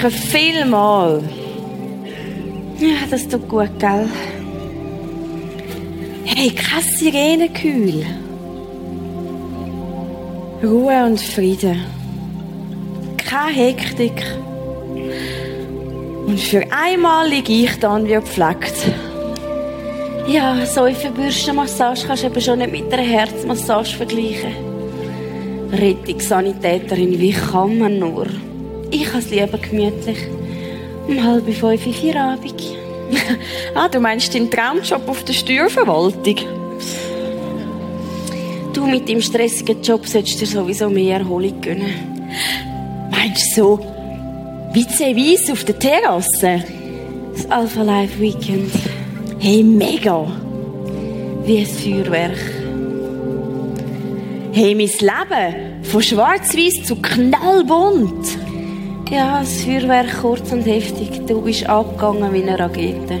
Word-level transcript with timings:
Danke 0.00 0.16
vielmals. 0.16 1.24
Ja, 2.78 3.06
das 3.10 3.28
tut 3.28 3.46
gut, 3.50 3.78
gell? 3.78 4.08
Hey, 6.24 6.50
kein 6.50 6.82
Sirenenkühl. 6.82 8.06
Ruhe 10.62 11.04
und 11.04 11.20
Frieden. 11.20 11.82
Keine 13.18 13.52
Hektik. 13.52 14.24
Und 16.26 16.40
für 16.40 16.64
einmal 16.72 17.28
liege 17.28 17.52
ich 17.52 17.78
dann 17.78 18.06
wie 18.06 18.14
gepflegt. 18.14 18.74
Ja, 20.26 20.64
so 20.64 20.84
eine 20.84 20.96
Bürstenmassage 21.14 22.06
kannst 22.06 22.22
du 22.22 22.28
eben 22.28 22.40
schon 22.40 22.60
nicht 22.60 22.72
mit 22.72 22.90
einer 22.90 23.02
Herzmassage 23.02 23.90
vergleichen. 23.90 24.54
Rettungssanitäterin, 25.72 27.20
wie 27.20 27.32
kann 27.32 27.78
man 27.78 27.98
nur? 27.98 28.26
Es 29.20 29.30
lieber 29.30 29.58
gemütlich. 29.58 30.16
Um 31.06 31.22
halb 31.22 31.44
fünf, 31.52 31.82
vier 31.82 32.16
Abend. 32.16 32.54
ah, 33.74 33.86
du 33.86 34.00
meinst 34.00 34.34
deinen 34.34 34.50
Traumjob 34.50 35.06
auf 35.06 35.22
der 35.24 35.34
Steuerverwaltung? 35.34 36.36
Du 38.72 38.86
mit 38.86 39.06
deinem 39.06 39.20
stressigen 39.20 39.82
Job 39.82 40.06
solltest 40.06 40.40
dir 40.40 40.46
sowieso 40.46 40.88
mehr 40.88 41.18
Erholung 41.18 41.60
gönnen. 41.60 42.30
Meinst 43.10 43.58
du 43.58 43.62
so 43.62 43.78
wie 44.72 44.86
Weiss 44.86 45.50
auf 45.50 45.64
der 45.64 45.78
Terrasse? 45.78 46.64
Das 47.34 47.50
Alpha 47.50 47.82
Life 47.82 48.18
Weekend. 48.18 48.72
Hey, 49.38 49.62
mega! 49.62 50.26
Wie 51.44 51.58
ein 51.58 51.66
Feuerwerk. 51.66 52.38
Hey, 54.52 54.74
mein 54.74 54.86
Leben! 54.86 55.84
Von 55.84 56.02
schwarz-weiß 56.02 56.84
zu 56.84 56.96
knallbunt! 56.96 58.49
Ja, 59.10 59.40
das 59.40 59.62
Feuerwerk 59.64 60.20
kurz 60.20 60.52
und 60.52 60.64
heftig. 60.64 61.26
Du 61.26 61.40
bist 61.40 61.66
abgegangen 61.66 62.32
wie 62.32 62.44
eine 62.44 62.56
Rakete. 62.56 63.18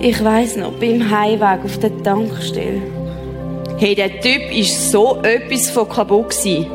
Ich 0.00 0.24
weiss 0.24 0.56
noch, 0.56 0.72
beim 0.72 1.10
Heimweg 1.10 1.66
auf 1.66 1.78
der 1.80 2.02
Tankstelle. 2.02 2.80
Hey, 3.76 3.94
der 3.94 4.22
Typ 4.22 4.50
ist 4.50 4.90
so 4.90 5.18
etwas 5.22 5.68
von 5.68 5.86
kaputt 5.86 6.30
gewesen. 6.30 6.66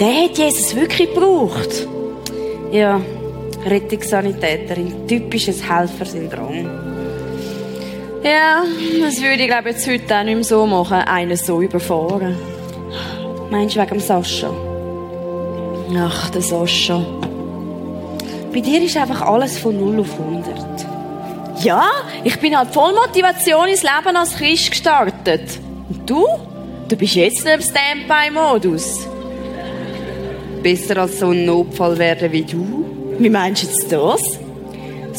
Der 0.00 0.24
hat 0.24 0.38
Jesus 0.38 0.74
wirklich 0.74 1.12
gebraucht. 1.12 1.86
Ja, 2.72 3.02
Rettungssanitäterin. 3.66 5.06
Typisches 5.06 5.62
Helfersyndrom. 5.68 6.64
Ja, 8.22 8.64
das 9.02 9.20
würde 9.20 9.42
ich 9.42 9.48
glaube 9.48 9.68
jetzt 9.68 9.86
heute 9.86 10.16
auch 10.16 10.24
nicht 10.24 10.34
mehr 10.36 10.44
so 10.44 10.64
machen. 10.64 10.96
Einen 10.96 11.36
so 11.36 11.60
überfahren. 11.60 12.34
Meinst 13.50 13.76
du 13.76 13.80
wegen 13.80 13.90
dem 13.90 14.00
Sascha? 14.00 14.50
Ach, 15.94 16.30
der 16.30 16.40
Sascha. 16.40 17.04
Bei 18.54 18.60
dir 18.60 18.80
ist 18.82 18.96
einfach 18.96 19.20
alles 19.22 19.58
von 19.58 19.76
0 19.76 20.00
auf 20.00 20.12
100. 20.16 20.86
Ja, 21.64 21.82
ich 22.22 22.38
bin 22.38 22.56
halt 22.56 22.72
voll 22.72 22.94
Motivation 22.94 23.66
ins 23.66 23.82
Leben 23.82 24.16
als 24.16 24.36
Christ 24.36 24.70
gestartet. 24.70 25.58
Und 25.88 26.08
du? 26.08 26.24
Du 26.88 26.94
bist 26.94 27.16
jetzt 27.16 27.44
nicht 27.44 27.54
im 27.54 27.60
Standby-Modus. 27.60 29.08
Besser 30.62 30.98
als 30.98 31.18
so 31.18 31.30
ein 31.30 31.44
Notfall 31.44 31.98
werden 31.98 32.30
wie 32.30 32.44
du. 32.44 32.84
Wie 33.18 33.28
meinst 33.28 33.64
du 33.64 33.66
jetzt 33.66 33.90
das? 33.90 34.20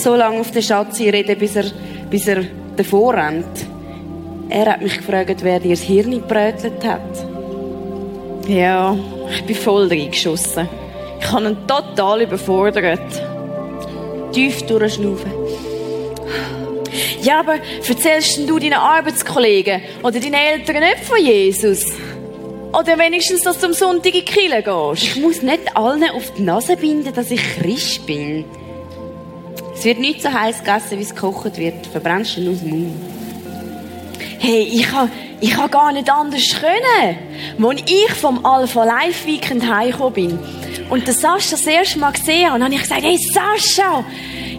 So 0.02 0.16
lange 0.16 0.40
auf 0.40 0.52
den 0.52 0.62
Schatz 0.62 0.98
reden, 1.02 1.38
bis 1.38 1.58
er, 1.58 1.66
bis 2.10 2.28
er 2.28 2.44
davor 2.78 3.16
rennt. 3.16 3.46
Er 4.48 4.74
hat 4.74 4.82
mich 4.82 4.98
gefragt, 4.98 5.40
wer 5.42 5.60
dir 5.60 5.72
das 5.72 5.82
Hirn 5.82 6.12
gebrötelt 6.12 6.86
hat. 6.86 8.48
Ja, 8.48 8.96
ich 9.30 9.44
bin 9.44 9.56
voll 9.56 9.88
reingeschossen. 9.88 10.70
Ich 11.20 11.32
habe 11.32 11.48
ihn 11.48 11.58
total 11.68 12.22
überfordert. 12.22 13.25
Tief 14.36 14.64
durchschnaufen. 14.64 15.32
Ja, 17.22 17.40
aber 17.40 17.56
erzählst 17.88 18.38
du 18.38 18.60
deinen 18.60 18.74
Arbeitskollegen 18.74 19.82
oder 20.04 20.20
deinen 20.20 20.34
Eltern 20.34 20.82
nicht 20.82 21.06
von 21.06 21.24
Jesus? 21.24 21.86
Oder 22.78 23.00
wenigstens, 23.00 23.44
dass 23.44 23.60
du 23.60 23.68
am 23.68 23.74
Sonntag 23.74 24.08
in 24.08 24.12
die 24.12 24.26
Kirche 24.26 24.62
gehst? 24.62 25.04
Ich 25.04 25.16
muss 25.22 25.42
nicht 25.42 25.78
allen 25.78 26.10
auf 26.10 26.34
die 26.34 26.42
Nase 26.42 26.76
binden, 26.76 27.14
dass 27.14 27.32
ich 27.32 27.40
Christ 27.62 28.06
bin. 28.06 28.44
Es 29.74 29.86
wird 29.86 30.00
nicht 30.00 30.22
so 30.22 30.34
heiß 30.34 30.66
gegessen, 30.66 31.00
wie 31.00 31.04
es 31.04 31.16
gekocht 31.16 31.58
wird. 31.58 31.88
Verbrennst 31.88 32.36
du 32.36 32.42
nur 32.42 32.56
den 32.56 32.70
Mund. 32.70 33.15
Hey, 34.48 34.62
ich 34.62 34.92
habe 34.92 35.10
ich 35.42 35.58
ha 35.58 35.66
gar 35.66 35.92
nicht 35.92 36.08
anders 36.08 36.56
können. 36.60 37.18
Als 37.64 37.82
ich 37.88 38.14
vom 38.14 38.46
Alpha 38.46 38.84
Life 38.84 39.26
Weekend 39.26 39.68
heimgekommen 39.68 40.14
bin 40.14 40.40
und 40.92 41.08
den 41.08 41.16
Sascha 41.16 41.56
das 41.56 41.66
erste 41.66 41.98
Mal 41.98 42.12
gesehen 42.12 42.52
habe, 42.52 42.64
habe 42.64 42.76
ich 42.76 42.82
gesagt, 42.82 43.02
hey 43.02 43.18
Sascha, 43.18 44.06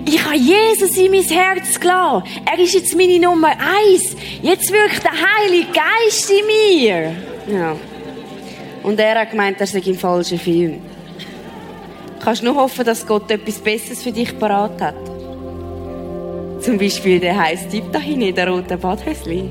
ich 0.04 0.25
habe 0.25 0.34
Jesus 0.34 0.96
in 0.96 1.12
mein 1.12 1.22
Herz 1.22 1.78
gelassen. 1.78 2.25
Er 2.44 2.58
ist 2.58 2.75
jetzt 2.75 2.96
meine 2.96 3.20
Nummer 3.20 3.50
eins. 3.50 4.16
Jetzt 4.42 4.72
wirkt 4.72 5.04
der 5.04 5.12
Heilige 5.12 5.69
Geist 5.70 6.32
in 6.32 6.46
mir. 6.46 7.12
Ja. 7.56 7.76
Und 8.82 8.98
er 8.98 9.20
hat 9.20 9.30
gemeint, 9.30 9.60
er 9.60 9.69
sei 9.69 9.78
im 9.78 9.94
falschen 9.96 10.41
Film. 10.41 10.82
Kannst 12.19 12.42
nur 12.42 12.56
hoffen, 12.56 12.84
dass 12.84 13.06
Gott 13.06 13.30
etwas 13.30 13.60
Besseres 13.60 14.02
für 14.02 14.10
dich 14.10 14.36
parat 14.36 14.82
hat. 14.82 14.96
Zum 16.60 16.76
Beispiel 16.76 17.20
der 17.20 17.38
heiße 17.41 17.69
Typ 17.69 17.92
da 17.92 18.00
hinten 18.00 18.22
in 18.22 18.34
der 18.34 18.48
roten 18.48 18.80
Badhösli. 18.80 19.48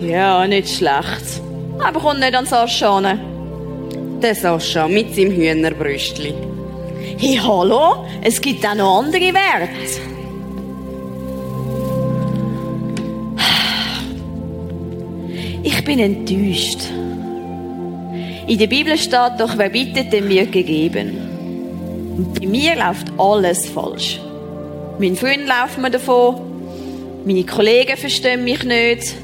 Ja, 0.00 0.46
nicht 0.46 0.68
schlecht. 0.68 1.42
Aber 1.80 2.00
kommt 2.00 2.20
nicht 2.20 2.34
an 2.34 2.46
Sascha 2.46 2.98
an. 2.98 4.20
Der 4.22 4.34
Sascha 4.34 4.86
mit 4.86 5.14
seinem 5.14 5.32
Hühnerbrüstli. 5.32 6.34
Hey, 7.18 7.40
hallo? 7.42 8.06
Es 8.22 8.40
gibt 8.40 8.64
auch 8.64 8.74
noch 8.74 8.98
andere 8.98 9.32
Werte. 9.34 9.70
Ich 15.62 15.84
bin 15.84 15.98
enttäuscht. 15.98 16.80
In 18.46 18.58
der 18.58 18.66
Bibel 18.68 18.96
steht 18.96 19.32
doch, 19.38 19.58
wer 19.58 19.68
bittet, 19.68 20.12
dem 20.12 20.28
wird 20.28 20.52
gegeben. 20.52 21.16
Und 22.16 22.40
bei 22.40 22.46
mir 22.46 22.76
läuft 22.76 23.08
alles 23.18 23.68
falsch. 23.68 24.20
Mein 24.98 25.16
Freund 25.16 25.46
läuft 25.46 25.78
mir 25.78 25.90
davon. 25.90 26.36
Meine 27.24 27.44
Kollegen 27.44 27.96
verstehen 27.96 28.44
mich 28.44 28.64
nicht. 28.64 29.14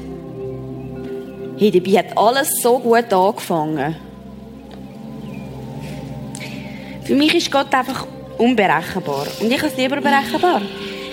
Hey, 1.57 1.71
dabei 1.71 1.99
hat 1.99 2.17
alles 2.17 2.61
so 2.61 2.79
gut 2.79 3.13
angefangen. 3.13 3.95
Für 7.05 7.15
mich 7.15 7.33
ist 7.33 7.49
Gott 7.49 7.73
einfach 7.73 8.05
unberechenbar. 8.37 9.25
Und 9.39 9.49
ich 9.49 9.57
habe 9.57 9.67
es 9.67 9.77
lieber 9.77 10.01
berechenbar. 10.01 10.61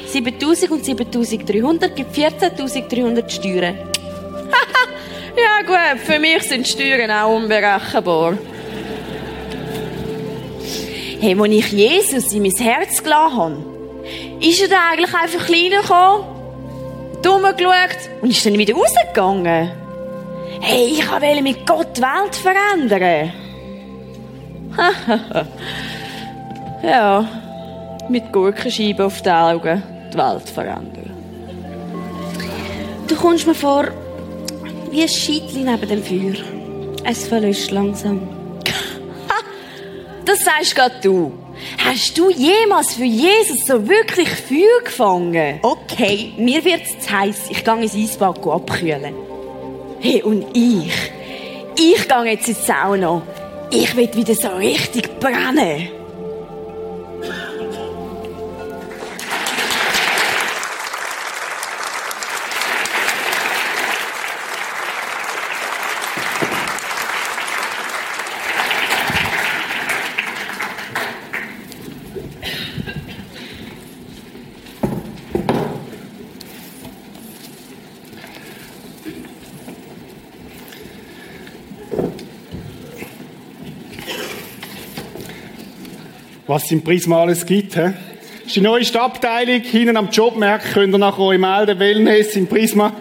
7000 0.06 0.72
und 0.72 0.84
7300 0.84 1.94
gibt 1.94 2.16
14.300 2.16 3.30
Steuern. 3.30 3.76
ja 5.36 5.64
gut, 5.64 6.00
für 6.00 6.19
mich 6.19 6.42
sind 6.42 6.66
Steuern 6.66 7.10
auch 7.10 7.36
unberechenbar. 7.36 8.36
Hey, 11.20 11.38
als 11.38 11.53
ich 11.53 11.72
Jesus 11.72 12.32
in 12.32 12.42
mein 12.42 12.50
Herz 12.50 13.00
gelassen 13.00 13.36
habe, 13.36 13.64
ist 14.41 14.60
er 14.60 14.69
da 14.69 14.91
eigentlich 14.91 15.14
einfach 15.14 15.47
kleiner 15.47 15.82
gekommen, 15.82 16.24
dumm 17.22 17.42
geschaut 17.56 18.22
und 18.22 18.30
ist 18.30 18.44
dann 18.44 18.59
wieder 18.59 18.74
rausgegangen. 18.74 19.81
Hey, 20.65 20.93
ich 20.93 21.11
wollte 21.11 21.43
mit 21.43 21.67
Gott 21.67 21.97
die 21.97 22.03
Welt 22.03 22.37
verändern. 22.37 23.33
ja, 26.84 27.28
mit 28.09 28.33
Gurkenscheiben 28.33 29.04
auf 29.04 29.21
den 29.22 29.33
Augen 29.33 29.83
die 30.13 30.16
Welt 30.16 30.48
verändern. 30.48 31.10
Du 33.09 33.16
kommst 33.16 33.45
mir 33.45 33.57
vor 33.57 33.89
wie 34.92 35.03
ein 35.03 35.09
Scheitchen 35.09 35.65
neben 35.65 35.89
dem 35.89 36.01
Feuer. 36.01 36.45
Es 37.03 37.27
verlöscht 37.27 37.72
langsam. 37.72 38.21
das 40.25 40.45
sagst 40.45 40.77
gerade 40.77 40.95
du. 41.03 41.33
Hast 41.84 42.16
du 42.16 42.31
jemals 42.31 42.95
für 42.95 43.04
Jesus 43.04 43.66
so 43.66 43.89
wirklich 43.89 44.28
Feuer 44.28 44.84
gefangen? 44.84 45.59
Okay, 45.63 46.34
mir 46.36 46.65
wird's 46.65 47.01
zu 47.01 47.10
heiß. 47.10 47.51
Ich 47.51 47.65
gehe 47.65 47.83
ins 47.83 47.97
Eisbad 47.97 48.47
abkühlen. 48.47 49.32
Hey, 50.04 50.21
und 50.21 50.45
ich? 50.53 50.93
Ich 51.78 52.09
gehe 52.09 52.25
jetzt 52.25 52.49
ins 52.49 52.66
Sauna. 52.66 53.22
Ich 53.71 53.95
will 53.95 54.13
wieder 54.13 54.34
so 54.34 54.49
richtig 54.49 55.21
brennen. 55.21 56.02
Was 86.53 86.65
es 86.65 86.72
im 86.72 86.84
Prisma 86.84 87.22
alles 87.22 87.47
gibt. 87.47 87.75
He? 87.77 87.81
Das 87.81 88.47
ist 88.47 88.57
die 88.57 88.60
neueste 88.60 89.01
Abteilung. 89.01 89.63
Hinten 89.63 89.97
am 89.97 90.10
Jobmarkt 90.10 90.75
könnt 90.75 90.95
ihr 90.95 90.99
nachher 90.99 91.21
euch 91.21 91.39
melden. 91.39 91.78
Wellness 91.78 92.37
im 92.37 92.47
Prisma. 92.47 92.93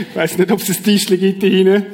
ich 0.00 0.14
weiß 0.16 0.38
nicht, 0.38 0.50
ob 0.50 0.60
es 0.60 0.70
ein 0.70 0.82
Tischchen 0.82 1.20
gibt 1.20 1.42
hinten. 1.44 1.86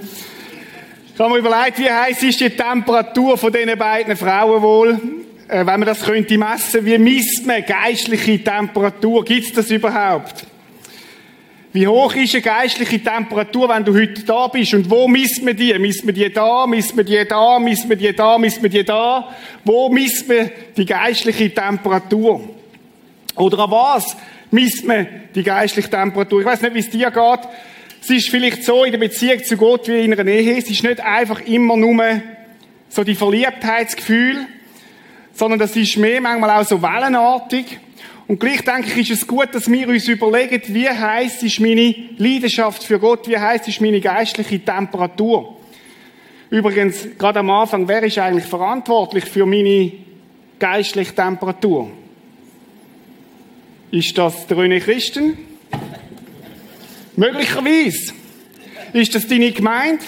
Ich 1.13 1.21
habe 1.21 1.35
mir 1.35 1.39
überlegt, 1.39 1.79
wie 1.79 1.91
heiß 1.91 2.23
ist 2.23 2.41
die 2.41 2.49
Temperatur 2.49 3.37
von 3.37 3.53
diesen 3.53 3.79
beiden 3.79 4.17
Frauen 4.17 4.63
wohl? 4.63 4.99
Äh, 5.49 5.59
wenn 5.59 5.67
man 5.67 5.85
das 5.85 6.03
könnte 6.03 6.39
messen, 6.39 6.87
wie 6.87 6.97
misst 6.97 7.47
man 7.47 7.63
geistliche 7.63 8.43
Temperatur? 8.43 9.23
Gibt 9.23 9.49
es 9.49 9.53
das 9.53 9.71
überhaupt? 9.71 10.47
Wie 11.75 11.89
hoch 11.89 12.15
ist 12.15 12.33
eine 12.35 12.43
geistliche 12.43 13.03
Temperatur, 13.03 13.69
wenn 13.69 13.85
du 13.85 13.93
heute 13.93 14.23
da 14.23 14.47
bist? 14.47 14.75
Und 14.75 14.89
wo 14.89 15.09
misst 15.09 15.43
man 15.43 15.57
die? 15.57 15.77
Misst 15.77 16.05
man 16.05 16.15
die 16.15 16.33
da? 16.33 16.69
Misst 16.69 16.95
man 16.95 17.05
die 17.05 17.25
da? 17.29 17.59
Misst 17.59 17.89
man 17.89 17.99
die 17.99 18.15
da? 18.15 18.39
Misst 18.39 18.63
man 18.63 18.71
die 18.71 18.85
da? 18.85 19.29
Wo 19.65 19.89
misst 19.89 20.29
man 20.29 20.53
die 20.77 20.87
geistliche 20.87 21.53
Temperatur? 21.53 22.49
Oder 23.35 23.59
an 23.59 23.73
was 23.73 24.17
misst 24.53 24.87
man 24.87 25.05
die 25.35 25.43
geistliche 25.43 25.91
Temperatur? 25.91 26.43
Ich 26.43 26.47
weiß 26.47 26.63
nicht, 26.63 26.75
wie 26.75 26.79
es 26.79 26.91
dir 26.91 27.11
geht. 27.11 27.41
Es 28.01 28.09
ist 28.09 28.29
vielleicht 28.29 28.63
so 28.63 28.85
in 28.85 28.93
der 28.93 29.01
Beziehung 29.01 29.43
zu 29.43 29.57
Gott 29.57 29.89
wie 29.89 30.05
in 30.05 30.13
einer 30.13 30.31
Ehe. 30.31 30.57
Es 30.57 30.71
ist 30.71 30.85
nicht 30.85 31.01
einfach 31.01 31.41
immer 31.41 31.77
nur 31.77 32.23
so 32.89 33.03
die 33.03 33.17
Verliebtheitsgefühl, 33.17 34.47
sondern 35.35 35.59
das 35.59 35.77
ist 35.77 35.97
mehr 35.97 36.21
manchmal 36.21 36.51
auch 36.51 36.67
so 36.67 36.81
wellenartig. 36.81 37.79
Und 38.27 38.41
gleich 38.41 38.63
denke 38.63 38.89
ich, 38.89 39.11
ist 39.11 39.23
es 39.23 39.27
gut, 39.27 39.49
dass 39.53 39.71
wir 39.71 39.89
uns 39.89 40.09
überlegen, 40.09 40.63
wie 40.69 40.89
heiß 40.89 41.43
ist 41.43 41.61
meine 41.61 41.95
Leidenschaft 42.17 42.83
für 42.83 42.99
Gott, 42.99 43.29
wie 43.29 43.37
heiß 43.37 43.69
ist 43.69 43.81
meine 43.81 44.01
geistliche 44.01 44.65
Temperatur. 44.65 45.61
Übrigens, 46.49 47.07
gerade 47.19 47.41
am 47.41 47.51
Anfang, 47.51 47.87
wer 47.87 48.03
ist 48.03 48.19
eigentlich 48.19 48.47
verantwortlich 48.47 49.25
für 49.25 49.45
meine 49.45 49.93
geistliche 50.59 51.15
Temperatur? 51.15 51.91
Ist 53.91 54.17
das 54.17 54.47
der 54.47 54.57
René 54.57 54.81
Christen? 54.81 55.37
Möglicherweise. 57.17 58.15
Ist 58.93 59.15
das 59.15 59.27
deine 59.27 59.53
Gemeinde? 59.53 60.05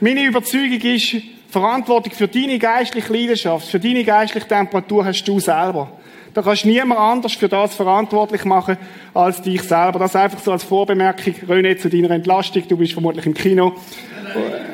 Meine 0.00 0.24
Überzeugung 0.24 0.80
ist, 0.80 1.16
Verantwortung 1.48 2.12
für 2.12 2.28
deine 2.28 2.58
geistliche 2.58 3.12
Leidenschaft, 3.12 3.68
für 3.68 3.80
deine 3.80 4.04
geistliche 4.04 4.46
Temperatur 4.46 5.04
hast 5.04 5.24
du 5.24 5.38
selber. 5.40 5.90
Da 6.36 6.42
kannst 6.42 6.64
du 6.64 6.68
niemand 6.68 7.00
anders 7.00 7.32
für 7.32 7.48
das 7.48 7.74
verantwortlich 7.74 8.44
machen 8.44 8.76
als 9.14 9.40
dich 9.40 9.62
selber. 9.62 9.98
Das 9.98 10.14
einfach 10.14 10.38
so 10.38 10.52
als 10.52 10.64
Vorbemerkung. 10.64 11.34
René, 11.48 11.78
zu 11.78 11.88
deiner 11.88 12.10
Entlastung. 12.10 12.62
Du 12.68 12.76
bist 12.76 12.92
vermutlich 12.92 13.24
im 13.24 13.32
Kino. 13.32 13.74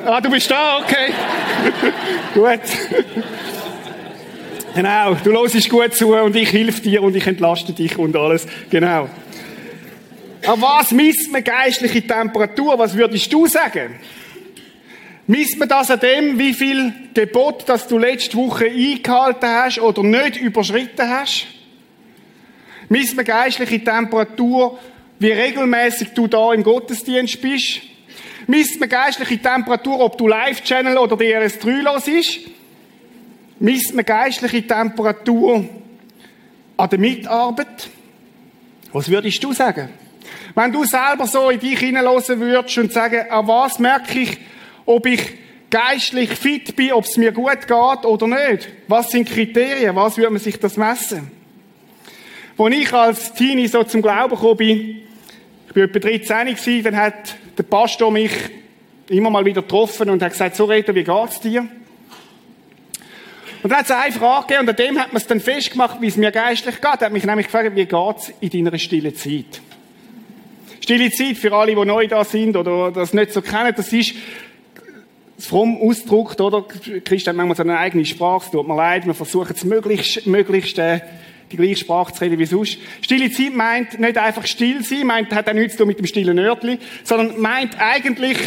Ah, 0.05 0.19
du 0.19 0.29
bist 0.29 0.51
da, 0.51 0.79
okay. 0.79 1.13
gut. 2.33 2.59
genau, 4.75 5.15
du 5.23 5.31
hörst 5.31 5.69
gut 5.69 5.93
zu 5.93 6.13
und 6.13 6.35
ich 6.35 6.51
helfe 6.51 6.81
dir 6.81 7.01
und 7.01 7.15
ich 7.15 7.25
entlaste 7.25 7.71
dich 7.71 7.97
und 7.97 8.13
alles. 8.17 8.45
Genau. 8.69 9.07
Aber 10.45 10.61
was 10.61 10.91
misst 10.91 11.31
man 11.31 11.45
geistliche 11.45 12.05
Temperatur? 12.05 12.77
Was 12.77 12.97
würdest 12.97 13.31
du 13.31 13.47
sagen? 13.47 13.95
Misst 15.25 15.57
man 15.57 15.69
das 15.69 15.89
an 15.89 15.99
dem, 16.01 16.37
wie 16.37 16.53
viel 16.53 16.93
Gebot, 17.13 17.63
das 17.67 17.87
du 17.87 17.97
letzte 17.97 18.35
Woche 18.35 18.65
eingehalten 18.65 19.47
hast 19.47 19.79
oder 19.79 20.03
nicht 20.03 20.37
überschritten 20.37 21.09
hast? 21.09 21.47
Misst 22.89 23.15
man 23.15 23.23
geistliche 23.23 23.81
Temperatur, 23.81 24.77
wie 25.19 25.31
regelmäßig 25.31 26.09
du 26.09 26.27
da 26.27 26.53
im 26.53 26.63
Gottesdienst 26.63 27.41
bist? 27.41 27.81
Misst 28.47 28.79
man 28.81 28.89
geistliche 28.89 29.41
Temperatur, 29.41 30.01
ob 30.01 30.17
du 30.17 30.27
Live-Channel 30.27 30.97
oder 30.97 31.15
DRS3 31.15 31.81
los 31.81 32.07
ist? 32.09 32.39
Misst 33.59 33.95
man 33.95 34.03
geistliche 34.03 34.67
Temperatur 34.67 35.63
an 36.75 36.89
der 36.89 36.99
Mitarbeit? 36.99 37.89
Was 38.91 39.09
würdest 39.09 39.41
du 39.41 39.53
sagen? 39.53 39.87
Wenn 40.53 40.73
du 40.73 40.83
selber 40.83 41.25
so 41.25 41.49
in 41.49 41.61
dich 41.61 41.79
hineinlassen 41.79 42.41
würdest 42.41 42.77
und 42.77 42.91
sagen, 42.91 43.29
an 43.29 43.47
was 43.47 43.79
merke 43.79 44.19
ich, 44.19 44.37
ob 44.85 45.05
ich 45.05 45.33
geistlich 45.69 46.29
fit 46.31 46.75
bin, 46.75 46.93
ob 46.93 47.05
es 47.05 47.17
mir 47.17 47.31
gut 47.31 47.67
geht 47.67 48.05
oder 48.05 48.27
nicht. 48.27 48.69
Was 48.87 49.09
sind 49.09 49.27
Kriterien? 49.27 49.95
Was 49.95 50.17
würde 50.17 50.31
man 50.31 50.41
sich 50.41 50.59
das 50.59 50.77
messen? 50.77 51.31
Als 52.57 52.75
ich 52.75 52.93
als 52.93 53.33
Teenie 53.33 53.67
so 53.67 53.83
zum 53.83 54.01
Glauben 54.01 54.35
gekommen 54.35 54.57
bin, 54.57 55.01
ich 55.69 55.75
war 55.75 55.83
etwa 55.83 55.99
13 55.99 56.55
gewesen, 56.55 56.83
dann 56.83 56.95
hat 56.95 57.35
der 57.57 57.63
Pastor 57.63 58.11
mich 58.11 58.31
immer 59.09 59.31
mal 59.31 59.43
wieder 59.43 59.63
getroffen 59.63 60.09
und 60.11 60.21
hat 60.21 60.31
gesagt, 60.31 60.55
so 60.55 60.65
Rita, 60.65 60.93
wie 60.93 61.03
geht's 61.03 61.39
dir? 61.39 61.67
Und 63.63 63.69
dann 63.69 63.79
hat 63.79 63.85
es 63.85 63.91
eine 63.91 64.11
Frage 64.11 64.47
gegeben 64.47 64.61
und 64.61 64.69
an 64.69 64.75
dem 64.75 64.99
hat 64.99 65.07
man 65.07 65.17
es 65.17 65.27
dann 65.27 65.39
festgemacht, 65.39 66.01
wie 66.01 66.07
es 66.07 66.17
mir 66.17 66.31
geistlich 66.31 66.75
geht. 66.75 67.01
Er 67.01 67.05
hat 67.05 67.13
mich 67.13 67.23
nämlich 67.23 67.47
gefragt, 67.47 67.75
wie 67.75 67.85
geht's 67.85 68.33
in 68.41 68.49
deiner 68.65 68.77
stillen 68.77 69.15
Zeit? 69.15 69.61
Stille 70.81 71.09
Zeit, 71.11 71.37
für 71.37 71.53
alle, 71.53 71.73
die 71.73 71.85
neu 71.85 72.07
da 72.07 72.25
sind 72.25 72.57
oder 72.57 72.91
das 72.91 73.13
nicht 73.13 73.31
so 73.31 73.41
kennen, 73.41 73.73
das 73.75 73.91
ist 73.93 74.15
fromm 75.37 75.77
ausdrückt, 75.81 76.39
oder? 76.41 76.63
Christ 77.03 77.27
hat 77.27 77.35
manchmal 77.35 77.57
so 77.57 77.63
eine 77.63 77.77
eigene 77.77 78.05
Sprache, 78.05 78.45
es 78.45 78.51
tut 78.51 78.67
mir 78.67 78.75
leid, 78.75 79.05
wir 79.05 79.13
versuchen 79.13 79.53
es 79.55 79.63
möglichst, 79.63 80.25
möglichst, 80.27 80.77
äh, 80.77 81.01
die 81.51 81.57
gleiche 81.57 81.77
Sprache 81.77 82.13
zu 82.13 82.21
reden 82.21 82.39
wie 82.39 82.45
sonst. 82.45 82.77
Stille 83.01 83.31
Zeit 83.31 83.55
meint 83.55 83.99
nicht 83.99 84.17
einfach 84.17 84.45
still 84.47 84.83
sein, 84.83 85.05
meint, 85.05 85.33
hat 85.33 85.47
auch 85.47 85.53
nichts 85.53 85.73
zu 85.73 85.79
tun 85.79 85.87
mit 85.87 85.99
dem 85.99 86.07
stillen 86.07 86.35
Nördli, 86.35 86.79
sondern 87.03 87.39
meint 87.39 87.79
eigentlich 87.79 88.37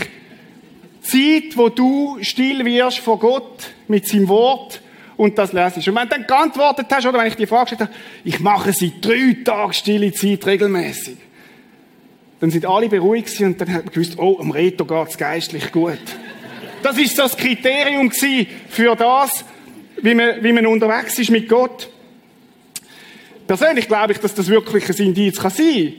Zeit, 1.03 1.57
wo 1.57 1.69
du 1.69 2.19
still 2.21 2.65
wirst 2.65 2.99
vor 2.99 3.19
Gott 3.19 3.71
mit 3.87 4.07
seinem 4.09 4.29
Wort 4.29 4.81
und 5.17 5.39
das 5.39 5.53
lesest. 5.53 5.87
Und 5.87 5.95
wenn 5.95 6.09
du 6.09 6.17
dann 6.17 6.27
geantwortet 6.27 6.87
hast, 6.91 7.07
oder 7.07 7.19
wenn 7.19 7.29
ich 7.29 7.37
die 7.37 7.47
Frage 7.47 7.71
gestellt 7.71 7.91
habe, 7.91 7.99
ich 8.25 8.41
mache 8.41 8.73
seit 8.73 9.05
drei 9.05 9.37
Tagen 9.45 9.73
stille 9.73 10.13
Zeit 10.13 10.45
regelmäßig, 10.47 11.17
dann 12.41 12.51
sind 12.51 12.67
alle 12.67 12.89
beruhigt 12.89 13.41
und 13.41 13.61
dann 13.61 13.73
hat 13.73 13.85
man 13.85 13.95
gewusst, 13.95 14.19
oh, 14.19 14.39
am 14.41 14.51
Reto 14.51 14.85
geht's 14.85 15.17
geistlich 15.17 15.73
gut. 15.73 15.99
Das 16.83 16.99
ist 16.99 17.19
das 17.19 17.37
Kriterium 17.37 18.11
für 18.11 18.95
das, 18.95 19.45
wie 20.03 20.15
man, 20.15 20.43
wie 20.43 20.53
man 20.53 20.67
unterwegs 20.67 21.19
ist 21.19 21.31
mit 21.31 21.49
Gott. 21.49 21.89
Persönlich 23.47 23.87
glaube 23.87 24.13
ich, 24.13 24.19
dass 24.19 24.35
das 24.35 24.49
wirklich 24.49 24.89
ein 24.89 25.07
Indiz 25.07 25.39
kann 25.39 25.51
sein. 25.51 25.95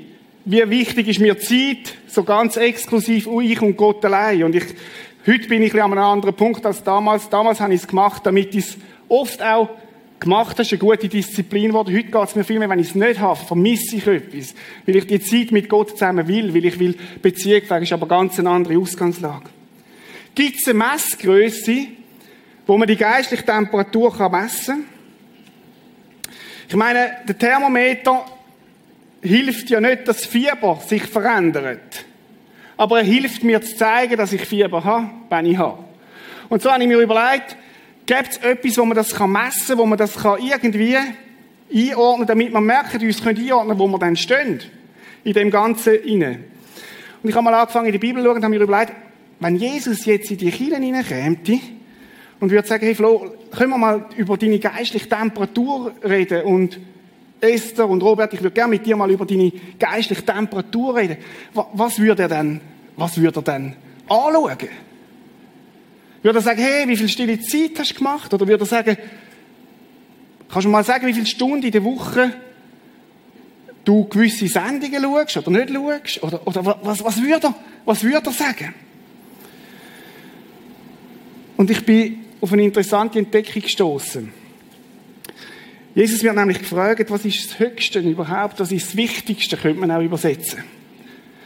Wie 0.45 0.69
wichtig 0.69 1.07
ist 1.07 1.19
mir 1.19 1.37
Zeit, 1.39 1.95
so 2.07 2.23
ganz 2.23 2.57
exklusiv 2.57 3.27
ich 3.41 3.61
und 3.61 3.75
Gott 3.75 4.03
allein. 4.05 4.43
Und 4.43 4.55
ich, 4.55 4.63
heute 5.25 5.47
bin 5.47 5.63
ich 5.63 5.73
an 5.73 5.91
einem 5.91 6.03
anderen 6.03 6.35
Punkt 6.35 6.65
als 6.65 6.83
damals. 6.83 7.29
Damals 7.29 7.59
habe 7.59 7.73
ich 7.73 7.81
es 7.81 7.87
gemacht, 7.87 8.25
damit 8.25 8.55
ich 8.55 8.65
es 8.65 8.77
oft 9.09 9.41
auch 9.41 9.69
gemacht 10.19 10.51
habe, 10.51 10.61
ist 10.61 10.71
eine 10.71 10.79
gute 10.79 11.09
Disziplin 11.09 11.69
geworden. 11.69 11.95
Heute 11.95 12.11
geht 12.11 12.23
es 12.23 12.35
mir 12.35 12.43
viel 12.43 12.59
mehr, 12.59 12.69
wenn 12.69 12.79
ich 12.79 12.89
es 12.89 12.95
nicht 12.95 13.19
habe, 13.19 13.39
vermisse 13.39 13.97
ich 13.97 14.07
etwas. 14.07 14.55
Weil 14.85 14.95
ich 14.95 15.07
die 15.07 15.19
Zeit 15.19 15.51
mit 15.51 15.69
Gott 15.69 15.91
zusammen 15.91 16.27
will, 16.27 16.53
weil 16.53 16.65
ich 16.65 16.79
will 16.79 16.95
Beziehung 17.21 17.61
pflegen, 17.61 17.83
ist 17.83 17.93
aber 17.93 18.07
ganz 18.07 18.39
eine 18.39 18.49
andere 18.49 18.77
Ausgangslage. 18.77 19.49
Gibt 20.37 20.59
es 20.59 20.67
eine 20.67 20.77
Messgröße, 20.77 21.87
wo 22.67 22.77
man 22.77 22.87
die 22.87 22.95
geistliche 22.95 23.43
Temperatur 23.43 24.11
messen 24.29 24.85
kann? 24.85 24.85
Ich 26.69 26.75
meine, 26.75 27.17
der 27.27 27.35
Thermometer 27.35 28.23
hilft 29.23 29.67
ja 29.71 29.81
nicht, 29.81 30.07
dass 30.07 30.27
Fieber 30.27 30.79
sich 30.85 31.01
verändert. 31.01 32.05
Aber 32.77 32.99
er 32.99 33.03
hilft 33.03 33.43
mir 33.43 33.59
zu 33.63 33.75
zeigen, 33.77 34.15
dass 34.15 34.31
ich 34.31 34.45
Fieber 34.45 34.83
habe, 34.83 35.09
wenn 35.31 35.47
ich 35.47 35.57
habe. 35.57 35.83
Und 36.49 36.61
so 36.61 36.71
habe 36.71 36.83
ich 36.83 36.87
mir 36.87 36.99
überlegt, 36.99 37.57
gibt 38.05 38.29
es 38.29 38.37
etwas, 38.37 38.77
wo 38.77 38.85
man 38.85 38.95
das 38.95 39.19
messen 39.19 39.67
kann, 39.69 39.77
wo 39.79 39.87
man 39.87 39.97
das 39.97 40.15
irgendwie 40.15 40.97
einordnen 40.97 42.27
kann, 42.27 42.27
damit 42.27 42.53
man 42.53 42.63
merkt, 42.63 43.01
uns 43.01 43.23
können 43.23 43.39
einordnen, 43.39 43.79
wo 43.79 43.87
wir 43.87 43.97
dann 43.97 44.15
stehen. 44.15 44.61
In 45.23 45.33
dem 45.33 45.49
Ganzen 45.49 45.95
inne. 45.95 46.41
Und 47.23 47.29
ich 47.31 47.35
habe 47.35 47.43
mal 47.43 47.55
angefangen, 47.55 47.87
in 47.87 47.93
die 47.93 47.97
Bibel 47.97 48.21
zu 48.21 48.27
schauen 48.27 48.37
und 48.37 48.43
habe 48.43 48.55
mir 48.55 48.61
überlegt, 48.61 48.93
wenn 49.39 49.55
Jesus 49.55 50.05
jetzt 50.05 50.31
in 50.31 50.37
die 50.37 50.51
Kirche 50.51 50.77
hineinkäme 50.77 51.37
und 52.39 52.51
würde 52.51 52.67
sagen, 52.67 52.85
hey 52.85 52.95
Flo, 52.95 53.31
können 53.51 53.71
wir 53.71 53.77
mal 53.77 54.05
über 54.17 54.37
deine 54.37 54.59
geistliche 54.59 55.07
Temperatur 55.07 55.93
reden 56.03 56.43
und 56.43 56.79
Esther 57.39 57.87
und 57.87 58.01
Robert, 58.01 58.33
ich 58.33 58.41
würde 58.41 58.53
gerne 58.53 58.71
mit 58.71 58.85
dir 58.85 58.95
mal 58.95 59.11
über 59.11 59.25
deine 59.25 59.51
geistliche 59.77 60.25
Temperatur 60.25 60.95
reden. 60.95 61.17
Was 61.53 61.99
würde 61.99 62.23
er 62.23 62.29
denn, 62.29 62.61
was 62.95 63.17
würde 63.19 63.39
er 63.39 63.43
denn 63.43 63.75
anschauen? 64.07 64.57
Würde 66.23 66.39
er 66.39 66.41
sagen, 66.41 66.61
hey, 66.61 66.87
wie 66.87 66.97
viel 66.97 67.09
stille 67.09 67.39
Zeit 67.39 67.77
hast 67.77 67.91
du 67.91 67.95
gemacht? 67.95 68.33
Oder 68.33 68.47
würde 68.47 68.63
er 68.63 68.67
sagen, 68.67 68.97
kannst 70.49 70.65
du 70.65 70.69
mal 70.69 70.83
sagen, 70.83 71.05
wie 71.05 71.13
viele 71.13 71.27
Stunden 71.27 71.63
in 71.63 71.71
der 71.71 71.83
Woche 71.83 72.33
du 73.85 74.05
gewisse 74.05 74.47
Sendungen 74.47 75.01
schaust 75.01 75.37
oder 75.37 75.51
nicht 75.51 75.69
schaust? 75.71 76.23
Oder, 76.23 76.47
oder 76.47 76.77
was, 76.81 77.03
was 77.03 77.21
würde 77.21 77.47
er, 77.47 77.55
was 77.85 78.03
würde 78.03 78.29
er 78.29 78.31
sagen? 78.31 78.73
Und 81.57 81.71
ich 81.71 81.83
bin 81.83 82.19
auf 82.39 82.53
eine 82.53 82.63
interessante 82.63 83.19
Entdeckung 83.19 83.63
gestoßen. 83.63 84.31
Jesus 85.95 86.21
wird 86.21 86.35
nämlich 86.35 86.59
gefragt, 86.59 87.09
was 87.09 87.25
ist 87.25 87.49
das 87.49 87.59
Höchste 87.59 87.99
überhaupt, 87.99 88.59
was 88.59 88.71
ist 88.71 88.89
das 88.89 88.95
Wichtigste, 88.95 89.57
könnte 89.57 89.79
man 89.79 89.89
auch 89.89 90.01
übersetzen. 90.01 90.63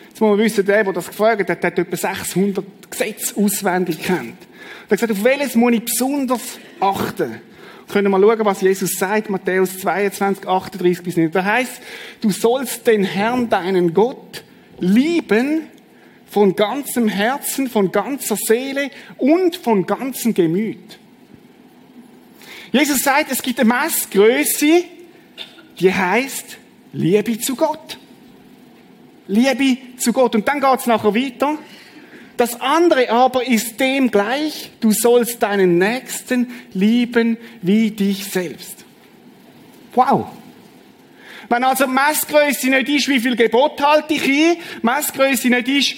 Jetzt 0.09 0.19
muss 0.19 0.31
man 0.31 0.39
wissen, 0.39 0.65
der, 0.65 0.83
der 0.83 0.91
das 0.91 1.07
gefragt 1.07 1.49
hat, 1.49 1.63
hat 1.63 1.79
etwa 1.79 1.95
600, 1.95 2.65
Gesetz 2.91 3.33
auswendig 3.33 4.03
kennt. 4.03 4.35
Er 4.35 4.81
hat 4.81 4.89
gesagt, 4.89 5.13
auf 5.13 5.23
welches 5.23 5.55
muss 5.55 5.71
ich 5.71 5.85
besonders 5.85 6.59
achten? 6.81 7.39
Können 7.87 8.11
wir 8.11 8.19
schauen, 8.19 8.45
was 8.45 8.61
Jesus 8.61 8.91
sagt, 8.97 9.29
Matthäus 9.29 9.79
22, 9.79 10.45
38 10.45 11.03
bis 11.03 11.15
9. 11.15 11.31
Da 11.31 11.45
heißt, 11.45 11.81
du 12.19 12.29
sollst 12.31 12.85
den 12.85 13.05
Herrn, 13.05 13.49
deinen 13.49 13.93
Gott, 13.93 14.43
lieben 14.79 15.67
von 16.31 16.55
ganzem 16.55 17.09
Herzen, 17.09 17.69
von 17.69 17.91
ganzer 17.91 18.37
Seele 18.37 18.89
und 19.17 19.57
von 19.57 19.85
ganzem 19.85 20.33
Gemüt. 20.33 20.97
Jesus 22.71 23.03
sagt, 23.03 23.29
es 23.31 23.41
gibt 23.41 23.59
eine 23.59 23.73
Messgröße, 23.73 24.85
die 25.77 25.93
heißt 25.93 26.57
Liebe 26.93 27.37
zu 27.37 27.55
Gott. 27.57 27.97
Liebe 29.27 29.77
zu 29.97 30.13
Gott. 30.13 30.35
Und 30.35 30.47
dann 30.47 30.61
geht's 30.61 30.87
nachher 30.87 31.13
weiter. 31.13 31.57
Das 32.37 32.59
andere 32.61 33.09
aber 33.09 33.45
ist 33.45 33.77
dem 33.79 34.09
gleich, 34.09 34.71
du 34.79 34.91
sollst 34.91 35.43
deinen 35.43 35.77
Nächsten 35.77 36.49
lieben 36.73 37.37
wie 37.61 37.91
dich 37.91 38.23
selbst. 38.25 38.85
Wow. 39.93 40.27
Wenn 41.49 41.65
also 41.65 41.85
Messgröße 41.87 42.69
nicht 42.69 42.87
ist, 42.87 43.09
wie 43.09 43.19
viel 43.19 43.35
Gebot 43.35 43.81
halte 43.81 44.13
ich 44.13 44.23
ein, 44.23 44.57
Messgröße 44.81 45.49
nicht 45.49 45.67
ist, 45.67 45.95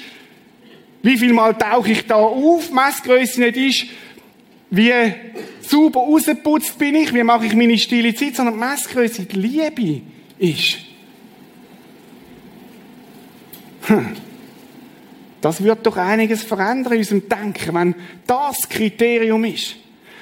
wie 1.03 1.17
viel 1.17 1.33
Mal 1.33 1.53
tauche 1.53 1.91
ich 1.91 2.07
da 2.07 2.15
auf, 2.15 2.71
Messgröße 2.71 3.41
nicht 3.41 3.57
ist, 3.57 3.85
wie 4.71 4.91
sauber 5.61 5.99
rausgeputzt 5.99 6.79
bin 6.79 6.95
ich, 6.95 7.13
wie 7.13 7.23
mache 7.23 7.45
ich 7.45 7.53
meine 7.53 7.77
stille 7.77 8.15
Zeit, 8.15 8.37
sondern 8.37 8.57
Messgröße, 8.57 9.23
die 9.23 9.39
Liebe 9.39 10.01
ist. 10.39 10.77
Hm. 13.81 14.15
Das 15.41 15.61
wird 15.61 15.85
doch 15.85 15.97
einiges 15.97 16.41
verändern 16.41 16.93
in 16.93 16.99
unserem 16.99 17.27
Denken, 17.27 17.75
wenn 17.75 17.95
das 18.25 18.69
Kriterium 18.69 19.43
ist. 19.43 19.75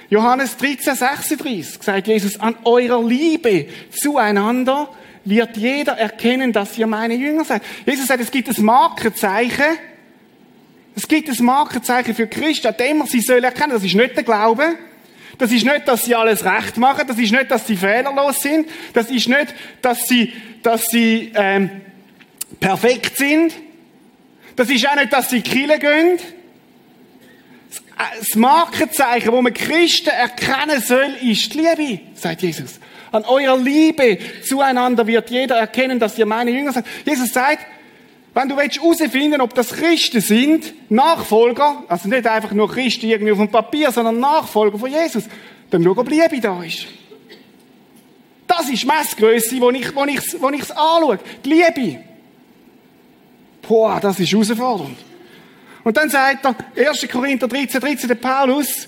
Johannes 0.10 0.58
13, 0.58 0.96
36 0.96 1.84
sagt 1.84 2.08
Jesus, 2.08 2.40
an 2.40 2.56
eurer 2.66 3.08
Liebe 3.08 3.68
zueinander 3.92 4.90
wird 5.24 5.56
jeder 5.58 5.94
erkennen, 5.94 6.52
dass 6.52 6.78
ihr 6.78 6.88
meine 6.88 7.14
Jünger 7.14 7.46
seid. 7.46 7.62
Jesus 7.86 8.08
sagt, 8.08 8.22
es 8.22 8.32
gibt 8.32 8.50
ein 8.50 8.66
Markenzeichen. 8.66 9.78
Es 10.96 11.08
gibt 11.08 11.30
ein 11.30 11.46
Markenzeichen 11.46 12.16
für 12.16 12.28
Christen, 12.28 12.68
an 12.68 12.78
dem 12.78 12.98
man 13.00 13.08
sie 13.08 13.22
soll 13.22 13.44
erkennen. 13.44 13.72
Das 13.72 13.84
ist 13.84 13.96
nicht 13.96 14.16
der 14.16 14.24
Glaube. 14.24 14.78
Das 15.38 15.52
ist 15.52 15.66
nicht, 15.66 15.88
dass 15.88 16.06
sie 16.06 16.16
alles 16.16 16.46
recht 16.46 16.78
machen. 16.78 17.08
Das 17.08 17.18
ist 17.18 17.32
nicht, 17.32 17.50
dass 17.50 17.66
sie 17.66 17.78
fehlerlos 17.78 18.42
sind. 18.42 18.70
Das 18.94 19.10
ist 19.10 19.28
nicht, 19.28 19.56
dass 19.82 20.08
sie, 20.08 20.34
dass 20.62 20.86
sie 20.88 21.32
ähm, 21.36 21.82
perfekt 22.60 23.18
sind. 23.18 23.54
Das 24.56 24.70
ist 24.70 24.88
auch 24.88 24.96
nicht, 24.96 25.12
dass 25.14 25.30
sie 25.30 25.42
Kille 25.42 25.80
gehen. 25.80 26.20
Das 28.20 28.36
Markenzeichen, 28.36 29.32
wo 29.32 29.42
man 29.42 29.54
Christen 29.54 30.10
erkennen 30.10 30.82
soll, 30.82 31.16
ist 31.22 31.54
die 31.54 31.60
Liebe, 31.60 32.02
sagt 32.16 32.42
Jesus. 32.42 32.80
An 33.12 33.26
eurer 33.26 33.58
Liebe 33.58 34.18
zueinander 34.48 35.06
wird 35.06 35.30
jeder 35.30 35.56
erkennen, 35.56 36.00
dass 36.00 36.18
ihr 36.18 36.26
meine 36.26 36.52
Jünger 36.52 36.72
seid. 36.72 36.86
Jesus 37.06 37.34
sagt, 37.34 37.66
wenn 38.34 38.48
du 38.48 38.58
herausfinden 38.58 39.42
ob 39.42 39.54
das 39.54 39.74
Christen 39.74 40.22
sind, 40.22 40.74
Nachfolger, 40.90 41.84
also 41.88 42.08
nicht 42.08 42.26
einfach 42.26 42.52
nur 42.52 42.70
Christen 42.70 43.08
irgendwie 43.08 43.34
auf 43.34 43.38
dem 43.38 43.50
Papier, 43.50 43.92
sondern 43.92 44.20
Nachfolger 44.20 44.78
von 44.78 44.90
Jesus, 44.90 45.26
dann 45.70 45.84
schau, 45.84 45.92
ob 45.92 46.10
Liebe 46.10 46.40
da 46.40 46.64
ist. 46.64 46.86
Das 48.48 48.70
ist 48.70 48.84
die 48.84 48.88
Messgrösse, 48.88 49.60
wo 49.60 49.70
ich, 49.72 49.96
wo 49.96 50.06
ich, 50.06 50.42
wo 50.42 50.50
ich 50.50 50.62
es 50.62 50.72
anschaue. 50.72 51.20
Die 51.44 51.50
Liebe. 51.50 52.04
Boah, 53.62 54.00
das 54.00 54.20
ist 54.20 54.32
herausfordernd. 54.32 54.98
Und 55.84 55.98
dann 55.98 56.10
sagt 56.10 56.46
er, 56.46 56.56
1. 56.90 57.08
Korinther 57.10 57.48
13, 57.48 57.82
13, 57.82 58.08
der 58.08 58.16
Paulus, 58.16 58.88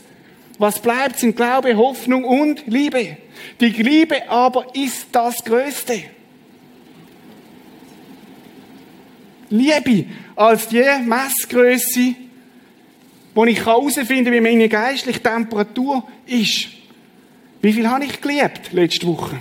was 0.59 0.79
bleibt, 0.79 1.19
sind 1.19 1.35
Glaube, 1.35 1.75
Hoffnung 1.75 2.23
und 2.23 2.67
Liebe. 2.67 3.17
Die 3.59 3.69
Liebe 3.69 4.29
aber 4.29 4.75
ist 4.75 5.07
das 5.11 5.43
Größte. 5.43 6.03
Liebe 9.53 10.05
als 10.35 10.67
die 10.67 10.83
Messgröße, 11.05 12.15
wo 13.35 13.45
ich 13.45 13.63
herausfinden 13.63 14.25
kann, 14.25 14.33
wie 14.33 14.41
meine 14.41 14.67
geistliche 14.67 15.21
Temperatur 15.21 16.03
ist. 16.25 16.69
Wie 17.61 17.71
viel 17.71 17.87
habe 17.87 18.03
ich 18.03 18.19
geliebt 18.19 18.73
letzte 18.73 19.05
Woche? 19.05 19.39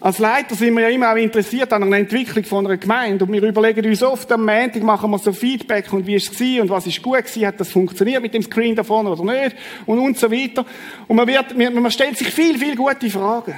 Als 0.00 0.20
Leiter 0.20 0.54
sind 0.54 0.76
wir 0.76 0.82
ja 0.82 0.88
immer 0.90 1.10
auch 1.10 1.16
interessiert 1.16 1.72
an 1.72 1.90
der 1.90 1.98
Entwicklung 1.98 2.44
von 2.44 2.64
einer 2.64 2.76
Gemeinde. 2.76 3.24
Und 3.24 3.32
wir 3.32 3.42
überlegen 3.42 3.84
uns 3.84 4.00
oft 4.00 4.30
am 4.30 4.44
Montag, 4.44 4.80
machen 4.84 5.10
wir 5.10 5.18
so 5.18 5.32
Feedback 5.32 5.92
und 5.92 6.06
wie 6.06 6.14
ist 6.14 6.30
es 6.30 6.38
gewesen 6.38 6.62
und 6.62 6.70
was 6.70 6.86
ist 6.86 7.02
gut 7.02 7.18
gewesen, 7.18 7.46
hat 7.46 7.58
das 7.58 7.72
funktioniert 7.72 8.22
mit 8.22 8.32
dem 8.32 8.44
Screen 8.44 8.76
da 8.76 8.84
vorne 8.84 9.10
oder 9.10 9.24
nicht 9.24 9.56
und 9.86 9.98
und 9.98 10.16
so 10.16 10.30
weiter. 10.30 10.64
Und 11.08 11.16
man, 11.16 11.26
wird, 11.26 11.56
man 11.56 11.90
stellt 11.90 12.16
sich 12.16 12.30
viel, 12.30 12.56
viel 12.58 12.76
gute 12.76 13.10
Fragen. 13.10 13.56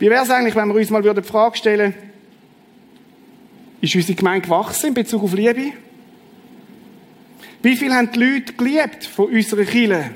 Wie 0.00 0.10
wäre 0.10 0.24
es 0.24 0.30
eigentlich, 0.30 0.56
wenn 0.56 0.66
wir 0.66 0.74
uns 0.74 0.90
mal 0.90 1.02
die 1.02 1.22
Frage 1.22 1.56
stellen, 1.56 1.94
ist 3.82 3.96
unsere 3.96 4.14
Gemeinde 4.14 4.46
gewachsen 4.46 4.88
in 4.88 4.94
Bezug 4.94 5.24
auf 5.24 5.34
Liebe? 5.34 5.72
Wie 7.62 7.76
viel 7.76 7.92
haben 7.92 8.10
die 8.12 8.18
Leute 8.18 8.52
geliebt 8.54 9.04
von 9.04 9.26
unserer 9.26 9.64
Kirche? 9.64 10.10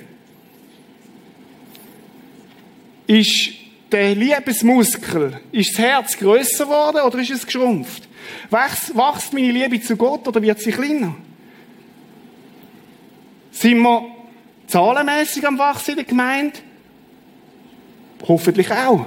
Ist 3.08 3.50
der 3.90 4.14
Liebesmuskel, 4.14 5.40
ist 5.52 5.72
das 5.72 5.78
Herz 5.78 6.16
grösser 6.16 6.64
geworden 6.64 7.00
oder 7.04 7.18
ist 7.18 7.30
es 7.30 7.44
geschrumpft? 7.44 8.08
Wächst, 8.50 9.32
meine 9.32 9.52
Liebe 9.52 9.80
zu 9.80 9.96
Gott 9.96 10.26
oder 10.26 10.40
wird 10.40 10.60
sie 10.60 10.72
kleiner? 10.72 11.14
Sind 13.50 13.80
wir 13.80 14.06
zahlenmäßig 14.68 15.46
am 15.46 15.58
Wachsen 15.58 15.92
in 15.92 15.96
der 15.96 16.04
Gemeinde? 16.04 16.58
Hoffentlich 18.26 18.70
auch. 18.70 19.06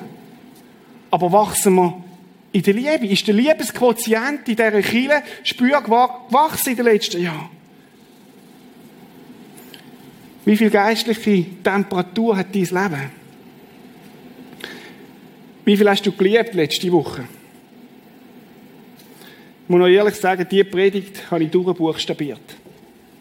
Aber 1.11 1.31
wachsen 1.31 1.75
wir 1.75 2.03
in 2.51 2.63
der 2.63 2.73
Liebe? 2.73 3.07
Ist 3.07 3.27
der 3.27 3.35
Liebesquotient 3.35 4.47
in 4.47 4.55
dieser 4.55 4.81
Kirche 4.81 5.23
spürbar 5.43 6.25
gewachsen 6.27 6.71
in 6.71 6.75
den 6.77 6.85
letzten 6.85 7.21
Jahren? 7.21 7.49
Wie 10.45 10.57
viel 10.57 10.69
geistliche 10.69 11.45
Temperatur 11.63 12.37
hat 12.37 12.55
dein 12.55 12.61
Leben? 12.61 13.11
Wie 15.65 15.77
viel 15.77 15.89
hast 15.89 16.05
du 16.05 16.11
geliebt 16.11 16.55
letzte 16.55 16.91
Woche? 16.91 17.25
Ich 19.63 19.69
muss 19.69 19.79
noch 19.79 19.87
ehrlich 19.87 20.15
sagen, 20.15 20.47
diese 20.49 20.65
Predigt 20.65 21.29
habe 21.29 21.43
ich 21.43 21.51
durchbuchstabiert. 21.51 22.39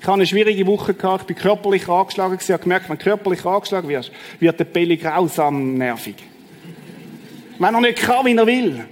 Ich 0.01 0.07
hatte 0.07 0.15
eine 0.15 0.27
schwierige 0.27 0.67
Woche 0.67 0.95
gehabt, 0.95 1.23
ich 1.23 1.27
bin 1.27 1.37
körperlich 1.37 1.87
angeschlagen 1.89 2.39
gewesen, 2.39 2.53
habe 2.55 2.63
gemerkt, 2.63 2.89
wenn 2.89 2.97
du 2.97 3.05
körperlich 3.05 3.45
angeschlagen 3.45 3.89
wirst, 3.89 4.13
wird 4.41 4.59
der 4.59 4.65
Belly 4.65 4.97
grausam 4.97 5.75
nervig. 5.75 6.15
Wenn 7.59 7.75
er 7.75 7.81
nicht 7.83 7.99
kann, 7.99 8.25
wie 8.25 8.35
er 8.35 8.47
will. 8.47 8.85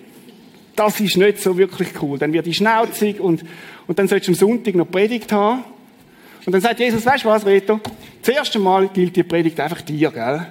Das 0.76 1.00
ist 1.00 1.16
nicht 1.16 1.40
so 1.40 1.56
wirklich 1.56 1.88
cool. 2.02 2.18
Dann 2.18 2.32
wird 2.32 2.46
die 2.46 2.54
schnauzig 2.54 3.18
und, 3.18 3.44
und 3.86 3.98
dann 3.98 4.08
sollst 4.08 4.28
du 4.28 4.32
am 4.32 4.36
Sonntag 4.36 4.74
noch 4.74 4.90
Predigt 4.90 5.32
haben. 5.32 5.64
Und 6.44 6.52
dann 6.52 6.60
sagt 6.60 6.78
Jesus, 6.78 7.04
weißt 7.04 7.24
du 7.24 7.28
was, 7.28 7.44
Reto? 7.46 7.80
Das 8.22 8.34
erste 8.34 8.58
Mal 8.58 8.88
gilt 8.88 9.16
die 9.16 9.22
Predigt 9.22 9.58
einfach 9.58 9.80
dir, 9.80 10.10
gell? 10.10 10.46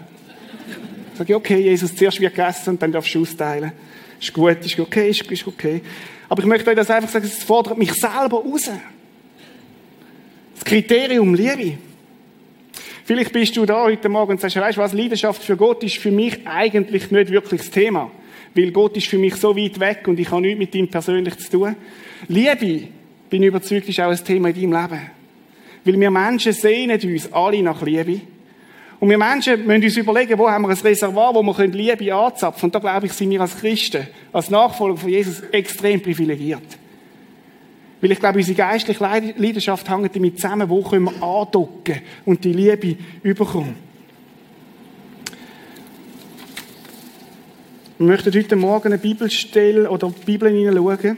Sag 1.17 1.29
ich, 1.29 1.36
okay, 1.36 1.60
Jesus, 1.60 1.96
zuerst 1.96 2.20
wird 2.20 2.36
gegessen 2.36 2.72
und 2.72 2.82
dann 2.82 2.91
darfst 2.91 3.13
du 3.13 3.22
austeilen. 3.22 3.72
Ist 4.20 4.34
gut, 4.34 4.58
ist 4.65 4.79
okay, 4.79 5.10
ist, 5.10 5.22
ist 5.32 5.48
okay. 5.48 5.82
Aber 6.27 6.41
ich 6.41 6.48
möchte 6.48 6.70
euch 6.70 6.75
das 6.75 6.89
einfach 6.89 7.10
sagen, 7.10 7.25
es 7.25 7.44
fordert 7.44 7.77
mich 7.77 7.94
selber 7.94 8.44
raus. 8.44 8.70
Das 10.55 10.65
Kriterium 10.65 11.34
Liebe. 11.36 11.77
Vielleicht 13.05 13.32
bist 13.32 13.55
du 13.55 13.65
da 13.65 13.84
heute 13.84 14.10
Morgen 14.10 14.32
und 14.32 14.41
sagst, 14.41 14.55
weißt 14.55 14.77
du 14.77 14.82
was, 14.82 14.91
Leidenschaft 14.91 15.44
für 15.44 15.55
Gott 15.55 15.84
ist 15.84 15.98
für 15.98 16.12
mich 16.12 16.46
eigentlich 16.46 17.12
nicht 17.12 17.29
wirklich 17.29 17.62
das 17.62 17.70
Thema. 17.70 18.10
Weil 18.56 18.72
Gott 18.72 18.96
ist 18.96 19.08
für 19.08 19.18
mich 19.18 19.36
so 19.36 19.56
weit 19.56 19.80
weg 19.80 20.08
und 20.08 20.20
ich 20.20 20.32
habe 20.32 20.42
nichts 20.42 20.60
mit 20.60 20.76
ihm 20.76 20.88
persönlich 20.88 21.38
zu 21.38 21.52
tun. 21.52 21.76
Liebe, 22.30 22.88
bin 23.30 23.44
ich 23.44 23.48
überzeugt, 23.50 23.90
ist 23.90 24.00
auch 24.00 24.10
ein 24.10 24.24
Thema 24.24 24.50
in 24.50 24.72
deinem 24.72 24.82
Leben. 24.82 25.02
Weil 25.84 26.00
wir 26.00 26.12
Menschen 26.12 26.54
sehnen 26.54 27.00
uns 27.00 27.32
alle 27.34 27.62
nach 27.62 27.82
Liebe. 27.82 28.22
Und 29.00 29.10
wir 29.10 29.18
Menschen 29.18 29.68
müssen 29.68 29.84
uns 29.84 29.98
überlegen, 29.98 30.40
wo 30.40 30.50
haben 30.50 30.64
wir 30.64 30.70
ein 30.70 30.78
Reservoir, 30.78 31.36
wo 31.36 31.44
wir 31.44 31.68
Liebe 31.68 32.16
anzapfen 32.16 32.62
können. 32.62 32.68
Und 32.70 32.76
da 32.76 32.80
glaube 32.80 33.08
ich, 33.08 33.14
sind 33.14 33.30
wir 33.30 33.42
als 33.42 33.58
Christen, 33.58 34.08
als 34.32 34.50
Nachfolger 34.50 34.98
von 34.98 35.10
Jesus 35.10 35.42
extrem 35.52 36.02
privilegiert. 36.02 36.64
Weil 38.00 38.12
ich 38.12 38.20
glaube, 38.20 38.38
unsere 38.38 38.56
geistliche 38.56 39.04
Leidenschaft 39.04 39.90
hängt 39.90 40.16
damit 40.16 40.40
zusammen, 40.40 40.70
wo 40.70 40.82
können 40.82 41.06
wir 41.06 41.24
andocken 41.24 42.02
und 42.24 42.44
die 42.44 42.54
Liebe 42.54 42.96
überkommen. 43.22 43.76
Wir 47.98 48.08
möchten 48.08 48.34
heute 48.34 48.58
Morgen 48.58 48.88
eine 48.88 48.98
Bibelstelle 48.98 49.90
oder 49.90 50.14
Bibel 50.25 50.52
hineinschauen 50.52 51.16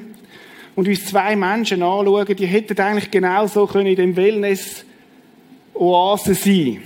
und 0.75 0.87
uns 0.87 1.07
zwei 1.07 1.35
Menschen 1.35 1.81
anschauen, 1.81 2.35
die 2.35 2.45
hätten 2.45 2.79
eigentlich 2.79 3.09
genauso 3.09 3.65
können 3.65 3.87
in 3.87 3.95
dem 3.95 4.15
Wellness-Oase 4.15 6.35
sein 6.35 6.83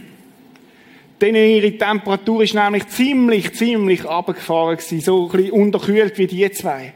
Denen 1.20 1.46
ihre 1.46 1.78
Temperatur 1.78 2.42
ist 2.42 2.54
nämlich 2.54 2.88
ziemlich, 2.88 3.54
ziemlich 3.54 4.06
abgefahren 4.06 4.78
gewesen, 4.78 5.02
so 5.02 5.26
ein 5.26 5.32
bisschen 5.32 5.52
unterkühlt 5.52 6.18
wie 6.18 6.28
die 6.28 6.50
zwei. 6.52 6.94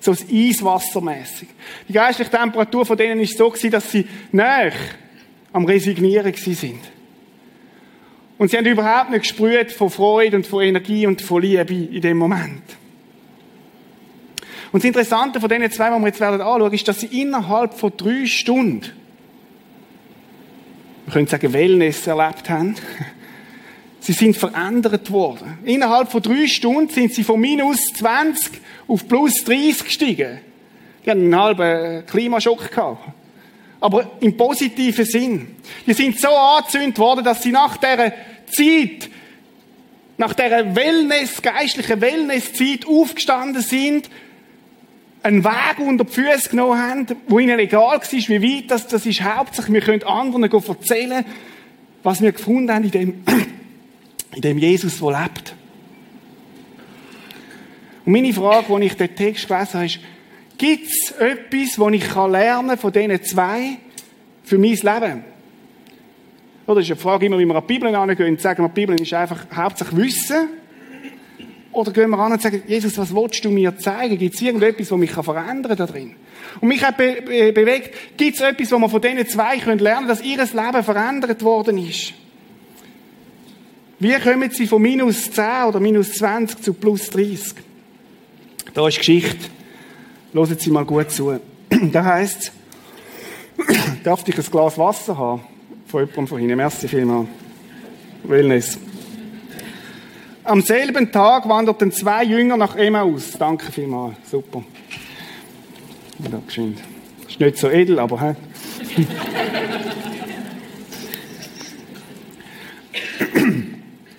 So 0.00 0.12
das 0.12 0.24
Eiswassermäßig. 0.32 1.48
Die 1.86 1.92
geistliche 1.92 2.30
Temperatur 2.30 2.86
von 2.86 2.96
denen 2.96 3.20
ist 3.20 3.36
so 3.36 3.50
gewesen, 3.50 3.72
dass 3.72 3.92
sie 3.92 4.06
näher 4.32 4.72
am 5.52 5.66
Resignieren 5.66 6.32
gewesen 6.32 6.54
sind. 6.54 6.80
Und 8.38 8.50
sie 8.50 8.56
haben 8.56 8.66
überhaupt 8.66 9.10
nicht 9.10 9.22
gesprüht 9.22 9.72
von 9.72 9.90
Freude 9.90 10.36
und 10.36 10.46
von 10.46 10.62
Energie 10.62 11.06
und 11.06 11.20
von 11.20 11.42
Liebe 11.42 11.74
in 11.74 12.00
dem 12.00 12.16
Moment. 12.16 12.62
Und 14.70 14.82
das 14.82 14.88
Interessante 14.88 15.40
von 15.40 15.48
diesen 15.48 15.70
zwei, 15.72 15.90
die 15.90 16.00
wir 16.00 16.06
jetzt 16.06 16.20
werden 16.20 16.40
anschauen, 16.40 16.72
ist, 16.72 16.86
dass 16.86 17.00
sie 17.00 17.20
innerhalb 17.20 17.74
von 17.74 17.92
drei 17.96 18.26
Stunden, 18.26 18.92
wir 21.06 21.12
können 21.12 21.26
sagen, 21.26 21.52
Wellness 21.52 22.06
erlebt 22.06 22.48
haben. 22.48 22.74
Sie 24.00 24.12
sind 24.12 24.36
verändert 24.36 25.10
worden. 25.10 25.58
Innerhalb 25.64 26.10
von 26.10 26.22
drei 26.22 26.46
Stunden 26.46 26.88
sind 26.88 27.12
sie 27.12 27.24
von 27.24 27.38
minus 27.38 27.78
20 27.94 28.58
auf 28.86 29.06
plus 29.06 29.44
30 29.44 29.84
gestiegen. 29.84 30.38
Die 31.04 31.10
haben 31.10 31.20
einen 31.20 31.36
halben 31.36 32.06
Klimaschock 32.06 32.70
gehabt. 32.70 33.12
Aber 33.80 34.10
im 34.20 34.36
positiven 34.36 35.04
Sinn. 35.04 35.56
Die 35.86 35.92
sind 35.92 36.18
so 36.18 36.28
angezündet 36.28 36.98
worden, 36.98 37.24
dass 37.24 37.42
sie 37.42 37.52
nach 37.52 37.76
dieser 37.76 38.12
Zeit, 38.50 39.08
nach 40.16 40.34
dieser 40.34 40.74
Wellness, 40.74 41.40
geistlichen 41.40 42.00
Wellnesszeit 42.00 42.86
aufgestanden 42.86 43.62
sind, 43.62 44.10
einen 45.22 45.44
Weg 45.44 45.78
unter 45.78 46.04
die 46.04 46.12
Füße 46.12 46.50
genommen 46.50 46.78
haben, 46.78 47.06
wo 47.28 47.38
ihnen 47.38 47.58
egal 47.58 47.98
war, 47.98 48.02
wie 48.02 48.42
weit 48.42 48.70
das, 48.70 48.86
das 48.86 49.06
ist. 49.06 49.22
Hauptsächlich, 49.22 49.74
wir 49.74 49.80
können 49.80 50.02
anderen 50.04 50.44
erzählen, 50.44 51.24
was 52.02 52.20
wir 52.20 52.32
gefunden 52.32 52.72
haben 52.72 52.84
in 52.84 52.90
dem, 52.90 53.24
in 54.34 54.42
dem 54.42 54.58
Jesus, 54.58 54.98
der 54.98 55.22
lebt. 55.22 55.54
Und 58.04 58.12
meine 58.12 58.32
Frage, 58.32 58.74
die 58.74 58.86
ich 58.86 58.94
den 58.94 59.14
Text 59.14 59.48
gelesen 59.48 59.74
habe, 59.74 59.86
ist, 59.86 59.98
gibt 60.58 60.86
es 60.86 61.12
etwas, 61.12 61.78
was 61.78 61.92
ich 61.92 62.14
lernen 62.14 62.68
kann 62.68 62.78
von 62.78 62.92
diesen 62.92 63.22
zwei 63.22 63.78
für 64.42 64.58
mein 64.58 64.70
Leben? 64.70 65.24
Oder 66.66 66.80
das 66.80 66.84
ist 66.84 66.90
eine 66.90 67.00
Frage 67.00 67.26
immer, 67.26 67.38
wie 67.38 67.46
wir 67.46 67.54
an 67.54 67.62
die 67.66 67.72
Bibel 67.72 67.94
angehen. 67.94 68.36
Sagen 68.36 68.62
wir, 68.62 68.68
die 68.68 68.74
Bibel 68.74 69.00
ist 69.00 69.14
einfach 69.14 69.46
hauptsächlich 69.54 69.96
Wissen. 69.96 70.48
Oder 71.72 71.92
gehen 71.92 72.10
wir 72.10 72.18
an 72.18 72.32
und 72.32 72.42
sagen, 72.42 72.62
Jesus, 72.66 72.98
was 72.98 73.14
willst 73.14 73.44
du 73.44 73.50
mir 73.50 73.76
zeigen? 73.78 74.18
Gibt 74.18 74.34
es 74.34 74.42
irgendetwas, 74.42 74.90
was 74.90 74.98
mich 74.98 75.12
verändern 75.12 75.76
kann 75.76 75.76
da 75.76 75.86
drin? 75.86 76.16
Und 76.60 76.68
mich 76.68 76.82
hat 76.82 76.96
be 76.96 77.22
be 77.24 77.52
bewegt, 77.52 78.16
gibt 78.16 78.36
es 78.36 78.40
etwas, 78.42 78.72
was 78.72 78.80
wir 78.80 78.88
von 78.88 79.00
diesen 79.00 79.26
zwei 79.28 79.58
können 79.58 79.78
lernen 79.78 80.08
dass 80.08 80.22
ihr 80.22 80.38
Leben 80.38 80.82
verändert 80.82 81.42
worden 81.42 81.78
ist? 81.78 82.14
Wie 84.00 84.14
kommen 84.14 84.50
sie 84.50 84.66
von 84.66 84.82
minus 84.82 85.30
10 85.30 85.64
oder 85.68 85.80
minus 85.80 86.12
20 86.12 86.62
zu 86.62 86.72
plus 86.74 87.10
30? 87.10 87.54
Da 88.72 88.86
ist 88.86 88.98
Geschichte. 88.98 89.57
Hören 90.32 90.58
Sie 90.58 90.70
mal 90.70 90.84
gut 90.84 91.10
zu. 91.10 91.40
Da 91.92 92.04
heißt 92.04 92.52
darf 94.04 94.26
ich 94.26 94.36
ein 94.36 94.44
Glas 94.50 94.78
Wasser 94.78 95.16
haben? 95.16 95.42
Von 95.86 96.00
jemandem 96.00 96.26
von 96.26 96.40
Ihnen. 96.40 96.56
Merci 96.56 96.88
vielmals. 96.88 97.28
Wellness. 98.24 98.78
Am 100.44 100.60
selben 100.62 101.12
Tag 101.12 101.48
wanderten 101.48 101.92
zwei 101.92 102.24
Jünger 102.24 102.56
nach 102.56 102.76
Emmaus. 102.76 103.32
Danke 103.38 103.70
vielmals. 103.72 104.16
Super. 104.30 104.64
Ja, 106.18 106.40
geschwind. 106.46 106.78
Ist 107.28 107.40
nicht 107.40 107.58
so 107.58 107.68
edel, 107.68 107.98
aber 107.98 108.20
hä? 108.20 108.34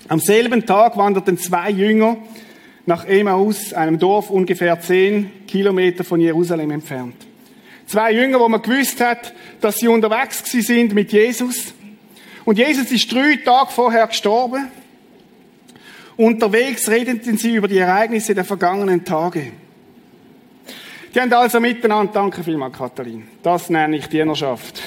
Am 0.07 0.19
selben 0.19 0.65
Tag 0.65 0.97
wanderten 0.97 1.37
zwei 1.37 1.69
Jünger 1.69 2.17
nach 2.89 3.05
Emmaus, 3.05 3.71
einem 3.71 3.99
Dorf 3.99 4.31
ungefähr 4.31 4.81
zehn 4.81 5.45
Kilometer 5.45 6.03
von 6.03 6.19
Jerusalem 6.19 6.71
entfernt. 6.71 7.15
Zwei 7.85 8.11
Jünger, 8.13 8.39
wo 8.39 8.49
man 8.49 8.63
gewusst 8.63 8.99
hat, 8.99 9.31
dass 9.61 9.77
sie 9.77 9.87
unterwegs 9.87 10.43
sind 10.51 10.95
mit 10.95 11.11
Jesus. 11.11 11.75
Und 12.45 12.57
Jesus 12.57 12.91
ist 12.91 13.13
drei 13.13 13.35
Tage 13.45 13.69
vorher 13.69 14.07
gestorben. 14.07 14.71
Unterwegs 16.17 16.89
redeten 16.89 17.37
sie 17.37 17.53
über 17.53 17.67
die 17.67 17.77
Ereignisse 17.77 18.33
der 18.33 18.43
vergangenen 18.43 19.05
Tage. 19.05 19.51
Die 21.13 21.21
haben 21.21 21.31
also 21.31 21.59
miteinander, 21.59 22.11
danke 22.11 22.43
vielmals, 22.43 22.75
Katharin. 22.75 23.27
Das 23.43 23.69
nenne 23.69 23.97
ich 23.97 24.07
Dienerschaft. 24.07 24.81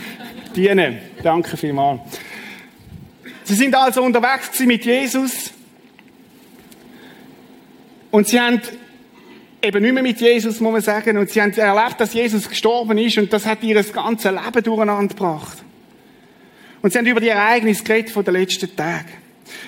Dienen, 0.56 0.98
danke 1.22 1.56
vielmals. 1.56 2.00
Sie 3.44 3.54
sind 3.54 3.76
also 3.76 4.02
unterwegs 4.02 4.58
mit 4.58 4.84
Jesus 4.84 5.53
und 8.14 8.28
sie 8.28 8.40
haben 8.40 8.60
eben 9.60 9.82
nicht 9.82 9.92
mehr 9.92 10.02
mit 10.04 10.20
Jesus, 10.20 10.60
muss 10.60 10.72
man 10.72 10.80
sagen, 10.80 11.18
und 11.18 11.28
sie 11.30 11.42
haben 11.42 11.52
erlebt, 11.52 12.00
dass 12.00 12.14
Jesus 12.14 12.48
gestorben 12.48 12.96
ist 12.96 13.18
und 13.18 13.32
das 13.32 13.44
hat 13.44 13.64
ihr 13.64 13.74
das 13.74 13.92
ganze 13.92 14.30
Leben 14.30 14.62
durcheinander 14.62 15.12
gebracht. 15.12 15.64
Und 16.80 16.92
sie 16.92 16.98
haben 17.00 17.06
über 17.06 17.18
die 17.18 17.30
Ereignisse 17.30 17.82
geredet 17.82 18.12
von 18.12 18.24
den 18.24 18.34
letzten 18.34 18.76
Tagen. 18.76 19.14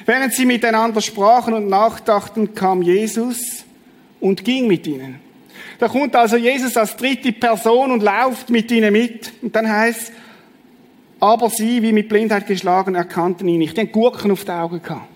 Während 0.05 0.33
sie 0.33 0.47
miteinander 0.47 1.01
sprachen 1.01 1.55
und 1.55 1.67
nachdachten, 1.67 2.55
kam 2.55 2.83
Jesus 2.83 3.65
und 4.21 4.45
ging 4.45 4.69
mit 4.69 4.87
ihnen. 4.87 5.17
Da 5.81 5.89
kommt 5.89 6.15
also 6.15 6.37
Jesus 6.37 6.77
als 6.77 6.97
dritte 6.97 7.33
Person 7.33 7.91
und 7.91 8.01
läuft 8.05 8.49
mit 8.49 8.71
ihnen 8.71 8.93
mit. 8.93 9.33
Und 9.43 9.57
dann 9.57 9.69
heißt 9.69 10.13
aber 11.19 11.51
sie, 11.51 11.83
wie 11.83 11.93
mit 11.93 12.09
Blindheit 12.09 12.47
geschlagen, 12.47 12.95
erkannten 12.95 13.49
ihn 13.49 13.59
nicht. 13.59 13.77
Die 13.77 13.89
Gurken 13.89 14.31
auf 14.31 14.45
die 14.45 14.53
Augen 14.53 14.81
gehabt. 14.81 15.16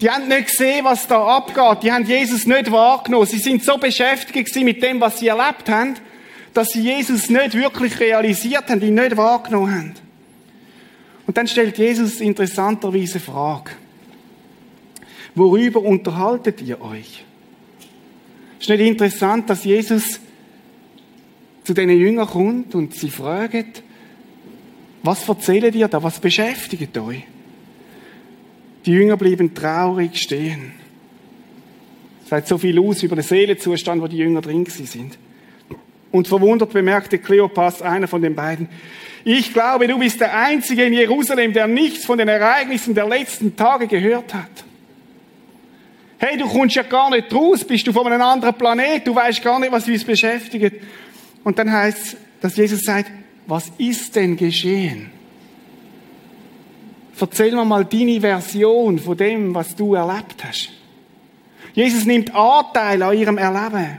Die 0.00 0.10
haben 0.10 0.28
nicht 0.28 0.48
gesehen, 0.48 0.84
was 0.84 1.06
da 1.06 1.24
abgeht. 1.24 1.82
Die 1.82 1.92
haben 1.92 2.04
Jesus 2.04 2.46
nicht 2.46 2.70
wahrgenommen. 2.70 3.26
Sie 3.26 3.38
sind 3.38 3.64
so 3.64 3.78
beschäftigt 3.78 4.54
mit 4.56 4.82
dem, 4.82 5.00
was 5.00 5.18
sie 5.18 5.28
erlebt 5.28 5.68
haben, 5.68 5.94
dass 6.52 6.68
sie 6.68 6.82
Jesus 6.82 7.30
nicht 7.30 7.54
wirklich 7.54 7.98
realisiert 7.98 8.68
haben, 8.68 8.82
ihn 8.82 8.94
nicht 8.94 9.16
wahrgenommen 9.16 9.74
haben. 9.74 9.94
Und 11.26 11.36
dann 11.36 11.48
stellt 11.48 11.78
Jesus 11.78 12.20
interessanterweise 12.20 13.20
Frage. 13.20 13.72
Worüber 15.34 15.82
unterhaltet 15.82 16.62
ihr 16.62 16.80
euch? 16.80 17.24
Ist 18.60 18.68
nicht 18.68 18.80
interessant, 18.80 19.50
dass 19.50 19.64
Jesus 19.64 20.20
zu 21.64 21.74
den 21.74 21.90
Jüngern 21.90 22.26
kommt 22.26 22.74
und 22.74 22.94
sie 22.94 23.10
fragt, 23.10 23.82
was 25.02 25.28
erzählt 25.28 25.74
ihr 25.74 25.88
da? 25.88 26.02
Was 26.02 26.20
beschäftigt 26.20 26.96
euch? 26.96 27.22
Die 28.86 28.92
Jünger 28.92 29.16
blieben 29.16 29.52
traurig 29.52 30.16
stehen. 30.16 30.72
Es 32.22 32.30
sagt 32.30 32.46
so 32.46 32.56
viel 32.56 32.78
aus 32.78 33.02
über 33.02 33.16
den 33.16 33.24
Seelenzustand, 33.24 34.00
wo 34.00 34.06
die 34.06 34.18
Jünger 34.18 34.40
drin 34.40 34.64
sind. 34.66 35.18
Und 36.12 36.28
verwundert 36.28 36.72
bemerkte 36.72 37.18
Kleopas, 37.18 37.82
einer 37.82 38.08
von 38.08 38.22
den 38.22 38.34
beiden, 38.34 38.68
ich 39.24 39.52
glaube, 39.52 39.88
du 39.88 39.98
bist 39.98 40.20
der 40.20 40.38
Einzige 40.38 40.84
in 40.84 40.92
Jerusalem, 40.92 41.52
der 41.52 41.66
nichts 41.66 42.04
von 42.04 42.16
den 42.16 42.28
Ereignissen 42.28 42.94
der 42.94 43.08
letzten 43.08 43.56
Tage 43.56 43.88
gehört 43.88 44.32
hat. 44.32 44.64
Hey, 46.18 46.38
du 46.38 46.46
kommst 46.46 46.76
ja 46.76 46.84
gar 46.84 47.10
nicht 47.10 47.34
raus, 47.34 47.64
bist 47.64 47.88
du 47.88 47.92
von 47.92 48.06
einem 48.06 48.22
anderen 48.22 48.54
Planet, 48.54 49.04
du 49.04 49.14
weißt 49.14 49.42
gar 49.42 49.58
nicht, 49.58 49.72
was 49.72 49.88
uns 49.88 50.04
beschäftigt. 50.04 50.76
Und 51.42 51.58
dann 51.58 51.72
heißt 51.72 51.98
es, 51.98 52.16
dass 52.40 52.56
Jesus 52.56 52.82
sagt, 52.82 53.10
was 53.48 53.72
ist 53.78 54.14
denn 54.14 54.36
geschehen? 54.36 55.10
Erzähl 57.18 57.54
mir 57.54 57.64
mal 57.64 57.84
deine 57.84 58.20
Version 58.20 58.98
von 58.98 59.16
dem, 59.16 59.54
was 59.54 59.74
du 59.74 59.94
erlebt 59.94 60.44
hast. 60.46 60.70
Jesus 61.72 62.04
nimmt 62.04 62.34
Anteil 62.34 63.02
an 63.02 63.16
ihrem 63.16 63.38
Erleben. 63.38 63.98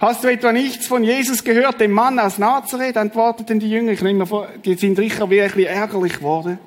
Hast 0.00 0.24
du 0.24 0.28
etwa 0.28 0.52
nichts 0.52 0.86
von 0.88 1.04
Jesus 1.04 1.44
gehört, 1.44 1.80
dem 1.80 1.92
Mann 1.92 2.18
aus 2.18 2.38
Nazareth? 2.38 2.96
Antworteten 2.96 3.60
die 3.60 3.70
Jünger. 3.70 3.92
Ich 3.92 4.02
nehme 4.02 4.26
vor, 4.26 4.48
die 4.64 4.74
sind 4.74 4.96
sicher 4.96 5.30
wirklich 5.30 5.68
ärgerlich 5.68 6.14
geworden. 6.14 6.58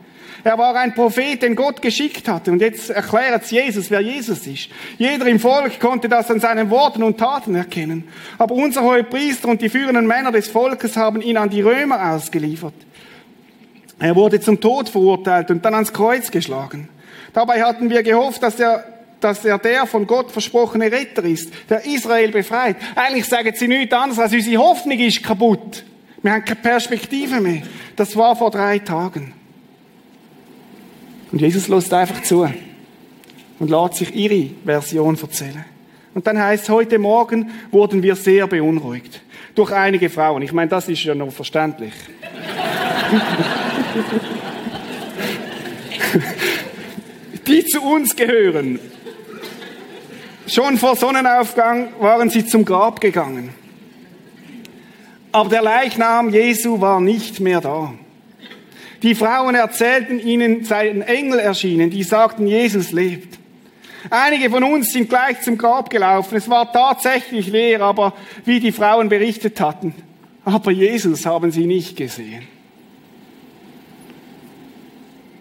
Er 0.45 0.57
war 0.57 0.75
ein 0.75 0.93
Prophet, 0.93 1.41
den 1.41 1.55
Gott 1.55 1.81
geschickt 1.81 2.27
hatte. 2.27 2.51
Und 2.51 2.61
jetzt 2.61 2.91
erklärt 2.91 3.45
Jesus, 3.51 3.91
wer 3.91 3.99
Jesus 3.99 4.45
ist. 4.45 4.69
Jeder 4.97 5.25
im 5.25 5.39
Volk 5.39 5.79
konnte 5.79 6.07
das 6.07 6.29
an 6.29 6.39
seinen 6.39 6.69
Worten 6.69 7.03
und 7.03 7.17
Taten 7.17 7.55
erkennen. 7.55 8.07
Aber 8.37 8.55
unser 8.55 8.83
hohe 8.83 9.03
Priester 9.03 9.49
und 9.49 9.61
die 9.61 9.69
führenden 9.69 10.07
Männer 10.07 10.31
des 10.31 10.47
Volkes 10.47 10.95
haben 10.95 11.19
ihn 11.21 11.35
an 11.35 11.49
die 11.49 11.61
Römer 11.61 12.11
ausgeliefert. 12.11 12.75
Er 13.99 14.15
wurde 14.15 14.39
zum 14.39 14.59
Tod 14.59 14.89
verurteilt 14.89 15.49
und 15.51 15.63
dann 15.63 15.73
ans 15.73 15.93
Kreuz 15.93 16.29
geschlagen. 16.29 16.89
Dabei 17.33 17.61
hatten 17.63 17.89
wir 17.89 18.03
gehofft, 18.03 18.43
dass 18.43 18.59
er, 18.59 18.83
dass 19.19 19.43
er 19.45 19.57
der 19.57 19.85
von 19.85 20.05
Gott 20.05 20.31
versprochene 20.31 20.91
Retter 20.91 21.23
ist, 21.23 21.51
der 21.69 21.85
Israel 21.85 22.31
befreit. 22.31 22.77
Eigentlich 22.95 23.25
sagen 23.25 23.53
sie 23.55 23.67
nichts 23.67 23.93
anderes, 23.93 24.19
als 24.19 24.33
unsere 24.33 24.61
Hoffnung 24.61 24.99
ist 24.99 25.23
kaputt. 25.23 25.83
Wir 26.21 26.33
haben 26.33 26.45
keine 26.45 26.59
Perspektive 26.59 27.39
mehr. 27.39 27.61
Das 27.95 28.15
war 28.15 28.35
vor 28.35 28.51
drei 28.51 28.79
Tagen. 28.79 29.33
Und 31.31 31.41
Jesus 31.41 31.67
lässt 31.67 31.93
einfach 31.93 32.23
zu 32.23 32.47
und 33.59 33.69
lässt 33.69 33.95
sich 33.95 34.15
ihre 34.15 34.51
Version 34.63 35.17
erzählen. 35.21 35.65
Und 36.13 36.25
dann 36.25 36.41
heißt 36.41 36.69
heute 36.69 36.97
Morgen 36.97 37.51
wurden 37.71 38.01
wir 38.01 38.15
sehr 38.15 38.47
beunruhigt. 38.47 39.21
Durch 39.53 39.71
einige 39.71 40.09
Frauen. 40.09 40.41
Ich 40.41 40.53
meine, 40.53 40.69
das 40.69 40.87
ist 40.87 41.03
ja 41.03 41.13
noch 41.13 41.31
verständlich. 41.31 41.93
die 47.47 47.65
zu 47.65 47.81
uns 47.81 48.15
gehören. 48.15 48.79
Schon 50.47 50.77
vor 50.77 50.95
Sonnenaufgang 50.95 51.89
waren 51.99 52.29
sie 52.29 52.45
zum 52.45 52.65
Grab 52.65 53.01
gegangen. 53.01 53.49
Aber 55.31 55.49
der 55.49 55.63
Leichnam 55.63 56.29
Jesu 56.29 56.79
war 56.79 57.01
nicht 57.01 57.39
mehr 57.39 57.61
da. 57.61 57.93
Die 59.01 59.15
Frauen 59.15 59.55
erzählten 59.55 60.19
ihnen, 60.19 60.63
sei 60.63 60.89
ein 60.89 61.01
Engel 61.01 61.39
erschienen, 61.39 61.89
die 61.89 62.03
sagten, 62.03 62.47
Jesus 62.47 62.91
lebt. 62.91 63.39
Einige 64.09 64.49
von 64.49 64.63
uns 64.63 64.93
sind 64.93 65.09
gleich 65.09 65.41
zum 65.41 65.57
Grab 65.57 65.89
gelaufen. 65.89 66.37
Es 66.37 66.49
war 66.49 66.71
tatsächlich 66.71 67.47
leer, 67.47 67.81
aber 67.81 68.13
wie 68.45 68.59
die 68.59 68.71
Frauen 68.71 69.09
berichtet 69.09 69.59
hatten. 69.59 69.95
Aber 70.43 70.71
Jesus 70.71 71.25
haben 71.25 71.51
sie 71.51 71.65
nicht 71.65 71.97
gesehen. 71.97 72.54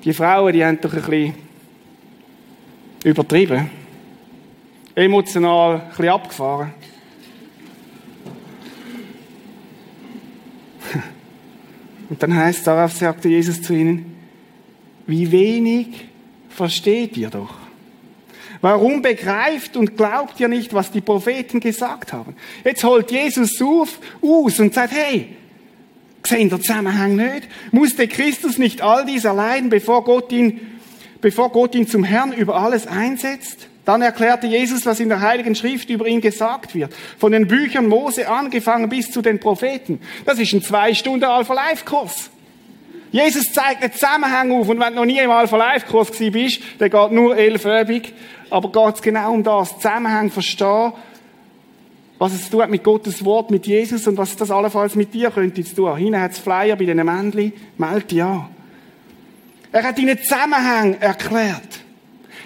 Die 0.05 0.12
Frauen, 0.12 0.53
die 0.53 0.64
haben 0.64 0.81
doch 0.81 0.93
ein 0.93 1.03
bisschen 1.03 1.35
übertrieben 3.05 3.71
emotional 4.95 5.81
ein 5.81 5.88
bisschen 5.88 6.09
abgefahren. 6.09 6.73
Und 12.09 12.23
dann 12.23 12.35
heißt 12.35 12.67
darauf 12.67 12.93
sagte 12.93 13.29
Jesus 13.29 13.62
zu 13.62 13.75
ihnen, 13.75 14.17
wie 15.07 15.31
wenig 15.31 16.09
versteht 16.49 17.17
ihr 17.17 17.31
doch? 17.31 17.55
Warum 18.61 19.03
begreift 19.03 19.77
und 19.77 19.95
glaubt 19.95 20.40
ihr 20.40 20.49
nicht, 20.49 20.73
was 20.73 20.90
die 20.90 21.03
Propheten 21.03 21.61
gesagt 21.61 22.14
haben? 22.14 22.35
Jetzt 22.64 22.83
holt 22.83 23.11
Jesus 23.11 23.61
auf, 23.61 23.99
aus 24.23 24.59
und 24.59 24.73
sagt, 24.73 24.95
hey, 24.95 25.37
sehen 26.27 26.49
der 26.49 26.61
Zusammenhang 26.61 27.17
nicht? 27.17 27.49
Musste 27.73 28.09
Christus 28.09 28.59
nicht 28.59 28.83
all 28.83 29.05
dies 29.05 29.25
erleiden, 29.25 29.71
bevor 29.71 30.05
Gott 30.05 30.33
ihn, 30.33 30.61
bevor 31.21 31.51
Gott 31.51 31.75
ihn 31.75 31.87
zum 31.87 32.05
Herrn 32.05 32.33
über 32.33 32.57
alles 32.57 32.87
einsetzt? 32.87 33.69
Dann 33.85 34.01
erklärte 34.01 34.47
Jesus, 34.47 34.87
was 34.87 34.99
in 34.99 35.11
der 35.11 35.21
Heiligen 35.21 35.55
Schrift 35.55 35.91
über 35.91 36.07
ihn 36.07 36.23
gesagt 36.23 36.75
wird. 36.75 36.95
Von 37.19 37.33
den 37.33 37.47
Büchern 37.47 37.87
Mose 37.87 38.29
angefangen 38.29 38.89
bis 38.89 39.11
zu 39.11 39.21
den 39.21 39.39
Propheten. 39.41 40.01
Das 40.25 40.39
ist 40.39 40.55
ein 40.55 40.63
zwei 40.63 40.95
Stunden 40.95 41.25
Alpha-Life-Kurs. 41.25 42.31
Jesus 43.13 43.53
zeigt 43.53 43.83
einen 43.83 43.93
Zusammenhang 43.93 44.53
auf. 44.53 44.69
Und 44.69 44.81
wenn 44.81 44.95
du 44.95 45.01
noch 45.01 45.05
nie 45.05 45.19
im 45.19 45.31
Alpha-Life-Kurs 45.31 46.13
bist, 46.13 46.63
der 46.81 46.89
geht 46.89 47.13
nur 47.13 47.37
elföbig. 47.37 48.15
Aber 48.49 48.73
geht 48.73 48.95
es 48.97 49.03
genau 49.03 49.33
um 49.33 49.43
das. 49.43 49.77
Zusammenhang 49.77 50.31
verstehen, 50.31 50.93
was 52.18 52.33
es 52.33 52.48
tut 52.48 52.68
mit 52.70 52.85
Gottes 52.85 53.24
Wort, 53.24 53.50
mit 53.50 53.66
Jesus 53.66 54.07
und 54.07 54.16
was 54.16 54.37
das 54.37 54.50
allenfalls 54.50 54.94
mit 54.94 55.12
dir 55.12 55.31
könnte 55.31 55.64
zu 55.64 55.74
tun. 55.74 55.96
Hinten 55.96 56.20
hat 56.20 56.33
es 56.33 56.38
Flyer 56.38 56.77
bei 56.77 56.85
diesen 56.85 57.05
Männchen. 57.05 57.53
Meld 57.77 58.12
ja. 58.12 58.48
Er 59.72 59.83
hat 59.83 59.98
ihnen 59.98 60.18
Zusammenhang 60.18 60.94
erklärt. 61.00 61.81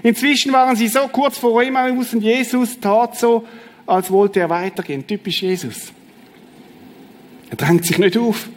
Inzwischen 0.03 0.53
waren 0.53 0.77
sie 0.77 0.89
so 0.89 1.01
kurz 1.09 1.37
vor 1.37 1.63
Emmaus 1.63 2.15
und 2.15 2.23
Jesus 2.23 2.81
tat 2.81 3.19
so, 3.19 3.47
als 3.87 4.11
wollte 4.11 4.41
er 4.41 4.49
weitergehen. 4.49 5.07
Typisch 5.07 5.43
Jesus. 5.43 5.93
Er 7.51 7.57
drängt 7.57 7.85
sich 7.85 7.99
nicht 7.99 8.17
auf. 8.17 8.49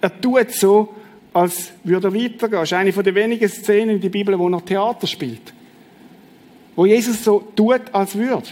Er 0.00 0.20
tut 0.20 0.52
so, 0.52 0.94
als 1.32 1.72
würde 1.82 2.08
er 2.08 2.14
weitergehen. 2.14 2.60
Das 2.60 2.70
ist 2.70 2.72
eine 2.72 2.92
der 2.92 3.14
wenigen 3.14 3.48
Szenen 3.48 3.96
in 3.96 4.00
der 4.00 4.08
Bibel, 4.08 4.38
wo 4.38 4.48
er 4.48 4.64
Theater 4.64 5.06
spielt. 5.06 5.52
Wo 6.76 6.86
Jesus 6.86 7.24
so 7.24 7.40
tut, 7.56 7.82
als 7.92 8.14
würde. 8.16 8.48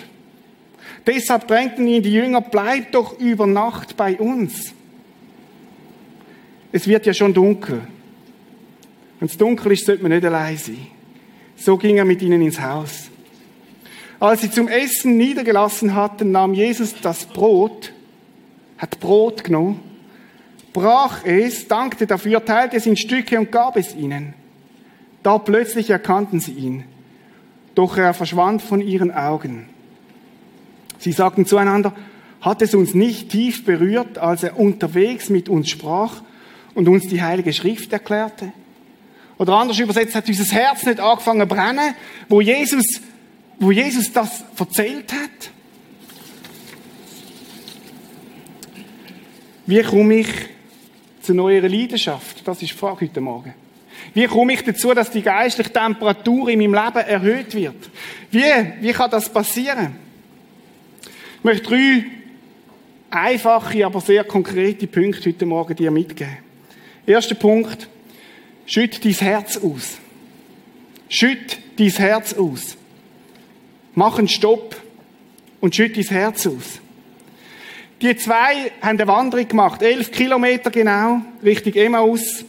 Deshalb 1.09 1.49
drängten 1.49 1.89
ihn 1.89 2.03
die 2.03 2.13
Jünger, 2.13 2.43
bleib 2.43 2.93
doch 2.93 3.19
über 3.19 3.47
Nacht 3.47 3.97
bei 3.97 4.19
uns. 4.19 4.75
Es 6.71 6.87
wird 6.87 7.07
ja 7.07 7.15
schon 7.15 7.33
dunkel. 7.33 7.81
Wenn 9.19 9.27
es 9.27 9.39
dunkel 9.39 9.73
ist, 9.73 9.87
sollte 9.87 10.03
man 10.03 10.13
nicht 10.13 10.27
allein 10.27 10.59
sein. 10.59 10.87
So 11.57 11.79
ging 11.79 11.97
er 11.97 12.05
mit 12.05 12.21
ihnen 12.21 12.43
ins 12.43 12.61
Haus. 12.61 13.09
Als 14.21 14.43
sie 14.43 14.51
zum 14.51 14.69
Essen 14.69 15.17
niedergelassen 15.17 15.95
hatten, 15.95 16.31
nahm 16.31 16.53
Jesus 16.53 16.95
das 17.01 17.25
Brot, 17.25 17.91
hat 18.77 19.01
Brot 19.01 19.45
genommen, 19.45 19.81
brach 20.75 21.25
es, 21.25 21.69
dankte 21.69 22.07
dafür, 22.07 22.45
teilte 22.45 22.77
es 22.77 22.85
in 22.85 22.99
Stücke 22.99 23.39
und 23.39 23.51
gab 23.51 23.79
es 23.79 23.97
ihnen. 23.97 24.35
Da 25.23 25.39
plötzlich 25.39 25.89
erkannten 25.89 26.39
sie 26.39 26.53
ihn, 26.53 26.85
doch 27.75 27.97
er 27.97 28.13
verschwand 28.13 28.61
von 28.61 28.83
ihren 28.83 29.11
Augen. 29.11 29.71
Sie 30.99 31.13
sagten 31.13 31.47
zueinander, 31.47 31.95
hat 32.41 32.63
es 32.63 32.75
uns 32.75 32.95
nicht 32.95 33.31
tief 33.31 33.65
berührt, 33.65 34.19
als 34.19 34.43
er 34.43 34.59
unterwegs 34.59 35.29
mit 35.29 35.49
uns 35.49 35.69
sprach 35.69 36.23
und 36.75 36.89
uns 36.89 37.09
die 37.09 37.23
Heilige 37.23 37.53
Schrift 37.53 37.93
erklärte? 37.93 38.53
Oder 39.39 39.55
anders 39.55 39.79
übersetzt, 39.79 40.15
hat 40.15 40.29
unser 40.29 40.55
Herz 40.55 40.85
nicht 40.85 41.01
angefangen 41.01 41.49
zu 41.49 41.55
brennen, 41.55 41.95
wo 42.29 42.41
Jesus, 42.41 43.01
wo 43.59 43.71
Jesus 43.71 44.13
das 44.13 44.45
erzählt 44.59 45.13
hat? 45.13 45.51
Wie 49.67 49.83
komme 49.83 50.15
ich 50.21 50.29
zu 51.23 51.35
neuer 51.35 51.69
Leidenschaft? 51.69 52.47
Das 52.47 52.63
ist 52.63 52.73
die 52.73 52.77
Frage 52.77 53.03
heute 53.03 53.21
Morgen. 53.21 53.55
Wie 54.15 54.27
komme 54.27 54.55
ich 54.55 54.65
dazu, 54.65 54.95
dass 54.95 55.11
die 55.11 55.23
geistliche 55.23 55.73
Temperatur 55.73 56.49
in 56.49 56.59
meinem 56.59 56.75
Leben 56.75 57.07
erhöht 57.07 57.55
wird? 57.55 57.91
Wie, 58.31 58.43
wie 58.81 58.93
kann 58.93 59.11
das 59.11 59.29
passieren? 59.29 60.08
Ich 61.51 61.55
möchte 61.55 61.71
drei 61.71 62.05
einfache, 63.09 63.87
aber 63.87 64.03
sehr 64.03 64.23
konkrete 64.23 64.87
Punkte 64.87 65.31
heute 65.31 65.47
Morgen 65.47 65.75
dir 65.75 65.91
mitgeben. 65.91 66.37
Erster 67.07 67.37
Punkt. 67.37 67.89
Schütt 68.67 69.03
dein 69.03 69.15
Herz 69.15 69.57
aus. 69.57 69.97
Schütt 71.09 71.59
dein 71.79 71.89
Herz 71.89 72.35
aus. 72.35 72.77
Mach 73.95 74.19
einen 74.19 74.29
Stopp 74.29 74.77
und 75.63 75.75
schütt 75.75 75.97
dein 75.97 76.05
Herz 76.05 76.47
aus. 76.47 76.81
Die 78.03 78.15
zwei 78.19 78.71
haben 78.83 78.99
eine 78.99 79.07
Wanderung 79.07 79.49
gemacht, 79.49 79.81
elf 79.81 80.13
Kilometer 80.13 80.71
genau, 80.71 81.23
Richtung 81.43 81.73
Emmaus. 81.73 82.45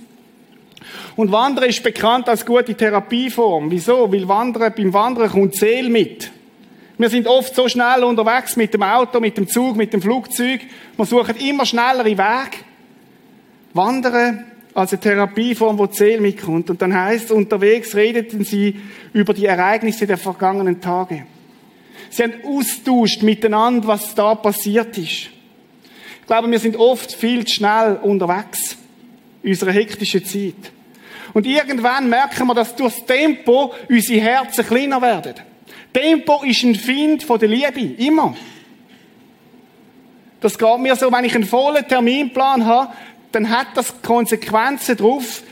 Und 1.15 1.31
Wandern 1.31 1.69
ist 1.69 1.81
bekannt 1.83 2.27
als 2.27 2.45
gute 2.45 2.75
Therapieform. 2.75 3.71
Wieso? 3.71 4.11
Weil 4.11 4.27
Wandern, 4.27 4.73
beim 4.75 4.91
Wandern 4.91 5.29
kommt 5.29 5.55
Seele 5.55 5.89
mit. 5.89 6.31
Wir 6.99 7.09
sind 7.09 7.27
oft 7.27 7.55
so 7.55 7.69
schnell 7.69 8.03
unterwegs 8.03 8.57
mit 8.57 8.73
dem 8.73 8.83
Auto, 8.83 9.21
mit 9.21 9.37
dem 9.37 9.47
Zug, 9.47 9.77
mit 9.77 9.93
dem 9.93 10.01
Flugzeug. 10.01 10.59
Wir 10.97 11.05
suchen 11.05 11.37
immer 11.37 11.65
schnellere 11.65 12.03
Wege. 12.03 12.57
Wandern 13.73 14.43
als 14.73 14.91
eine 14.91 14.99
Therapieform, 14.99 15.77
wo 15.77 15.87
Seele 15.87 16.19
mitkommt. 16.19 16.69
Und 16.69 16.81
dann 16.81 16.93
heißt 16.93 17.31
unterwegs 17.31 17.95
redeten 17.95 18.43
sie 18.43 18.81
über 19.13 19.33
die 19.33 19.45
Ereignisse 19.45 20.07
der 20.07 20.17
vergangenen 20.17 20.81
Tage. 20.81 21.25
Sie 22.09 22.21
haben 22.21 22.33
austauscht 22.45 23.23
miteinander, 23.23 23.87
was 23.87 24.13
da 24.13 24.35
passiert 24.35 24.97
ist. 24.97 25.29
Ich 26.19 26.27
glaube, 26.27 26.51
wir 26.51 26.59
sind 26.59 26.75
oft 26.75 27.13
viel 27.13 27.45
zu 27.45 27.55
schnell 27.55 27.97
unterwegs. 28.01 28.75
In 29.41 29.51
unserer 29.51 29.71
hektischen 29.71 30.25
Zeit. 30.25 30.73
Und 31.33 31.47
irgendwann 31.47 32.09
merken 32.09 32.45
wir, 32.45 32.55
dass 32.55 32.75
durch 32.75 32.93
das 32.93 33.05
Tempo 33.05 33.73
unsere 33.87 34.19
Herzen 34.19 34.67
kleiner 34.67 35.01
werden. 35.01 35.35
Tempo 35.93 36.43
ist 36.43 36.63
ein 36.63 36.75
Find 36.75 37.23
von 37.23 37.39
der 37.39 37.49
Liebe. 37.49 37.81
Immer. 38.03 38.35
Das 40.41 40.57
geht 40.57 40.79
mir 40.79 40.95
so, 40.95 41.11
wenn 41.11 41.25
ich 41.25 41.35
einen 41.35 41.43
vollen 41.43 41.87
Terminplan 41.87 42.65
habe, 42.65 42.93
dann 43.31 43.49
hat 43.49 43.67
das 43.75 44.01
Konsequenzen 44.01 44.97
drauf, 44.97 45.43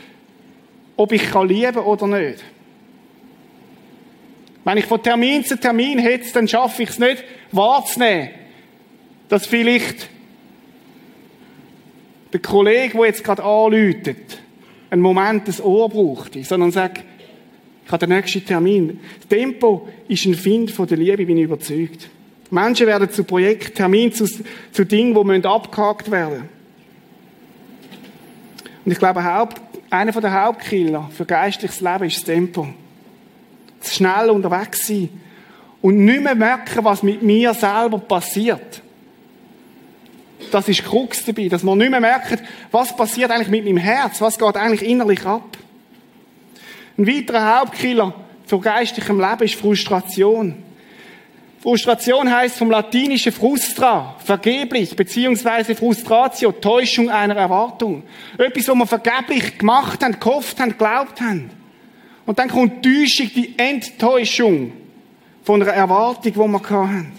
ob 0.96 1.12
ich 1.12 1.30
kann 1.30 1.48
lieben 1.48 1.78
oder 1.78 2.06
nicht. 2.06 2.42
Wenn 4.64 4.78
ich 4.78 4.86
von 4.86 5.02
Termin 5.02 5.44
zu 5.44 5.58
Termin 5.58 5.98
hetze, 5.98 6.34
dann 6.34 6.48
schaffe 6.48 6.82
ich 6.82 6.90
es 6.90 6.98
nicht, 6.98 7.24
wahrzunehmen, 7.52 8.30
dass 9.28 9.46
vielleicht 9.46 10.08
der 12.32 12.40
Kollege, 12.40 12.96
der 12.98 13.06
jetzt 13.06 13.24
gerade 13.24 13.42
anläutet, 13.42 14.38
einen 14.90 15.02
Moment 15.02 15.48
das 15.48 15.62
Ohr 15.62 15.88
braucht, 15.88 16.34
sondern 16.44 16.70
sagt, 16.70 17.04
ich 17.88 17.92
habe 17.92 18.06
den 18.06 18.16
nächsten 18.16 18.44
Termin. 18.44 19.00
Das 19.18 19.28
Tempo 19.28 19.88
ist 20.08 20.26
ein 20.26 20.34
Find 20.34 20.70
von 20.70 20.86
der 20.86 20.98
Liebe, 20.98 21.24
bin 21.24 21.38
ich 21.38 21.44
überzeugt. 21.44 22.10
Menschen 22.50 22.86
werden 22.86 23.10
zu 23.10 23.24
Projekten, 23.24 23.74
Termin 23.74 24.12
zu, 24.12 24.26
zu 24.26 24.84
Dingen, 24.84 25.14
die 25.14 25.48
abgehakt 25.48 26.10
werden 26.10 26.32
müssen. 26.32 26.48
Und 28.84 28.92
ich 28.92 28.98
glaube, 28.98 29.24
einer 29.88 30.12
der 30.12 30.42
Hauptkiller 30.44 31.08
für 31.16 31.24
geistliches 31.24 31.80
Leben 31.80 32.04
ist 32.04 32.16
das 32.18 32.24
Tempo. 32.24 32.68
Das 33.80 33.94
schnell 33.94 34.28
unterwegs 34.28 34.86
sein. 34.86 35.08
Und 35.80 36.04
nicht 36.04 36.22
mehr 36.22 36.34
merken, 36.34 36.84
was 36.84 37.02
mit 37.02 37.22
mir 37.22 37.54
selber 37.54 38.00
passiert. 38.00 38.82
Das 40.50 40.68
ist 40.68 40.84
Krux 40.84 41.24
dabei, 41.24 41.48
dass 41.48 41.62
man 41.62 41.78
nicht 41.78 41.90
mehr 41.90 42.00
merkt, 42.00 42.42
was 42.70 42.94
passiert 42.94 43.30
eigentlich 43.30 43.48
mit 43.48 43.64
meinem 43.64 43.78
Herz, 43.78 44.20
was 44.20 44.38
geht 44.38 44.56
eigentlich 44.56 44.86
innerlich 44.86 45.24
ab. 45.24 45.56
Ein 46.98 47.06
weiterer 47.06 47.60
Hauptkiller 47.60 48.12
für 48.44 48.58
geistlichem 48.58 49.20
Leben 49.20 49.44
ist 49.44 49.54
Frustration. 49.54 50.56
Frustration 51.60 52.28
heißt 52.28 52.58
vom 52.58 52.72
latinischen 52.72 53.30
frustra, 53.30 54.16
vergeblich, 54.24 54.96
beziehungsweise 54.96 55.76
frustratio, 55.76 56.50
Täuschung 56.50 57.08
einer 57.08 57.36
Erwartung. 57.36 58.02
Etwas, 58.36 58.66
was 58.66 58.74
wir 58.74 58.86
vergeblich 58.86 59.58
gemacht 59.58 60.02
haben, 60.02 60.18
gehofft 60.18 60.58
haben, 60.58 60.70
geglaubt 60.70 61.20
haben. 61.20 61.50
Und 62.26 62.38
dann 62.38 62.48
kommt 62.48 62.84
Täuschung, 62.84 63.30
die 63.32 63.54
Enttäuschung 63.56 64.72
von 65.44 65.62
einer 65.62 65.72
Erwartung, 65.72 66.32
die 66.32 66.38
wir 66.38 66.62
hatten. 66.70 67.12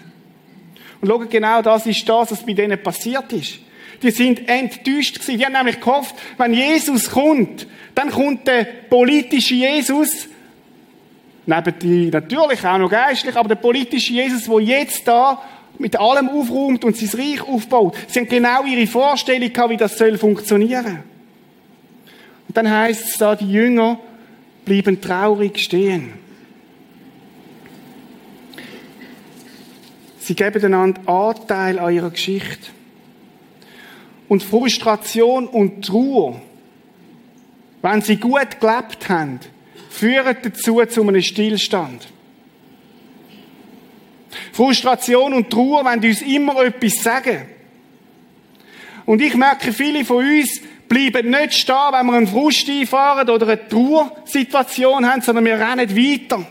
Und 1.00 1.08
schau, 1.08 1.18
genau 1.20 1.62
das 1.62 1.86
ist 1.86 2.06
das, 2.06 2.32
was 2.32 2.44
bei 2.44 2.52
denen 2.52 2.82
passiert 2.82 3.32
ist. 3.32 3.60
Die 4.02 4.10
sind 4.10 4.48
enttäuscht 4.48 5.20
gewesen. 5.20 5.38
Die 5.38 5.44
haben 5.44 5.52
nämlich 5.52 5.80
gehofft, 5.80 6.14
wenn 6.38 6.54
Jesus 6.54 7.10
kommt, 7.10 7.66
dann 7.94 8.10
kommt 8.10 8.46
der 8.46 8.64
politische 8.88 9.54
Jesus, 9.54 10.28
neben 11.46 11.78
die 11.78 12.10
natürlich 12.10 12.64
auch 12.64 12.78
noch 12.78 12.90
geistlich, 12.90 13.36
aber 13.36 13.48
der 13.48 13.56
politische 13.56 14.12
Jesus, 14.12 14.44
der 14.44 14.60
jetzt 14.60 15.06
da 15.06 15.42
mit 15.78 15.98
allem 15.98 16.28
aufräumt 16.28 16.84
und 16.84 16.96
sein 16.96 17.20
Reich 17.20 17.42
aufbaut. 17.42 17.96
Sie 18.08 18.20
haben 18.20 18.28
genau 18.28 18.64
ihre 18.64 18.86
Vorstellung 18.86 19.52
gehabt, 19.52 19.70
wie 19.70 19.76
das 19.76 19.96
soll 19.96 20.18
funktionieren. 20.18 21.02
Und 22.48 22.56
dann 22.56 22.70
heißt 22.70 23.08
es 23.08 23.18
da, 23.18 23.34
die 23.34 23.50
Jünger 23.50 23.98
blieben 24.64 25.00
traurig 25.00 25.58
stehen. 25.58 26.12
Sie 30.18 30.34
geben 30.34 30.64
einander 30.64 31.08
Anteil 31.08 31.78
an 31.78 31.94
ihrer 31.94 32.10
Geschichte. 32.10 32.70
Und 34.30 34.44
Frustration 34.44 35.48
und 35.48 35.84
Trauer, 35.84 36.40
wenn 37.82 38.00
sie 38.00 38.14
gut 38.14 38.60
gelebt 38.60 39.08
haben, 39.08 39.40
führen 39.90 40.36
dazu 40.40 40.80
zu 40.84 41.02
einem 41.02 41.20
Stillstand. 41.20 42.06
Frustration 44.52 45.34
und 45.34 45.50
Trauer 45.50 45.84
wenn 45.84 45.98
uns 46.08 46.22
immer 46.22 46.62
etwas 46.62 47.02
sagen. 47.02 47.44
Und 49.04 49.20
ich 49.20 49.34
merke, 49.34 49.72
viele 49.72 50.04
von 50.04 50.24
uns 50.24 50.60
bleiben 50.88 51.30
nicht 51.30 51.54
stehen, 51.54 51.90
wenn 51.90 52.06
wir 52.06 52.12
einen 52.12 52.28
Frust 52.28 52.70
einfahren 52.70 53.28
oder 53.28 53.48
eine 53.48 53.68
Trauersituation 53.68 55.10
haben, 55.10 55.22
sondern 55.22 55.44
wir 55.44 55.58
rennen 55.58 55.96
weiter. 55.96 56.46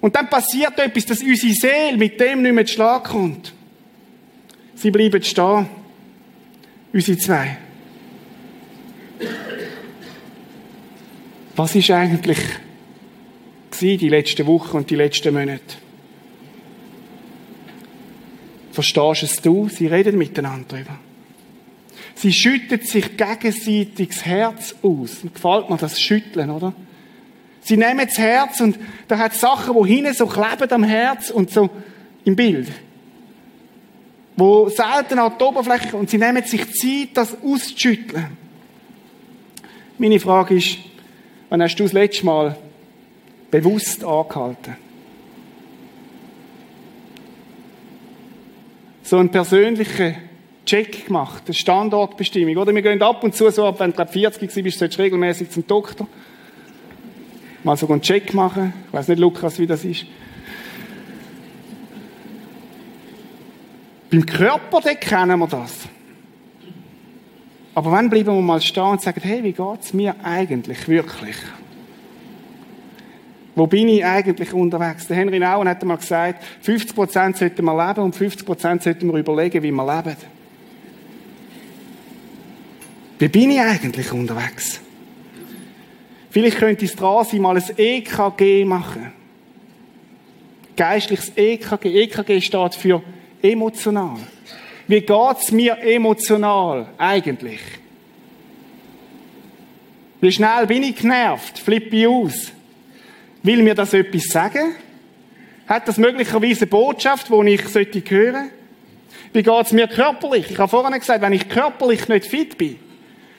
Und 0.00 0.14
dann 0.14 0.30
passiert 0.30 0.78
etwas, 0.78 1.06
dass 1.06 1.24
unsere 1.24 1.54
Seele 1.54 1.96
mit 1.96 2.20
dem 2.20 2.42
nicht 2.42 2.54
mehr 2.54 2.66
zu 2.66 2.74
Schlag 2.74 3.02
kommt. 3.02 3.52
Sie 4.76 4.92
bleiben 4.92 5.24
stehen. 5.24 5.81
Unsere 6.92 7.18
zwei. 7.18 7.56
Was 11.56 11.74
ist 11.74 11.90
eigentlich 11.90 12.38
die 13.80 14.08
letzten 14.08 14.46
Wochen 14.46 14.76
und 14.76 14.90
die 14.90 14.94
letzten 14.94 15.34
Monate? 15.34 15.76
Verstehst 18.72 19.22
es 19.22 19.36
du? 19.36 19.68
Sie 19.68 19.86
reden 19.86 20.16
miteinander 20.16 20.66
darüber. 20.68 20.98
Sie 22.14 22.32
schütten 22.32 22.80
sich 22.80 23.16
gegenseitig 23.16 24.08
das 24.08 24.24
Herz 24.24 24.74
aus. 24.82 25.22
Gefällt 25.34 25.68
mir 25.68 25.76
das 25.76 26.00
Schütteln, 26.00 26.50
oder? 26.50 26.72
Sie 27.62 27.76
nehmen 27.76 28.06
das 28.06 28.18
Herz 28.18 28.60
und 28.60 28.78
da 29.08 29.18
hat 29.18 29.34
Sachen, 29.34 29.74
wo 29.74 29.84
hinten 29.86 30.14
so 30.14 30.26
kleben 30.26 30.70
am 30.70 30.84
Herz 30.84 31.30
und 31.30 31.50
so 31.50 31.70
im 32.24 32.36
Bild. 32.36 32.68
Wo 34.36 34.68
selten 34.68 35.18
an 35.18 35.32
der 35.38 35.46
Oberfläche, 35.46 35.96
und 35.96 36.08
sie 36.08 36.18
nehmen 36.18 36.42
sich 36.44 36.72
Zeit, 36.74 37.10
das 37.14 37.36
auszuschütteln. 37.42 38.36
Meine 39.98 40.18
Frage 40.18 40.56
ist, 40.56 40.78
wann 41.50 41.62
hast 41.62 41.76
du 41.76 41.82
das 41.84 41.92
letzte 41.92 42.24
Mal 42.26 42.56
bewusst 43.50 44.04
angehalten? 44.04 44.76
So 49.02 49.18
einen 49.18 49.30
persönlichen 49.30 50.16
Check 50.64 51.06
gemacht, 51.06 51.42
eine 51.44 51.54
Standortbestimmung, 51.54 52.56
oder? 52.56 52.74
Wir 52.74 52.82
gehen 52.82 53.02
ab 53.02 53.22
und 53.22 53.34
zu 53.34 53.50
so 53.50 53.66
ab, 53.66 53.80
wenn 53.80 53.92
du 53.92 54.06
40 54.06 54.52
bist, 54.62 54.78
solltest 54.78 54.98
du 54.98 55.02
regelmäßig 55.02 55.50
zum 55.50 55.66
Doktor 55.66 56.06
mal 57.64 57.76
so 57.76 57.88
einen 57.88 58.02
Check 58.02 58.34
machen. 58.34 58.72
Ich 58.86 58.92
weiß 58.92 59.08
nicht, 59.08 59.18
Lukas, 59.18 59.58
wie 59.58 59.66
das 59.66 59.84
ist. 59.84 60.06
Beim 64.12 64.26
Körper, 64.26 64.94
kennen 64.96 65.38
wir 65.38 65.46
das. 65.46 65.88
Aber 67.74 67.92
wann 67.92 68.10
bleiben 68.10 68.34
wir 68.34 68.42
mal 68.42 68.60
stehen 68.60 68.82
und 68.82 69.00
sagen, 69.00 69.22
hey, 69.24 69.42
wie 69.42 69.52
geht's 69.52 69.94
mir 69.94 70.14
eigentlich 70.22 70.86
wirklich? 70.86 71.36
Wo 73.54 73.66
bin 73.66 73.88
ich 73.88 74.04
eigentlich 74.04 74.52
unterwegs? 74.52 75.06
Der 75.06 75.16
Henry 75.16 75.38
Nauen 75.38 75.66
hat 75.66 75.82
mal 75.84 75.96
gesagt, 75.96 76.44
50% 76.62 77.38
sollten 77.38 77.64
wir 77.64 77.86
leben 77.88 78.04
und 78.04 78.14
50% 78.14 78.82
sollten 78.82 79.10
wir 79.10 79.18
überlegen, 79.18 79.62
wie 79.62 79.72
wir 79.72 79.96
leben. 79.96 80.16
Wie 83.18 83.28
bin 83.28 83.50
ich 83.50 83.60
eigentlich 83.60 84.12
unterwegs? 84.12 84.78
Vielleicht 86.28 86.58
könnte 86.58 86.84
es 86.84 86.94
dran 86.94 87.24
sein, 87.24 87.40
mal 87.40 87.56
ein 87.56 87.64
EKG 87.78 88.66
machen. 88.66 89.10
Geistliches 90.76 91.32
EKG. 91.34 92.02
EKG 92.02 92.42
steht 92.42 92.74
für 92.74 93.02
emotional. 93.42 94.18
Wie 94.86 95.00
geht's 95.00 95.52
mir 95.52 95.78
emotional 95.78 96.86
eigentlich? 96.98 97.60
Wie 100.20 100.32
schnell 100.32 100.66
bin 100.66 100.84
ich 100.84 100.96
genervt? 100.96 101.58
Flippe 101.58 101.96
ich 101.96 102.06
aus? 102.06 102.52
Will 103.42 103.62
mir 103.62 103.74
das 103.74 103.92
etwas 103.92 104.24
sagen? 104.24 104.74
Hat 105.66 105.88
das 105.88 105.98
möglicherweise 105.98 106.60
eine 106.60 106.66
Botschaft, 106.66 107.28
die 107.28 107.54
ich 107.54 107.68
sollte 107.68 108.02
hören? 108.08 108.50
Wie 109.32 109.42
geht's 109.42 109.72
mir 109.72 109.88
körperlich? 109.88 110.50
Ich 110.50 110.58
habe 110.58 110.68
vorhin 110.68 110.98
gesagt, 110.98 111.22
wenn 111.22 111.32
ich 111.32 111.48
körperlich 111.48 112.08
nicht 112.08 112.26
fit 112.26 112.58
bin, 112.58 112.78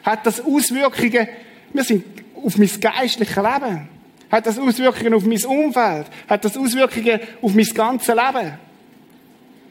hat 0.04 0.26
das 0.26 0.42
Auswirkungen. 0.42 1.28
Wir 1.72 1.84
sind 1.84 2.04
auf 2.36 2.58
mein 2.58 2.70
geistliches 2.80 3.36
Leben? 3.36 3.88
Hat 4.32 4.46
das 4.46 4.58
Auswirkungen 4.58 5.14
auf 5.14 5.26
mein 5.26 5.46
Umfeld? 5.46 6.08
Hat 6.28 6.44
das 6.44 6.58
Auswirkungen 6.58 7.20
auf 7.42 7.54
mein 7.54 7.66
ganzes 7.66 8.08
Leben? 8.08 8.54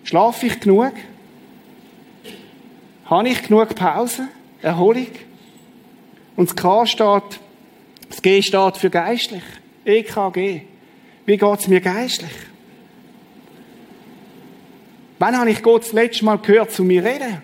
Schlafe 0.05 0.47
ich 0.47 0.61
genug? 0.61 0.93
Habe 3.07 3.29
ich 3.29 3.43
genug 3.43 3.75
Pause? 3.75 4.29
Erholung? 4.63 5.07
Und 6.37 6.49
das 6.49 6.57
K 6.57 6.87
steht, 6.87 7.41
das 8.09 8.23
G 8.23 8.43
steht 8.43 8.77
für 8.77 8.91
geistlich. 8.91 9.43
EKG. 9.85 10.63
Wie 11.27 11.37
geht 11.37 11.59
es 11.59 11.69
mir 11.69 11.81
geistlich? 11.81 12.31
Wann 15.19 15.39
habe 15.39 15.51
ich 15.51 15.63
Gott 15.63 15.83
das 15.83 15.93
letzte 15.93 16.25
Mal 16.25 16.39
gehört 16.39 16.73
zu 16.73 16.83
mir 16.83 17.05
reden? 17.05 17.43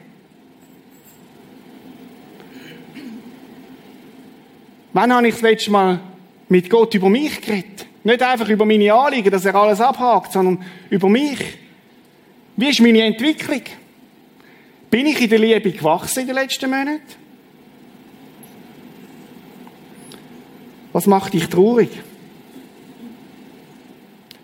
Wann 4.92 5.12
habe 5.12 5.28
ich 5.28 5.34
das 5.34 5.42
letzte 5.42 5.70
Mal 5.70 6.00
mit 6.48 6.70
Gott 6.70 6.94
über 6.94 7.08
mich 7.08 7.40
geredet? 7.40 7.86
Nicht 8.02 8.22
einfach 8.22 8.48
über 8.48 8.64
meine 8.64 8.92
Anliegen, 8.92 9.30
dass 9.30 9.44
er 9.44 9.54
alles 9.54 9.80
abhakt, 9.80 10.32
sondern 10.32 10.64
über 10.90 11.08
mich. 11.08 11.38
Wie 12.58 12.70
ist 12.70 12.80
meine 12.80 13.02
Entwicklung? 13.04 13.62
Bin 14.90 15.06
ich 15.06 15.20
in 15.20 15.30
der 15.30 15.38
Liebe 15.38 15.70
gewachsen 15.70 16.22
in 16.22 16.26
den 16.26 16.34
letzten 16.34 16.68
Monaten? 16.68 17.00
Was 20.92 21.06
macht 21.06 21.34
dich 21.34 21.46
traurig? 21.46 21.90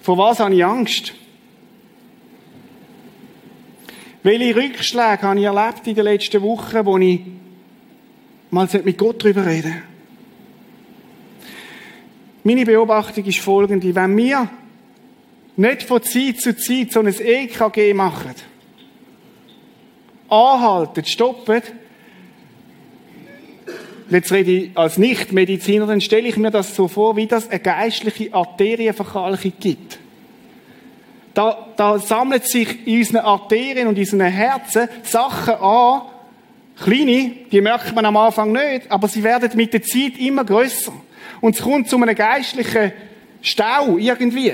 Vor 0.01 0.17
was 0.17 0.39
habe 0.39 0.55
ich 0.55 0.65
Angst? 0.65 1.13
Welche 4.23 4.55
Rückschläge 4.55 5.23
habe 5.23 5.41
ich 5.41 5.47
erlebt 5.47 5.85
in 5.85 5.97
den 5.97 6.05
letzten 6.05 6.41
Wochen, 6.43 6.87
wo 6.87 6.97
ich 6.99 7.21
mal 8.53 8.69
mit 8.85 8.97
Gott 8.97 9.25
darüber 9.25 9.45
reden 9.45 9.73
sollte? 9.73 9.83
Meine 12.45 12.65
Beobachtung 12.65 13.25
ist 13.25 13.41
folgende. 13.41 13.93
Wenn 13.93 14.17
wir 14.17 14.49
nicht 15.57 15.83
von 15.83 16.03
Zeit 16.03 16.41
zu 16.41 16.57
Zeit 16.57 16.93
so 16.93 17.01
ein 17.01 17.07
EKG 17.07 17.95
machen, 17.95 18.35
anhalten, 20.29 21.05
stoppen, 21.05 21.63
jetzt 24.11 24.33
rede 24.33 24.51
ich 24.51 24.71
als 24.77 24.99
Nichtmediziner, 24.99 25.87
dann 25.87 26.01
stelle 26.01 26.29
ich 26.29 26.37
mir 26.37 26.51
das 26.51 26.75
so 26.75 26.89
vor, 26.89 27.17
wie 27.17 27.27
das 27.27 27.49
eine 27.49 27.61
geistliche 27.61 28.33
Arterienverkalkung 28.35 29.53
gibt. 29.61 29.99
Da, 31.35 31.67
da 31.77 31.99
sammelt 31.99 32.45
sich 32.45 32.87
in 32.87 32.99
unseren 32.99 33.25
Arterien 33.25 33.89
und 33.89 33.97
in 33.97 34.03
unseren 34.03 34.21
Herzen 34.21 34.89
Sachen 35.03 35.55
an, 35.55 36.03
kleine, 36.81 37.33
die 37.51 37.61
merkt 37.61 37.95
man 37.95 38.05
am 38.05 38.17
Anfang 38.17 38.53
nicht, 38.53 38.91
aber 38.91 39.09
sie 39.09 39.25
werden 39.25 39.51
mit 39.55 39.73
der 39.73 39.83
Zeit 39.83 40.19
immer 40.19 40.45
größer. 40.45 40.93
Und 41.41 41.57
es 41.57 41.63
kommt 41.63 41.89
zu 41.89 41.97
einem 41.97 42.15
geistlichen 42.15 42.93
Stau 43.43 43.99
irgendwie. 43.99 44.53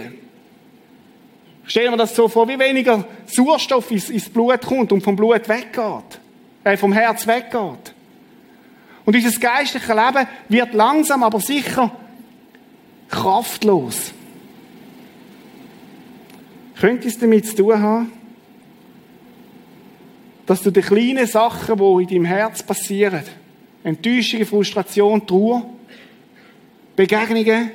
Stellen 1.71 1.93
wir 1.93 1.99
das 1.99 2.17
so 2.17 2.27
vor, 2.27 2.49
wie 2.49 2.59
weniger 2.59 3.05
Sauerstoff 3.27 3.93
ins, 3.93 4.11
ins 4.11 4.29
Blut 4.29 4.61
kommt 4.63 4.91
und 4.91 5.03
vom 5.03 5.15
Blut 5.15 5.49
weggeht. 5.49 6.19
Äh, 6.65 6.77
vom 6.77 6.93
Herz 6.93 7.29
weggeht. 7.29 7.95
Und 9.05 9.15
unser 9.15 9.39
geistliches 9.39 9.89
Leben 9.89 10.27
wird 10.49 10.75
langsam, 10.75 11.23
aber 11.23 11.39
sicher 11.39 11.93
kraftlos. 13.09 14.13
Könnte 16.81 17.07
es 17.07 17.17
damit 17.21 17.47
zu 17.47 17.55
tun 17.55 17.81
haben, 17.81 18.13
dass 20.47 20.63
du 20.63 20.73
die 20.73 20.81
kleinen 20.81 21.29
Sachen, 21.29 21.79
die 21.79 22.03
in 22.03 22.09
deinem 22.09 22.25
Herz 22.25 22.65
passieren, 22.65 23.23
Enttäuschung, 23.85 24.45
Frustration, 24.45 25.25
Trauer, 25.25 25.71
Begegnungen 26.97 27.71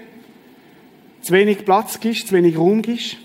zu 1.21 1.31
wenig 1.31 1.63
Platz 1.63 1.97
gibst, 1.97 2.27
zu 2.27 2.35
wenig 2.35 2.57
Raum 2.57 2.81
gibst. 2.81 3.19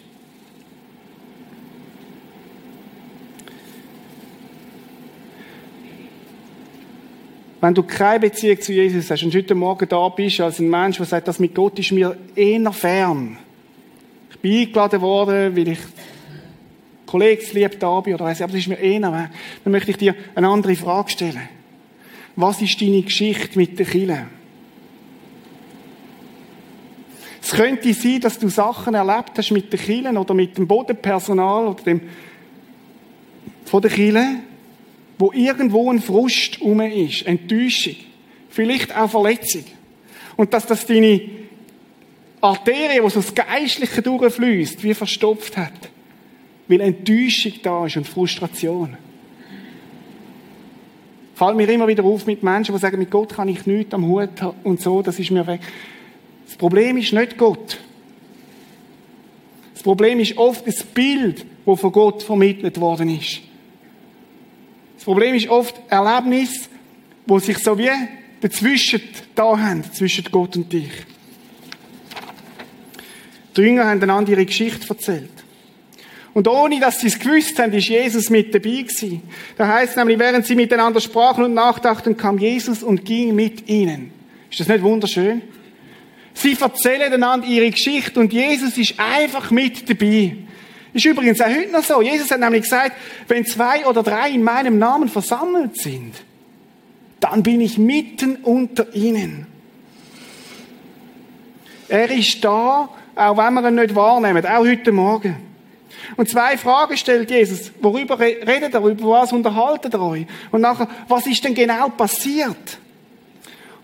Wenn 7.61 7.75
du 7.75 7.83
keine 7.83 8.21
Beziehung 8.21 8.61
zu 8.61 8.73
Jesus 8.73 9.11
hast 9.11 9.23
und 9.23 9.35
heute 9.35 9.55
Morgen 9.55 9.87
da 9.87 10.09
bist 10.09 10.41
als 10.41 10.61
ein 10.61 10.71
Mensch, 10.71 10.97
der 10.97 11.05
sagt, 11.05 11.29
das 11.29 11.39
mit 11.39 11.55
Gott 11.55 11.79
ist 11.79 11.93
mir 11.93 12.17
eher 12.35 12.73
fern. 12.73 13.37
Ich 14.31 14.39
bin 14.39 14.61
eingeladen 14.61 15.01
worden, 15.03 15.55
weil 15.55 15.69
ich 15.69 15.79
Kollegslieb 17.05 17.79
da 17.79 18.01
bin 18.01 18.15
oder 18.15 18.25
weiss, 18.25 18.41
aber 18.41 18.53
das 18.53 18.63
ist 18.63 18.69
mir 18.69 18.79
eher 18.79 19.01
fern. 19.01 19.31
Dann 19.63 19.73
möchte 19.73 19.91
ich 19.91 19.99
dir 19.99 20.15
eine 20.35 20.49
andere 20.49 20.75
Frage 20.75 21.11
stellen. 21.11 21.49
Was 22.35 22.63
ist 22.63 22.81
deine 22.81 23.03
Geschichte 23.03 23.59
mit 23.59 23.79
der 23.79 23.85
Kille? 23.85 24.27
Es 27.43 27.51
könnte 27.51 27.93
sein, 27.93 28.21
dass 28.21 28.39
du 28.39 28.49
Sachen 28.49 28.95
erlebt 28.95 29.33
hast 29.37 29.51
mit 29.51 29.71
den 29.71 29.81
Kielen 29.81 30.17
oder 30.17 30.33
mit 30.33 30.57
dem 30.57 30.67
Bodenpersonal 30.67 31.67
oder 31.67 31.83
dem 31.83 32.01
von 33.67 33.83
der 33.83 33.91
Kille, 33.91 34.41
wo 35.21 35.33
irgendwo 35.33 35.91
ein 35.91 36.01
Frust 36.01 36.63
um 36.63 36.81
ist, 36.81 37.27
Enttäuschung, 37.27 37.97
vielleicht 38.49 38.97
auch 38.97 39.11
Verletzung. 39.11 39.65
Und 40.37 40.55
dass 40.55 40.67
das 40.67 40.87
deine 40.87 41.21
Arterie, 42.41 43.03
die 43.05 43.11
so 43.11 43.21
das 43.21 43.35
Geistliche 43.35 44.01
durchfließt, 44.01 44.83
wie 44.83 44.95
verstopft 44.95 45.59
hat. 45.59 45.91
Weil 46.69 46.81
Enttäuschung 46.81 47.53
da 47.63 47.85
ist 47.85 47.99
und 47.99 48.09
Frustration. 48.09 48.97
Fällt 51.35 51.57
mir 51.57 51.69
immer 51.69 51.87
wieder 51.87 52.05
auf 52.05 52.25
mit 52.25 52.43
Menschen, 52.43 52.75
die 52.75 52.81
sagen, 52.81 52.99
mit 52.99 53.11
Gott 53.11 53.35
kann 53.35 53.49
ich 53.49 53.67
nichts 53.67 53.93
am 53.93 54.07
Hut 54.07 54.41
haben 54.41 54.57
und 54.65 54.81
so, 54.81 55.03
das 55.03 55.19
ist 55.19 55.31
mir 55.31 55.47
weg. 55.47 55.61
Das 56.47 56.57
Problem 56.57 56.97
ist 56.97 57.13
nicht 57.13 57.37
Gott. 57.37 57.79
Das 59.75 59.83
Problem 59.83 60.19
ist 60.21 60.39
oft 60.39 60.67
das 60.67 60.83
Bild, 60.83 61.45
das 61.67 61.81
von 61.81 61.93
Gott 61.93 62.23
vermittelt 62.23 62.81
worden 62.81 63.19
ist. 63.19 63.50
Das 65.01 65.07
Problem 65.07 65.35
ist 65.35 65.49
oft 65.49 65.81
Erlebnis, 65.89 66.69
wo 67.25 67.39
sich 67.39 67.57
so 67.57 67.79
wie 67.79 67.89
dazwischen 68.43 69.01
da 69.35 69.59
haben, 69.59 69.83
zwischen 69.95 70.27
Gott 70.31 70.57
und 70.57 70.71
dich. 70.71 70.91
Die 73.57 73.63
Jünger 73.63 73.87
haben 73.87 74.03
einander 74.03 74.33
ihre 74.33 74.45
Geschichte 74.45 74.87
erzählt. 74.87 75.31
Und 76.35 76.47
ohne, 76.47 76.81
dass 76.81 77.01
sie 77.01 77.07
es 77.07 77.19
gewusst 77.19 77.59
haben, 77.59 77.73
ist 77.73 77.89
Jesus 77.89 78.29
mit 78.29 78.55
dabei 78.55 78.83
gewesen. 78.83 79.23
Da 79.57 79.69
heißt 79.69 79.97
nämlich, 79.97 80.19
während 80.19 80.45
sie 80.45 80.55
miteinander 80.55 81.01
sprachen 81.01 81.45
und 81.45 81.55
nachdachten, 81.55 82.15
kam 82.19 82.37
Jesus 82.37 82.83
und 82.83 83.03
ging 83.03 83.35
mit 83.35 83.71
ihnen. 83.71 84.13
Ist 84.51 84.61
das 84.61 84.69
nicht 84.69 84.83
wunderschön? 84.83 85.41
Sie 86.35 86.59
erzählen 86.61 87.11
einander 87.11 87.47
ihre 87.47 87.71
Geschichte 87.71 88.21
und 88.21 88.35
Jesus 88.35 88.77
ist 88.77 89.01
einfach 89.01 89.51
mit 89.51 89.89
dabei. 89.89 90.37
Ist 90.93 91.05
übrigens 91.05 91.41
auch 91.41 91.47
heute 91.47 91.71
noch 91.71 91.85
so. 91.85 92.03
Jesus 92.03 92.31
hat 92.31 92.41
nämlich 92.41 92.63
gesagt, 92.63 92.97
wenn 93.29 93.45
zwei 93.45 93.87
oder 93.87 94.03
drei 94.03 94.31
in 94.31 94.43
meinem 94.43 94.79
Namen 94.79 95.09
versammelt 95.09 95.81
sind, 95.81 96.15
dann 97.21 97.43
bin 97.43 97.61
ich 97.61 97.79
mitten 97.79 98.37
unter 98.37 98.93
ihnen. 98.95 99.47
Er 101.89 102.11
ist 102.11 102.43
da, 102.45 102.89
auch 103.15 103.37
wenn 103.37 103.55
wir 103.55 103.69
ihn 103.69 103.75
nicht 103.75 103.95
wahrnehmen, 103.95 104.45
auch 104.47 104.67
heute 104.67 104.93
Morgen. 104.93 105.37
Und 106.17 106.29
zwei 106.29 106.57
Fragen 106.57 106.97
stellt 106.97 107.31
Jesus. 107.31 107.71
Worüber 107.81 108.19
redet 108.19 108.75
er? 108.75 108.81
Über 108.81 109.11
was 109.11 109.33
unterhaltet 109.33 109.95
er 109.95 110.03
euch? 110.03 110.27
Und 110.51 110.63
nachher, 110.63 110.89
was 111.09 111.27
ist 111.27 111.45
denn 111.45 111.55
genau 111.55 111.89
passiert? 111.91 112.79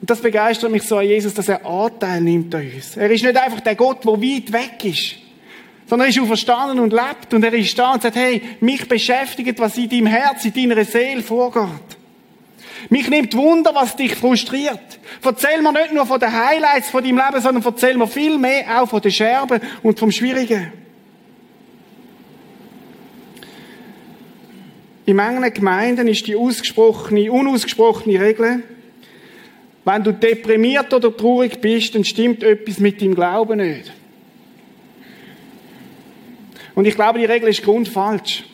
Und 0.00 0.10
das 0.10 0.20
begeistert 0.20 0.70
mich 0.70 0.82
so 0.82 0.98
an 0.98 1.06
Jesus, 1.06 1.34
dass 1.34 1.48
er 1.48 1.64
Anteil 1.64 2.20
nimmt 2.20 2.54
an 2.54 2.68
uns. 2.74 2.96
Er 2.96 3.10
ist 3.10 3.22
nicht 3.22 3.36
einfach 3.36 3.60
der 3.60 3.74
Gott, 3.74 4.04
der 4.04 4.12
weit 4.12 4.52
weg 4.52 4.84
ist 4.84 5.25
sondern 5.86 6.08
er 6.08 6.10
ist 6.10 6.20
auferstanden 6.20 6.80
und 6.80 6.92
lebt 6.92 7.32
und 7.32 7.44
er 7.44 7.54
ist 7.54 7.78
da 7.78 7.92
und 7.92 8.02
sagt, 8.02 8.16
hey, 8.16 8.42
mich 8.60 8.86
beschäftigt, 8.88 9.58
was 9.58 9.78
in 9.78 9.88
deinem 9.88 10.06
Herz, 10.06 10.44
in 10.44 10.52
deiner 10.52 10.84
Seele 10.84 11.22
vorgeht. 11.22 11.96
Mich 12.90 13.08
nimmt 13.08 13.34
Wunder, 13.36 13.74
was 13.74 13.96
dich 13.96 14.14
frustriert. 14.14 14.98
Erzähl 15.24 15.62
mir 15.62 15.72
nicht 15.72 15.92
nur 15.92 16.06
von 16.06 16.20
den 16.20 16.32
Highlights 16.32 16.90
von 16.90 17.02
deinem 17.02 17.16
Leben, 17.16 17.40
sondern 17.40 17.64
erzähl 17.64 17.96
mir 17.96 18.06
viel 18.06 18.38
mehr 18.38 18.80
auch 18.80 18.88
von 18.88 19.00
den 19.00 19.10
Scherben 19.10 19.60
und 19.82 19.98
vom 19.98 20.10
Schwierigen. 20.10 20.72
In 25.04 25.16
manchen 25.16 25.54
Gemeinden 25.54 26.08
ist 26.08 26.26
die 26.26 26.36
ausgesprochene, 26.36 27.30
unausgesprochene 27.30 28.20
Regel, 28.20 28.64
wenn 29.84 30.02
du 30.02 30.12
deprimiert 30.12 30.92
oder 30.92 31.16
traurig 31.16 31.60
bist, 31.60 31.94
dann 31.94 32.04
stimmt 32.04 32.42
etwas 32.42 32.80
mit 32.80 33.00
deinem 33.00 33.14
Glauben 33.14 33.58
nicht. 33.58 33.92
Und 36.76 36.86
ich 36.86 36.94
glaube, 36.94 37.18
die 37.18 37.24
Regel 37.24 37.48
ist 37.48 37.64
grundfalsch. 37.64 38.44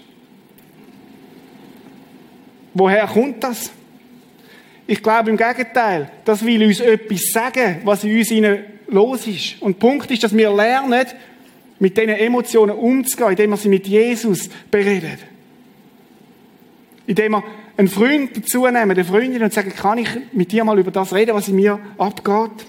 Woher 2.72 3.06
kommt 3.08 3.42
das? 3.42 3.70
Ich 4.86 5.02
glaube 5.02 5.30
im 5.30 5.36
Gegenteil, 5.36 6.10
das 6.24 6.44
will 6.44 6.64
uns 6.64 6.80
etwas 6.80 7.20
sagen, 7.32 7.82
was 7.84 8.04
in 8.04 8.16
uns 8.16 8.30
innen 8.30 8.64
los 8.86 9.26
ist. 9.26 9.60
Und 9.60 9.78
Punkt 9.78 10.10
ist, 10.10 10.22
dass 10.22 10.36
wir 10.36 10.54
lernen, 10.54 11.04
mit 11.80 11.96
diesen 11.96 12.10
Emotionen 12.10 12.76
umzugehen, 12.76 13.30
indem 13.30 13.50
wir 13.50 13.56
sie 13.56 13.68
mit 13.68 13.88
Jesus 13.88 14.48
bereden. 14.70 15.18
Indem 17.08 17.32
wir 17.32 17.44
einen 17.76 17.88
Freund 17.88 18.36
dazu 18.36 18.64
nehmen, 18.66 18.92
eine 18.92 19.04
Freundin, 19.04 19.42
und 19.42 19.52
sagen, 19.52 19.74
kann 19.74 19.98
ich 19.98 20.08
mit 20.32 20.52
dir 20.52 20.62
mal 20.62 20.78
über 20.78 20.92
das 20.92 21.12
reden, 21.12 21.34
was 21.34 21.48
in 21.48 21.56
mir 21.56 21.80
abgeht? 21.98 22.66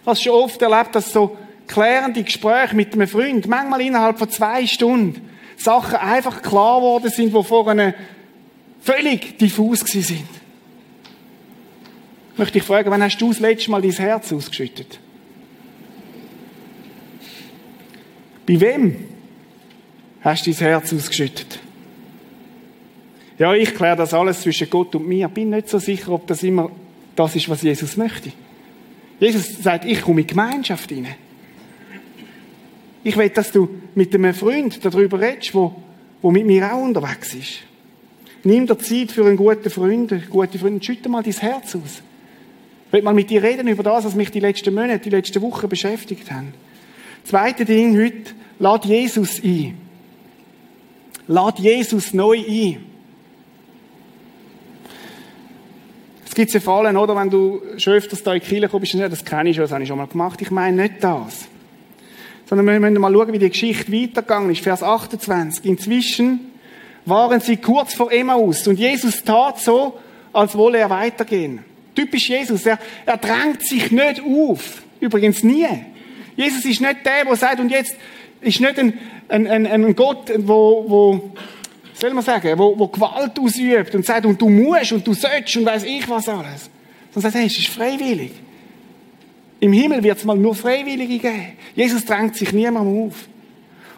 Ich 0.00 0.06
habe 0.06 0.16
schon 0.16 0.32
oft 0.32 0.60
erlebt, 0.60 0.96
dass 0.96 1.12
so 1.12 1.36
klärende 1.68 2.22
Gespräche 2.22 2.74
mit 2.74 2.94
einem 2.94 3.06
Freund, 3.06 3.46
manchmal 3.46 3.82
innerhalb 3.82 4.18
von 4.18 4.30
zwei 4.30 4.66
Stunden, 4.66 5.28
Sachen 5.56 5.96
einfach 5.96 6.42
klar 6.42 6.78
geworden 6.80 7.10
sind, 7.10 7.34
die 7.34 7.44
vorher 7.44 7.94
völlig 8.80 9.38
diffus 9.38 9.84
gewesen 9.84 10.02
sind. 10.02 10.28
Ich 12.32 12.38
möchte 12.38 12.58
dich 12.58 12.62
fragen, 12.62 12.90
wann 12.90 13.02
hast 13.02 13.18
du 13.18 13.28
das 13.28 13.40
letzte 13.40 13.70
Mal 13.70 13.82
dein 13.82 13.90
Herz 13.90 14.32
ausgeschüttet? 14.32 15.00
Bei 18.46 18.60
wem 18.60 19.04
hast 20.20 20.46
du 20.46 20.52
dein 20.52 20.60
Herz 20.60 20.92
ausgeschüttet? 20.92 21.58
Ja, 23.38 23.54
ich 23.54 23.74
kläre 23.74 23.96
das 23.96 24.14
alles 24.14 24.40
zwischen 24.40 24.70
Gott 24.70 24.94
und 24.94 25.06
mir. 25.06 25.28
Bin 25.28 25.50
nicht 25.50 25.68
so 25.68 25.78
sicher, 25.78 26.12
ob 26.12 26.26
das 26.26 26.42
immer 26.42 26.70
das 27.14 27.36
ist, 27.36 27.48
was 27.48 27.62
Jesus 27.62 27.96
möchte. 27.96 28.32
Jesus 29.20 29.62
sagt, 29.62 29.84
ich 29.84 30.00
komme 30.00 30.20
in 30.20 30.26
Gemeinschaft 30.26 30.90
hinein. 30.90 31.16
Ich 33.04 33.16
will, 33.16 33.28
dass 33.30 33.52
du 33.52 33.68
mit 33.94 34.14
einem 34.14 34.34
Freund 34.34 34.84
darüber 34.84 35.20
redest, 35.20 35.54
wo, 35.54 35.74
wo 36.20 36.30
mit 36.30 36.46
mir 36.46 36.72
auch 36.72 36.82
unterwegs 36.82 37.34
ist. 37.34 37.58
Nimm 38.44 38.66
dir 38.66 38.78
Zeit 38.78 39.12
für 39.12 39.24
einen 39.24 39.36
guten 39.36 39.70
Freund, 39.70 40.12
eine 40.12 40.22
gute 40.22 40.58
Freundin, 40.58 40.82
schütte 40.82 41.08
mal 41.08 41.22
dein 41.22 41.32
Herz 41.32 41.74
aus. 41.74 42.02
Ich 42.86 42.92
will 42.92 43.02
mal 43.02 43.14
mit 43.14 43.30
dir 43.30 43.42
reden 43.42 43.68
über 43.68 43.82
das, 43.82 44.04
was 44.04 44.14
mich 44.14 44.30
die 44.30 44.40
letzten 44.40 44.74
Monate, 44.74 45.00
die 45.00 45.10
letzten 45.10 45.42
Wochen 45.42 45.68
beschäftigt 45.68 46.30
haben. 46.30 46.54
Zweite 47.24 47.64
Ding 47.64 47.96
heute, 47.96 48.32
lad 48.58 48.84
Jesus 48.86 49.42
ein. 49.42 49.76
Lad 51.26 51.58
Jesus 51.58 52.14
neu 52.14 52.38
ein. 52.38 52.78
Es 56.26 56.34
gibt 56.34 56.52
ja 56.52 56.60
Fallen, 56.60 56.96
oder, 56.96 57.16
wenn 57.16 57.28
du 57.28 57.60
schon 57.76 57.94
öfters 57.94 58.22
da 58.22 58.32
in 58.32 58.40
die 58.40 58.46
Kirche 58.46 58.68
kommst, 58.68 58.94
das 58.94 59.24
kenne 59.24 59.50
ich 59.50 59.56
schon, 59.56 59.64
das 59.64 59.72
habe 59.72 59.82
ich 59.82 59.88
schon 59.88 59.98
mal 59.98 60.06
gemacht. 60.06 60.40
Ich 60.40 60.50
meine 60.50 60.82
nicht 60.82 61.02
das 61.02 61.48
sondern 62.48 62.66
wir 62.66 62.80
müssen 62.80 63.00
mal 63.00 63.12
schauen, 63.12 63.32
wie 63.32 63.38
die 63.38 63.50
Geschichte 63.50 63.92
weitergegangen 63.92 64.50
ist. 64.50 64.62
Vers 64.62 64.82
28. 64.82 65.66
Inzwischen 65.66 66.52
waren 67.04 67.40
sie 67.40 67.58
kurz 67.58 67.94
vor 67.94 68.10
Emmaus 68.10 68.66
und 68.66 68.78
Jesus 68.78 69.22
tat 69.22 69.60
so, 69.60 69.98
als 70.32 70.56
wolle 70.56 70.78
er 70.78 70.90
weitergehen. 70.90 71.60
Typisch 71.94 72.28
Jesus, 72.28 72.64
er, 72.64 72.78
er 73.04 73.16
drängt 73.16 73.66
sich 73.66 73.90
nicht 73.90 74.22
auf. 74.22 74.82
Übrigens 75.00 75.42
nie. 75.42 75.66
Jesus 76.36 76.64
ist 76.64 76.80
nicht 76.80 77.04
der, 77.04 77.24
der 77.24 77.36
sagt, 77.36 77.60
und 77.60 77.70
jetzt 77.70 77.96
ist 78.40 78.60
nicht 78.60 78.78
ein, 78.78 78.98
ein, 79.28 79.46
ein, 79.46 79.66
ein 79.66 79.96
Gott, 79.96 80.32
wo, 80.38 80.84
wo, 80.88 81.32
soll 81.94 82.14
man 82.14 82.24
sagen, 82.24 82.58
wo, 82.58 82.78
wo 82.78 82.88
Gewalt 82.88 83.38
ausübt 83.38 83.94
und 83.94 84.06
sagt, 84.06 84.24
und 84.24 84.40
du 84.40 84.48
musst 84.48 84.92
und 84.92 85.06
du 85.06 85.12
sollst 85.12 85.56
und 85.56 85.66
weiß 85.66 85.84
ich 85.84 86.08
was 86.08 86.28
alles. 86.28 86.70
Sondern 87.12 87.32
sagt, 87.32 87.34
hey, 87.34 87.46
es 87.46 87.58
ist 87.58 87.68
freiwillig. 87.68 88.32
Im 89.60 89.72
Himmel 89.72 90.02
wird 90.02 90.18
es 90.18 90.24
mal 90.24 90.36
nur 90.36 90.54
Freiwillige 90.54 91.18
geben. 91.18 91.52
Jesus 91.74 92.04
drängt 92.04 92.36
sich 92.36 92.52
niemandem 92.52 93.08
auf. 93.08 93.28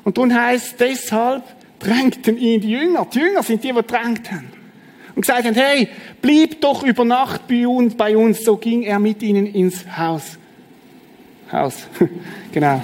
Und 0.04 0.16
darum 0.16 0.34
heisst 0.34 0.80
deshalb 0.80 1.44
drängten 1.78 2.38
ihn 2.38 2.60
die 2.60 2.70
Jünger. 2.70 3.06
Die 3.12 3.18
Jünger 3.18 3.42
sind 3.42 3.62
die, 3.62 3.72
die 3.72 3.82
drängt 3.82 4.30
haben. 4.30 4.50
Und 5.14 5.22
gesagt 5.22 5.44
haben, 5.44 5.54
hey, 5.54 5.88
blieb 6.22 6.60
doch 6.60 6.82
über 6.82 7.04
Nacht 7.04 7.46
bei 7.46 7.66
uns, 7.66 7.94
bei 7.94 8.16
uns. 8.16 8.42
So 8.44 8.56
ging 8.56 8.82
er 8.82 8.98
mit 8.98 9.22
ihnen 9.22 9.46
ins 9.46 9.84
Haus. 9.98 10.38
Haus. 11.52 11.86
genau. 12.52 12.82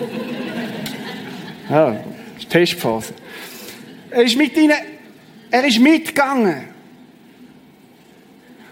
Ja, 1.70 1.96
Testphase. 2.48 3.14
Er 4.10 4.22
ist 4.22 4.36
mit 4.36 4.56
ihnen, 4.56 4.76
er 5.50 5.64
ist 5.64 5.78
mitgegangen. 5.78 6.64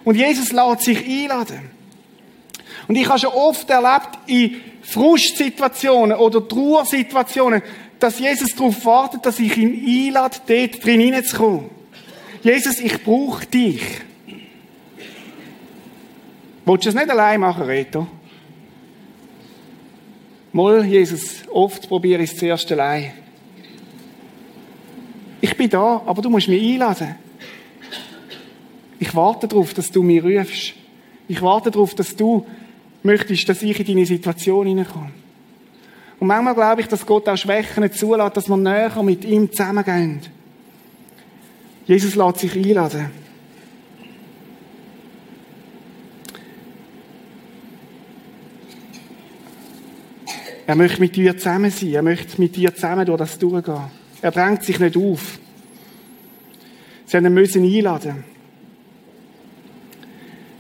Und 0.05 0.17
Jesus 0.17 0.53
lässt 0.53 0.83
sich 0.83 1.07
einladen. 1.07 1.74
Und 2.89 2.97
ich 2.97 3.09
habe 3.09 3.19
schon 3.19 3.33
oft 3.33 3.69
erlebt, 3.71 4.11
in 4.27 4.57
Frustsituationen 4.83 6.19
oder 6.19 6.47
Trauersituationen, 6.47 7.63
dass 7.99 8.19
Jesus 8.19 8.55
darauf 8.55 8.85
wartet, 8.85 9.25
dass 9.25 9.39
ich 9.39 9.57
ihn 9.57 10.09
einlade, 10.09 10.37
dort 10.47 10.85
drin 10.85 11.01
hineinzukommen. 11.01 11.71
Jesus, 12.43 12.79
ich 12.81 13.03
brauche 13.03 13.47
dich. 13.47 13.83
Willst 16.67 16.85
du 16.85 16.89
es 16.91 16.95
nicht 16.95 17.11
allein 17.11 17.41
machen, 17.41 17.63
Reto? 17.63 18.07
Mal, 20.53 20.85
Jesus, 20.85 21.43
oft 21.51 21.89
probiere 21.89 22.23
ich 22.23 22.33
es 22.33 22.39
zuerst 22.39 22.71
allein. 22.71 23.13
Ich 25.41 25.57
bin 25.57 25.69
da, 25.69 26.03
aber 26.07 26.23
du 26.23 26.31
musst 26.31 26.49
mich 26.49 26.63
einladen. 26.63 27.17
Ich 28.99 29.15
warte 29.15 29.49
darauf, 29.49 29.75
dass 29.75 29.91
du 29.91 30.03
mich 30.03 30.23
rufst. 30.23 30.75
Ich 31.29 31.43
warte 31.43 31.71
darauf, 31.71 31.95
dass 31.95 32.15
du 32.15 32.47
möchtest, 33.05 33.49
dass 33.49 33.63
ich 33.63 33.79
in 33.79 33.87
deine 33.87 34.07
Situation 34.07 34.67
hineinkomme. 34.67 35.11
Und 36.19 36.27
manchmal 36.27 36.55
glaube 36.55 36.81
ich, 36.81 36.89
dass 36.89 37.05
Gott 37.05 37.29
auch 37.29 37.37
Schwächen 37.37 37.93
zulässt, 37.93 38.37
dass 38.37 38.49
wir 38.49 38.57
näher 38.57 39.03
mit 39.03 39.25
ihm 39.25 39.51
zusammengehen. 39.51 40.21
Jesus 41.87 42.15
lässt 42.15 42.39
sich 42.39 42.57
einladen. 42.57 43.11
Er 50.67 50.77
möchte 50.77 51.01
mit 51.01 51.15
dir 51.15 51.37
zusammen 51.37 51.71
sein. 51.71 51.93
Er 51.93 52.03
möchte 52.03 52.41
mit 52.41 52.57
dir 52.57 52.75
zusammen 52.75 53.05
durch 53.05 53.19
das 53.19 53.39
durchgehen. 53.39 53.91
Er 54.23 54.31
drängt 54.31 54.65
sich 54.65 54.79
nicht 54.79 54.97
auf. 54.97 55.39
Sie 57.05 57.17
haben 57.19 57.27
ihn 57.27 57.35
müssen 57.35 57.65
einladen. 57.65 58.25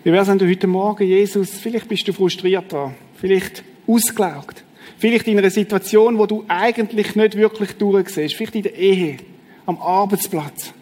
Wie 0.04 0.12
wäre 0.12 0.22
es, 0.22 0.28
wenn 0.28 0.38
du 0.38 0.46
heute 0.46 0.66
Morgen, 0.66 1.08
Jesus, 1.08 1.48
vielleicht 1.52 1.88
bist 1.88 2.06
du 2.06 2.12
frustriert 2.12 2.70
dran, 2.70 2.94
vielleicht 3.16 3.64
ausgelaugt, 3.86 4.62
vielleicht 4.98 5.26
in 5.28 5.38
einer 5.38 5.48
Situation, 5.48 6.18
wo 6.18 6.26
du 6.26 6.44
eigentlich 6.46 7.16
nicht 7.16 7.36
wirklich 7.36 7.72
durchsiehst, 7.72 8.34
vielleicht 8.34 8.54
in 8.54 8.64
der 8.64 8.76
Ehe, 8.76 9.16
am 9.64 9.78
Arbeitsplatz. 9.78 10.74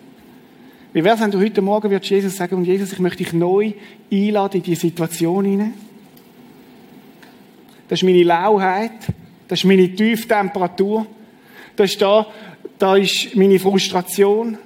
Wie 0.93 1.05
wäre 1.05 1.14
es, 1.14 1.20
wenn 1.20 1.31
du 1.31 1.39
heute 1.39 1.62
Morgen 1.62 1.89
würdest 1.89 2.11
Jesus 2.11 2.37
sagen, 2.37 2.57
und 2.57 2.64
Jesus, 2.64 2.93
ich 2.93 2.99
möchte 2.99 3.18
dich 3.18 3.33
neu 3.33 3.75
einladen 4.11 4.57
in 4.57 4.62
die 4.64 4.75
Situation 4.75 5.45
hinein? 5.45 5.75
Das 7.87 8.01
ist 8.01 8.05
meine 8.05 8.25
Lauheit, 8.25 8.91
das 9.47 9.61
ist 9.61 9.64
meine 9.66 9.89
Tieftemperatur, 9.95 11.07
das 11.77 11.93
ist 11.93 12.03
da, 12.03 12.27
da 12.77 12.97
ist 12.97 13.37
meine 13.37 13.61
Frustration, 13.61 14.59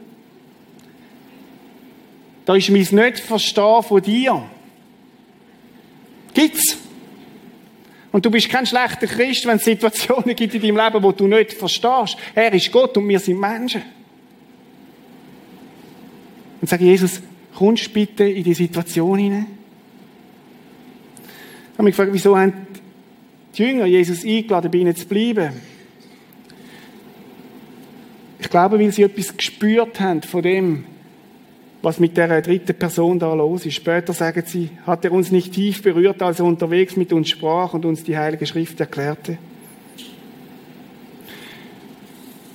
da 2.47 2.55
ist 2.55 2.71
mein 2.71 2.81
Nicht-Verstehen 2.81 3.83
von 3.83 4.01
dir. 4.01 4.43
Gibt's? 6.33 6.79
Und 8.13 8.25
du 8.25 8.31
bist 8.31 8.49
kein 8.49 8.65
schlechter 8.65 9.09
Christ, 9.09 9.47
wenn 9.47 9.57
es 9.57 9.65
Situationen 9.65 10.35
gibt 10.35 10.55
in 10.55 10.63
deinem 10.63 10.77
Leben, 10.77 11.03
wo 11.03 11.13
du 11.13 11.27
nicht 11.27 11.53
verstehst. 11.53 12.17
Er 12.35 12.53
ist 12.55 12.73
Gott 12.73 12.97
und 12.97 13.09
wir 13.09 13.19
sind 13.19 13.39
Menschen. 13.39 13.83
Und 16.61 16.69
sage 16.69 16.85
Jesus, 16.85 17.21
kommst 17.55 17.93
bitte 17.93 18.25
in 18.25 18.45
die 18.45 18.55
Situation 18.55 19.19
hinein? 19.19 19.47
Ich 21.73 21.79
habe 21.79 21.83
mich 21.83 21.97
gefragt, 21.97 22.15
wieso 22.15 22.39
haben 22.39 22.67
die 23.55 23.63
Jünger 23.63 23.87
Jesus 23.87 24.25
eingeladen, 24.25 24.71
bei 24.71 24.79
ihnen 24.79 24.97
zu 24.97 25.07
bleiben? 25.07 25.53
Ich 28.39 28.49
glaube, 28.49 28.79
weil 28.79 28.93
sie 28.93 29.03
etwas 29.03 29.37
gespürt 29.37 29.99
haben 30.01 30.23
von 30.23 30.43
dem, 30.43 30.85
was 31.87 32.01
mit 32.01 32.17
der 32.17 32.43
dritten 32.43 32.75
Person 32.75 33.17
da 33.17 33.33
los 33.33 33.65
ist. 33.65 33.75
Später 33.75 34.13
sagen 34.13 34.43
sie, 34.45 34.71
hat 34.85 35.05
er 35.05 35.13
uns 35.13 35.31
nicht 35.31 35.53
tief 35.53 35.81
berührt, 35.83 36.21
als 36.21 36.41
er 36.41 36.45
unterwegs 36.45 36.97
mit 36.97 37.13
uns 37.13 37.29
sprach 37.29 37.75
und 37.75 37.85
uns 37.85 38.03
die 38.03 38.19
Heilige 38.19 38.45
Schrift 38.45 38.81
erklärte? 38.81 39.39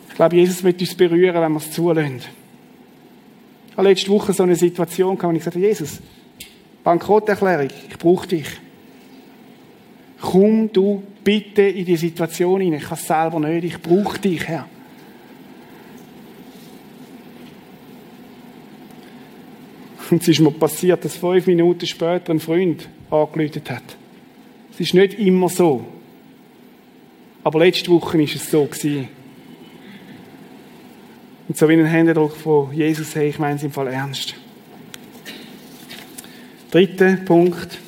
Ich 0.09 0.15
glaube, 0.15 0.35
Jesus 0.35 0.61
wird 0.65 0.81
uns 0.81 0.93
berühren, 0.95 1.41
wenn 1.41 1.51
wir 1.53 1.59
es 1.59 1.71
zulassen. 1.71 2.19
Ich 3.69 3.77
habe 3.77 3.87
letzte 3.87 4.11
Woche 4.11 4.33
so 4.33 4.43
eine 4.43 4.57
Situation 4.57 5.17
wo 5.17 5.31
ich 5.31 5.43
sagte, 5.45 5.59
Jesus, 5.59 6.01
Bankrotterklärung, 6.83 7.69
ich 7.89 7.97
brauche 7.97 8.27
dich. 8.27 8.47
Komm 10.19 10.73
du 10.73 11.03
bitte 11.23 11.61
in 11.61 11.85
die 11.85 11.95
Situation 11.95 12.59
hinein. 12.59 12.81
Ich 12.81 12.85
kann 12.85 12.97
es 12.97 13.07
selber 13.07 13.39
nicht, 13.39 13.63
ich 13.63 13.81
brauche 13.81 14.19
dich, 14.19 14.45
Herr. 14.45 14.67
Und 20.11 20.21
es 20.21 20.27
ist 20.27 20.41
mir 20.41 20.51
passiert, 20.51 21.05
dass 21.05 21.15
fünf 21.15 21.47
Minuten 21.47 21.87
später 21.87 22.33
ein 22.33 22.41
Freund 22.41 22.89
angelötet 23.09 23.71
hat. 23.71 23.83
Es 24.73 24.81
ist 24.81 24.93
nicht 24.93 25.17
immer 25.17 25.47
so. 25.47 25.85
Aber 27.45 27.59
letzte 27.59 27.89
Woche 27.91 28.17
war 28.17 28.25
es 28.25 28.51
so 28.51 28.65
gewesen. 28.65 29.07
Und 31.47 31.57
so 31.57 31.67
wie 31.67 31.73
ein 31.73 31.85
Händedruck 31.85 32.35
von 32.35 32.73
Jesus, 32.73 33.15
hey, 33.15 33.29
ich 33.29 33.39
meine 33.39 33.55
es 33.55 33.63
im 33.63 33.71
Fall 33.71 33.87
ernst. 33.87 34.35
Dritter 36.71 37.15
Punkt. 37.15 37.79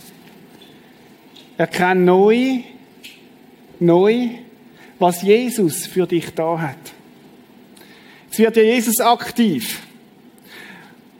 Erkenne 1.58 2.02
neu, 2.02 2.60
neu, 3.80 4.30
was 4.98 5.22
Jesus 5.22 5.88
für 5.88 6.08
dich 6.08 6.34
da 6.34 6.58
hat. 6.60 6.78
Jetzt 8.28 8.40
wird 8.40 8.58
ja 8.58 8.64
Jesus 8.64 9.00
aktiv 9.02 9.82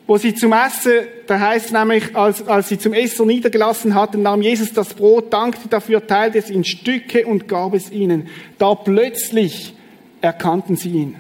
wo 0.06 0.18
sie 0.18 0.36
zum 0.36 0.52
Essen, 0.52 1.08
da 1.28 1.40
heißt 1.40 1.72
nämlich, 1.72 2.16
als, 2.16 2.46
als 2.48 2.70
sie 2.70 2.78
zum 2.78 2.94
Essen 2.94 3.26
niedergelassen 3.28 3.96
hatten, 3.96 4.22
nahm 4.22 4.42
Jesus 4.42 4.74
das 4.74 4.94
Brot, 4.94 5.32
dankte 5.32 5.70
dafür, 5.70 6.06
teilte 6.06 6.38
es 6.38 6.50
in 6.50 6.64
Stücke 6.64 7.26
und 7.26 7.48
gab 7.48 7.74
es 7.74 7.90
ihnen. 7.92 8.28
Da 8.58 8.76
plötzlich 8.76 9.74
erkannten 10.22 10.76
sie 10.76 10.90
ihn. 10.90 11.16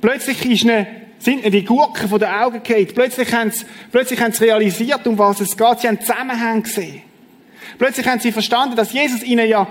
Plötzlich 0.00 0.44
ist 0.48 0.62
eine, 0.62 0.86
sind 1.18 1.42
ihnen 1.42 1.50
die 1.50 1.64
Gurken 1.64 2.08
von 2.08 2.20
den 2.20 2.28
Augen 2.28 2.62
gefallen. 2.62 2.88
Plötzlich 2.94 3.32
haben 3.34 3.50
sie, 3.50 3.64
plötzlich 3.90 4.20
haben 4.20 4.32
sie 4.32 4.44
realisiert, 4.44 5.04
um 5.08 5.18
was 5.18 5.40
es 5.40 5.56
geht. 5.56 5.80
Sie 5.80 5.88
haben 5.88 6.00
Zusammenhang 6.00 6.62
gesehen. 6.62 7.02
Plötzlich 7.78 8.06
haben 8.06 8.20
sie 8.20 8.30
verstanden, 8.30 8.76
dass 8.76 8.92
Jesus 8.92 9.24
ihnen 9.24 9.48
ja 9.48 9.66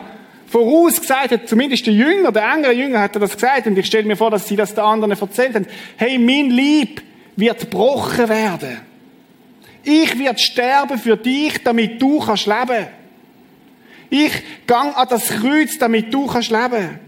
vorausgesagt 0.47 1.31
hat, 1.31 1.47
zumindest 1.47 1.85
der 1.85 1.93
Jünger, 1.93 2.31
der 2.31 2.51
engere 2.53 2.73
Jünger 2.73 3.01
hat 3.01 3.15
er 3.15 3.19
das 3.19 3.33
gesagt, 3.33 3.67
und 3.67 3.77
ich 3.77 3.85
stelle 3.85 4.05
mir 4.05 4.15
vor, 4.15 4.31
dass 4.31 4.47
sie 4.47 4.55
das 4.55 4.73
den 4.73 4.83
anderen 4.83 5.11
erzählt 5.11 5.55
haben, 5.55 5.67
hey, 5.97 6.17
mein 6.17 6.49
Lieb 6.49 7.01
wird 7.35 7.59
gebrochen 7.59 8.29
werden. 8.29 8.77
Ich 9.83 10.17
werde 10.17 10.39
sterben 10.39 10.97
für 10.97 11.15
dich, 11.15 11.63
damit 11.63 12.01
du 12.01 12.19
kannst 12.19 12.45
leben. 12.45 12.87
Ich 14.09 14.31
gang 14.65 14.97
an 14.97 15.07
das 15.09 15.27
Kreuz, 15.27 15.77
damit 15.77 16.13
du 16.13 16.27
kannst 16.27 16.49
leben. 16.51 16.99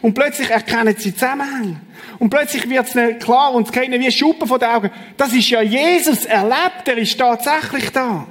Und 0.00 0.14
plötzlich 0.14 0.50
erkennen 0.50 0.94
sie 0.98 1.14
Zusammenhang. 1.14 1.80
Und 2.18 2.30
plötzlich 2.30 2.68
wird 2.68 2.94
es 2.94 3.18
klar 3.24 3.54
und 3.54 3.66
es 3.66 3.72
geht 3.72 3.90
wie 3.90 4.12
Schuppen 4.12 4.46
von 4.46 4.58
den 4.58 4.68
Augen. 4.68 4.90
Das 5.16 5.32
ist 5.32 5.48
ja 5.48 5.62
Jesus 5.62 6.26
erlebt, 6.26 6.86
er 6.86 6.98
ist 6.98 7.18
tatsächlich 7.18 7.90
da. 7.90 8.26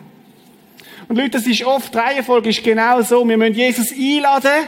Und 1.07 1.17
Leute, 1.17 1.31
das 1.31 1.47
ist 1.47 1.63
oft, 1.63 1.93
die 1.93 1.97
Reihenfolge 1.97 2.49
ist 2.49 2.63
genau 2.63 3.01
so. 3.01 3.27
Wir 3.27 3.37
müssen 3.37 3.55
Jesus 3.55 3.91
einladen 3.91 4.67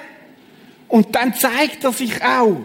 und 0.88 1.16
dann 1.16 1.34
zeigt 1.34 1.84
er 1.84 1.92
sich 1.92 2.24
auch. 2.24 2.58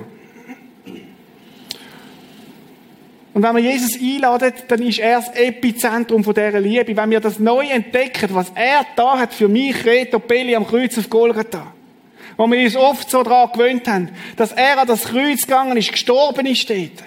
Und 3.32 3.42
wenn 3.44 3.56
wir 3.56 3.62
Jesus 3.62 3.94
einladen, 4.00 4.52
dann 4.66 4.82
ist 4.82 4.98
er 4.98 5.20
das 5.20 5.34
Epizentrum 5.34 6.24
von 6.24 6.34
dieser 6.34 6.60
Liebe. 6.60 6.96
Wenn 6.96 7.10
wir 7.10 7.20
das 7.20 7.38
neu 7.38 7.64
entdecken, 7.64 8.28
was 8.32 8.50
er 8.54 8.84
da 8.96 9.18
hat 9.18 9.32
für 9.32 9.48
mich, 9.48 9.84
Reto 9.84 10.18
Belli 10.18 10.56
am 10.56 10.66
Kreuz 10.66 10.98
auf 10.98 11.08
Golgatha. 11.08 11.72
Wo 12.36 12.46
wir 12.48 12.64
uns 12.64 12.74
oft 12.74 13.08
so 13.08 13.22
daran 13.22 13.52
gewöhnt 13.52 13.86
haben, 13.86 14.10
dass 14.36 14.52
er 14.52 14.78
an 14.78 14.88
das 14.88 15.04
Kreuz 15.04 15.42
gegangen 15.42 15.76
ist, 15.76 15.92
gestorben 15.92 16.46
ist 16.46 16.68
dort. 16.68 17.04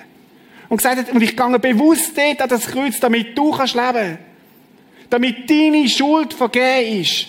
Und 0.69 0.77
gesagt 0.77 0.97
hat, 0.97 1.11
und 1.11 1.21
ich 1.21 1.35
gehe 1.35 1.59
bewusst 1.59 2.17
dort 2.17 2.41
an 2.41 2.49
das 2.49 2.67
Kreuz, 2.67 2.99
damit 2.99 3.37
du 3.37 3.51
kannst 3.51 3.75
leben 3.75 4.17
damit 5.13 5.47
deine 5.47 5.87
Schuld 5.87 6.33
vergeben 6.33 7.01
ist. 7.01 7.27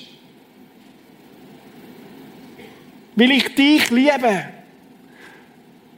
Will 3.14 3.30
ich 3.30 3.54
dich 3.54 3.90
liebe. 3.90 4.46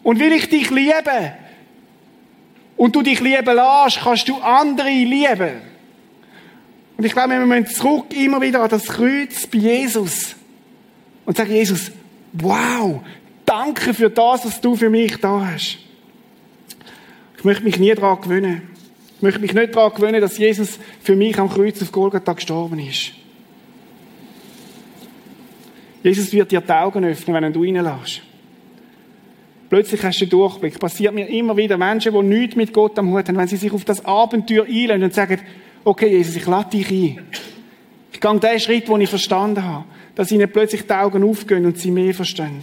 Und 0.03 0.18
will 0.18 0.32
ich 0.32 0.49
dich 0.49 0.68
liebe 0.70 1.32
und 2.76 2.95
du 2.95 3.03
dich 3.03 3.20
lieben 3.20 3.55
lässt, 3.55 4.01
kannst 4.01 4.28
du 4.28 4.37
andere 4.39 4.89
lieben. 4.89 5.62
Und 6.97 7.05
ich 7.05 7.12
glaube, 7.12 7.30
wir 7.30 7.47
müssen 7.47 7.66
zurück 7.66 8.12
immer 8.12 8.41
wieder 8.41 8.62
an 8.62 8.68
das 8.68 8.87
Kreuz 8.87 9.47
bei 9.47 9.59
Jesus 9.59 10.34
und 11.24 11.37
sagen, 11.37 11.53
Jesus, 11.53 11.93
wow, 12.32 13.01
danke 13.45 13.95
für 13.95 14.11
das, 14.11 14.45
was 14.45 14.61
du 14.61 14.74
für 14.74 14.91
mich 14.91 15.16
da 15.20 15.53
hast. 15.53 15.78
Ich 17.39 17.45
möchte 17.45 17.62
mich 17.62 17.78
nie 17.78 17.95
daran 17.95 18.20
gewöhnen. 18.20 18.76
Ich 19.17 19.23
möchte 19.23 19.41
mich 19.41 19.55
nicht 19.55 19.75
daran 19.75 19.95
gewöhnen, 19.95 20.21
dass 20.21 20.37
Jesus 20.37 20.79
für 21.03 21.17
mich 21.17 21.39
am 21.39 21.49
Kreuz 21.49 21.81
auf 21.81 21.91
Golgatha 21.91 22.35
gestorben 22.35 22.79
ist. 22.79 23.12
Jesus 26.03 26.33
wird 26.33 26.53
dir 26.53 26.61
die 26.61 26.73
Augen 26.73 27.05
öffnen, 27.05 27.43
wenn 27.43 27.53
du 27.53 27.62
reinlässt. 27.62 28.21
Plötzlich 29.71 30.03
hast 30.05 30.21
du 30.21 30.27
den 30.27 30.31
Durchblick. 30.31 30.79
Passiert 30.79 31.14
mir 31.14 31.29
immer 31.29 31.57
wieder 31.57 31.79
Menschen, 31.79 32.12
die 32.12 32.23
nichts 32.23 32.57
mit 32.57 32.73
Gott 32.73 32.99
am 32.99 33.11
Hut 33.11 33.27
haben, 33.27 33.39
wenn 33.39 33.49
sie 33.49 33.57
sich 33.57 33.73
auf 33.73 33.85
das 33.85 34.05
Abenteuer 34.05 34.64
einlösen 34.64 35.03
und 35.03 35.14
sagen, 35.14 35.41
okay, 35.83 36.09
Jesus, 36.09 36.37
ich 36.37 36.47
lade 36.47 36.71
dich 36.71 36.91
ein. 36.91 37.27
Ich 38.12 38.21
gehe 38.21 38.39
den 38.39 38.61
Schritt, 38.61 38.89
den 38.89 39.01
ich 39.01 39.11
verstanden 39.11 39.64
habe, 39.64 39.85
dass 40.14 40.31
ihnen 40.31 40.51
plötzlich 40.51 40.87
die 40.87 40.93
Augen 40.93 41.25
aufgehen 41.25 41.67
und 41.67 41.79
sie 41.79 41.91
mehr 41.91 42.14
verstehen. 42.14 42.62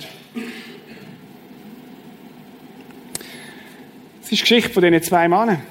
Das 4.21 4.31
ist 4.31 4.31
die 4.31 4.37
Geschichte 4.37 4.69
von 4.69 4.83
diesen 4.83 5.01
zwei 5.01 5.27
Männern. 5.27 5.61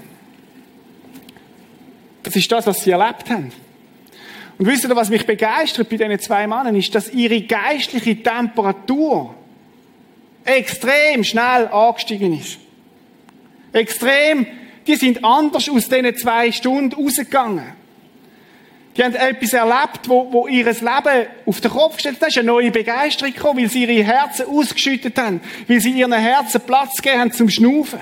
Das 2.33 2.39
ist 2.39 2.51
das, 2.51 2.67
was 2.67 2.83
sie 2.83 2.93
erlebt 2.93 3.29
haben. 3.29 3.53
Und 4.57 4.67
wisst 4.67 4.85
ihr, 4.85 4.97
was 4.97 5.11
mich 5.11 5.27
begeistert 5.27 5.91
bei 5.91 5.99
diesen 5.99 6.19
zwei 6.19 6.47
Männern, 6.47 6.75
ist, 6.77 6.95
dass 6.95 7.13
ihre 7.13 7.43
geistliche 7.43 8.23
Temperatur 8.23 9.35
extrem 10.43 11.25
schnell 11.25 11.69
angestiegen 11.69 12.39
ist. 12.39 12.57
Extrem, 13.75 14.47
die 14.87 14.97
sind 14.97 15.23
anders 15.23 15.69
aus 15.69 15.91
diesen 15.91 16.17
zwei 16.17 16.51
Stunden 16.53 16.95
rausgegangen. 16.95 17.67
Die 18.97 19.05
haben 19.05 19.15
etwas 19.15 19.53
erlebt, 19.53 20.09
wo, 20.09 20.33
wo 20.33 20.49
ihr 20.49 20.65
Leben 20.65 21.27
auf 21.45 21.61
den 21.61 21.71
Kopf 21.71 21.97
gestellt 21.97 22.15
hat. 22.15 22.23
Da 22.23 22.27
ist 22.29 22.39
eine 22.39 22.47
neue 22.47 22.71
Begeisterung 22.71 23.35
gekommen, 23.35 23.61
weil 23.61 23.69
sie 23.69 23.85
ihre 23.85 24.05
Herzen 24.05 24.47
ausgeschüttet 24.47 25.19
haben. 25.19 25.43
Weil 25.69 25.81
sie 25.81 25.91
ihren 25.91 26.13
Herzen 26.15 26.63
Platz 26.63 26.97
gegeben 26.97 27.21
haben 27.21 27.33
zum 27.33 27.51
Schnaufen. 27.51 28.01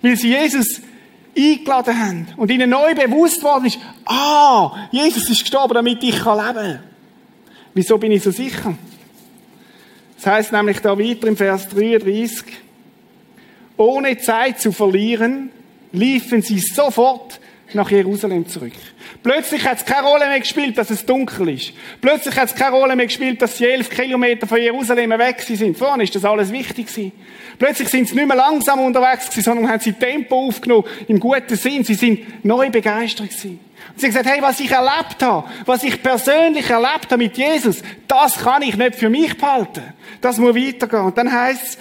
Weil 0.00 0.16
sie 0.16 0.28
Jesus 0.28 0.80
eingeladen 1.36 1.98
haben. 1.98 2.28
Und 2.36 2.50
ihnen 2.50 2.70
neu 2.70 2.94
bewusst 2.94 3.42
worden 3.42 3.66
ist, 3.66 3.78
ah, 4.04 4.88
Jesus 4.90 5.28
ist 5.28 5.40
gestorben, 5.40 5.74
damit 5.74 6.02
ich 6.02 6.16
leben 6.16 6.24
kann. 6.24 6.80
Wieso 7.74 7.98
bin 7.98 8.12
ich 8.12 8.22
so 8.22 8.30
sicher? 8.30 8.74
Das 10.16 10.26
heißt 10.26 10.52
nämlich 10.52 10.80
da 10.80 10.98
weiter 10.98 11.28
im 11.28 11.36
Vers 11.36 11.68
33, 11.68 12.44
ohne 13.76 14.16
Zeit 14.18 14.60
zu 14.60 14.72
verlieren, 14.72 15.50
liefen 15.92 16.40
sie 16.40 16.58
sofort 16.58 17.38
nach 17.72 17.90
Jerusalem 17.90 18.46
zurück. 18.46 18.72
Plötzlich 19.22 19.66
hat 19.66 19.78
es 19.78 19.84
keine 19.84 20.06
Rolle 20.06 20.26
mehr 20.26 20.40
gespielt, 20.40 20.78
dass 20.78 20.90
es 20.90 21.04
dunkel 21.04 21.48
ist. 21.48 21.72
Plötzlich 22.00 22.36
hat 22.36 22.48
es 22.48 22.54
keine 22.54 22.76
Rolle 22.76 22.94
mehr 22.94 23.06
gespielt, 23.06 23.42
dass 23.42 23.58
sie 23.58 23.66
elf 23.66 23.90
Kilometer 23.90 24.46
von 24.46 24.58
Jerusalem 24.60 25.10
weg 25.10 25.40
sind. 25.40 25.76
Vorne 25.76 26.04
ist 26.04 26.14
das 26.14 26.24
alles 26.24 26.52
wichtig 26.52 26.86
gewesen. 26.86 27.12
Plötzlich 27.58 27.88
sind 27.88 28.08
sie 28.08 28.14
nicht 28.14 28.28
mehr 28.28 28.36
langsam 28.36 28.80
unterwegs 28.80 29.28
gewesen, 29.28 29.44
sondern 29.44 29.68
haben 29.68 29.80
sie 29.80 29.92
Tempo 29.92 30.46
aufgenommen, 30.46 30.84
im 31.08 31.18
guten 31.18 31.56
Sinn. 31.56 31.82
Sie 31.84 31.94
sind 31.94 32.44
neu 32.44 32.70
begeistert 32.70 33.30
gewesen. 33.30 33.60
Und 33.88 34.00
sie 34.00 34.06
haben 34.06 34.12
gesagt, 34.12 34.28
hey, 34.28 34.42
was 34.42 34.60
ich 34.60 34.70
erlebt 34.70 35.22
habe, 35.22 35.48
was 35.64 35.82
ich 35.82 36.02
persönlich 36.02 36.68
erlebt 36.68 37.10
habe 37.10 37.18
mit 37.18 37.36
Jesus, 37.36 37.82
das 38.06 38.38
kann 38.38 38.62
ich 38.62 38.76
nicht 38.76 38.96
für 38.96 39.08
mich 39.08 39.36
behalten. 39.36 39.82
Das 40.20 40.38
muss 40.38 40.54
weitergehen. 40.54 41.02
Und 41.02 41.18
dann 41.18 41.32
heißt 41.32 41.62
es, 41.62 41.78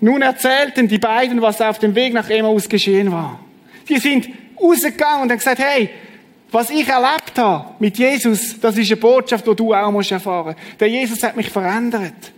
nun 0.00 0.22
erzählten 0.22 0.88
die 0.88 0.98
beiden, 0.98 1.40
was 1.40 1.60
auf 1.60 1.78
dem 1.78 1.94
Weg 1.94 2.12
nach 2.12 2.28
Emmaus 2.28 2.68
geschehen 2.68 3.10
war. 3.10 3.40
Die 3.88 3.98
sind 3.98 4.28
rausgegangen 4.60 5.22
und 5.22 5.30
haben 5.30 5.38
gesagt, 5.38 5.58
hey, 5.58 5.90
was 6.50 6.70
ich 6.70 6.88
erlebt 6.88 7.36
habe 7.36 7.74
mit 7.78 7.98
Jesus, 7.98 8.58
das 8.60 8.78
ist 8.78 8.90
eine 8.90 9.00
Botschaft, 9.00 9.46
die 9.46 9.54
du 9.54 9.74
auch 9.74 9.90
musst 9.90 10.12
erfahren 10.12 10.54
musst. 10.54 10.80
Der 10.80 10.88
Jesus 10.88 11.22
hat 11.22 11.36
mich 11.36 11.50
verändert. 11.50 12.32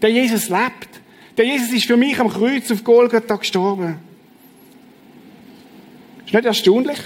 Der 0.00 0.10
Jesus 0.10 0.48
lebt. 0.48 0.88
Der 1.36 1.46
Jesus 1.46 1.72
ist 1.72 1.86
für 1.86 1.96
mich 1.96 2.18
am 2.18 2.28
Kreuz 2.28 2.70
auf 2.70 2.82
Golgatha 2.82 3.36
gestorben. 3.36 3.98
Ist 6.24 6.34
nicht 6.34 6.44
erstaunlich? 6.44 6.98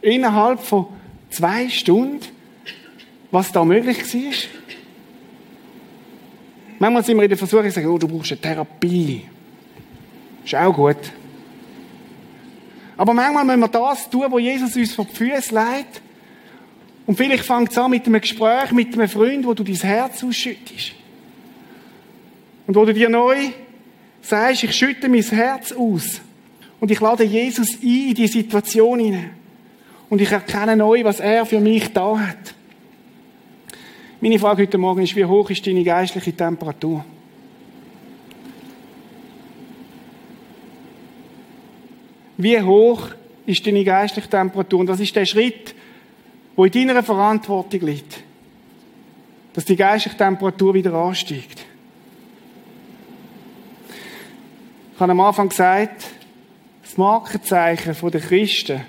Innerhalb 0.00 0.60
von 0.60 0.86
zwei 1.30 1.68
Stunden, 1.68 2.20
was 3.30 3.52
da 3.52 3.64
möglich 3.64 3.98
war? 3.98 4.32
Manchmal 6.78 7.04
sind 7.04 7.16
wir 7.16 7.24
in 7.24 7.28
der 7.28 7.38
Versuchung, 7.38 7.70
sagen, 7.70 7.86
oh, 7.86 7.98
du 7.98 8.08
brauchst 8.08 8.32
eine 8.32 8.40
Therapie. 8.40 9.22
Ist 10.44 10.54
auch 10.54 10.74
gut. 10.74 10.96
Aber 13.02 13.14
manchmal 13.14 13.44
müssen 13.44 13.58
wir 13.58 13.66
das 13.66 14.08
tun, 14.08 14.26
wo 14.30 14.38
Jesus 14.38 14.76
uns 14.76 14.94
vor 14.94 15.04
die 15.06 15.16
Füße 15.16 15.52
legt. 15.52 16.00
Und 17.04 17.16
vielleicht 17.16 17.44
fängt 17.44 17.72
es 17.72 17.76
an 17.76 17.90
mit 17.90 18.06
einem 18.06 18.20
Gespräch 18.20 18.70
mit 18.70 18.94
einem 18.94 19.08
Freund, 19.08 19.44
wo 19.44 19.54
du 19.54 19.64
dein 19.64 19.74
Herz 19.74 20.22
ausschüttest. 20.22 20.92
Und 22.68 22.76
wo 22.76 22.84
du 22.84 22.94
dir 22.94 23.08
neu 23.08 23.36
sagst, 24.20 24.62
ich 24.62 24.72
schütte 24.72 25.08
mein 25.08 25.22
Herz 25.22 25.72
aus. 25.72 26.20
Und 26.78 26.92
ich 26.92 27.00
lade 27.00 27.24
Jesus 27.24 27.70
ein 27.82 28.08
in 28.10 28.14
die 28.14 28.28
Situation 28.28 29.00
hinein. 29.00 29.30
Und 30.08 30.20
ich 30.20 30.30
erkenne 30.30 30.76
neu, 30.76 31.02
was 31.02 31.18
er 31.18 31.44
für 31.44 31.58
mich 31.58 31.92
da 31.92 32.16
hat. 32.16 32.54
Meine 34.20 34.38
Frage 34.38 34.62
heute 34.62 34.78
Morgen 34.78 35.02
ist, 35.02 35.16
wie 35.16 35.24
hoch 35.24 35.50
ist 35.50 35.66
deine 35.66 35.82
geistliche 35.82 36.36
Temperatur? 36.36 37.04
Wie 42.36 42.60
hoch 42.60 43.08
ist 43.46 43.66
deine 43.66 43.84
geistliche 43.84 44.28
Temperatur? 44.28 44.80
Und 44.80 44.86
das 44.86 45.00
ist 45.00 45.14
der 45.14 45.26
Schritt, 45.26 45.74
wo 46.56 46.64
in 46.64 46.72
deiner 46.72 47.02
Verantwortung 47.02 47.80
liegt. 47.80 48.20
Dass 49.52 49.64
die 49.64 49.76
geistliche 49.76 50.16
Temperatur 50.16 50.74
wieder 50.74 50.94
ansteigt. 50.94 51.64
Ich 54.94 55.00
habe 55.00 55.12
am 55.12 55.20
Anfang 55.20 55.48
gesagt, 55.48 56.06
das 56.82 56.96
Markenzeichen 56.96 58.10
der 58.10 58.20
Christen 58.20 58.80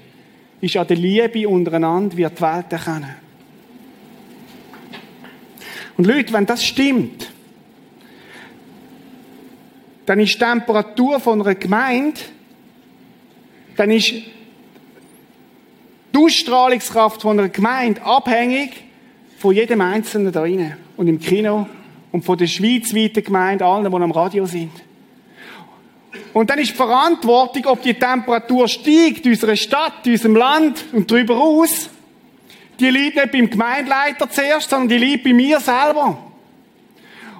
ist 0.61 0.77
an 0.77 0.87
der 0.87 0.97
Liebe 0.97 1.47
untereinander, 1.47 2.15
wie 2.15 2.25
die 2.25 2.41
Welt 2.41 2.71
erkennen. 2.71 3.15
Und 5.97 6.07
Leute, 6.07 6.33
wenn 6.33 6.45
das 6.45 6.63
stimmt, 6.63 7.31
dann 10.05 10.19
ist 10.19 10.33
die 10.33 10.39
Temperatur 10.39 11.19
von 11.19 11.41
einer 11.41 11.55
Gemeinde 11.55 12.19
dann 13.75 13.91
ist 13.91 14.13
die 16.13 16.17
Ausstrahlungskraft 16.17 17.21
von 17.21 17.39
einer 17.39 17.49
Gemeinde 17.49 18.01
abhängig 18.01 18.83
von 19.37 19.55
jedem 19.55 19.81
Einzelnen 19.81 20.31
da 20.31 20.41
drinnen 20.41 20.77
und 20.95 21.07
im 21.07 21.19
Kino 21.19 21.67
und 22.11 22.23
von 22.23 22.37
der 22.37 22.47
schweizweiten 22.47 23.23
Gemeinde, 23.23 23.65
allen, 23.65 23.89
die 23.89 23.95
am 23.95 24.11
Radio 24.11 24.45
sind. 24.45 24.71
Und 26.33 26.49
dann 26.49 26.59
ist 26.59 26.71
die 26.71 26.75
Verantwortung, 26.75 27.65
ob 27.65 27.81
die 27.81 27.93
Temperatur 27.93 28.67
steigt, 28.67 29.25
unserer 29.25 29.55
Stadt, 29.55 30.05
in 30.05 30.13
unserem 30.13 30.35
Land 30.35 30.85
und 30.91 31.09
darüber 31.09 31.37
aus, 31.37 31.89
die 32.79 32.89
liegt 32.89 33.15
nicht 33.15 33.31
beim 33.31 33.49
Gemeindeleiter 33.49 34.29
zuerst, 34.29 34.69
sondern 34.69 34.89
die 34.89 34.97
liegt 34.97 35.23
bei 35.23 35.33
mir 35.33 35.59
selber. 35.59 36.32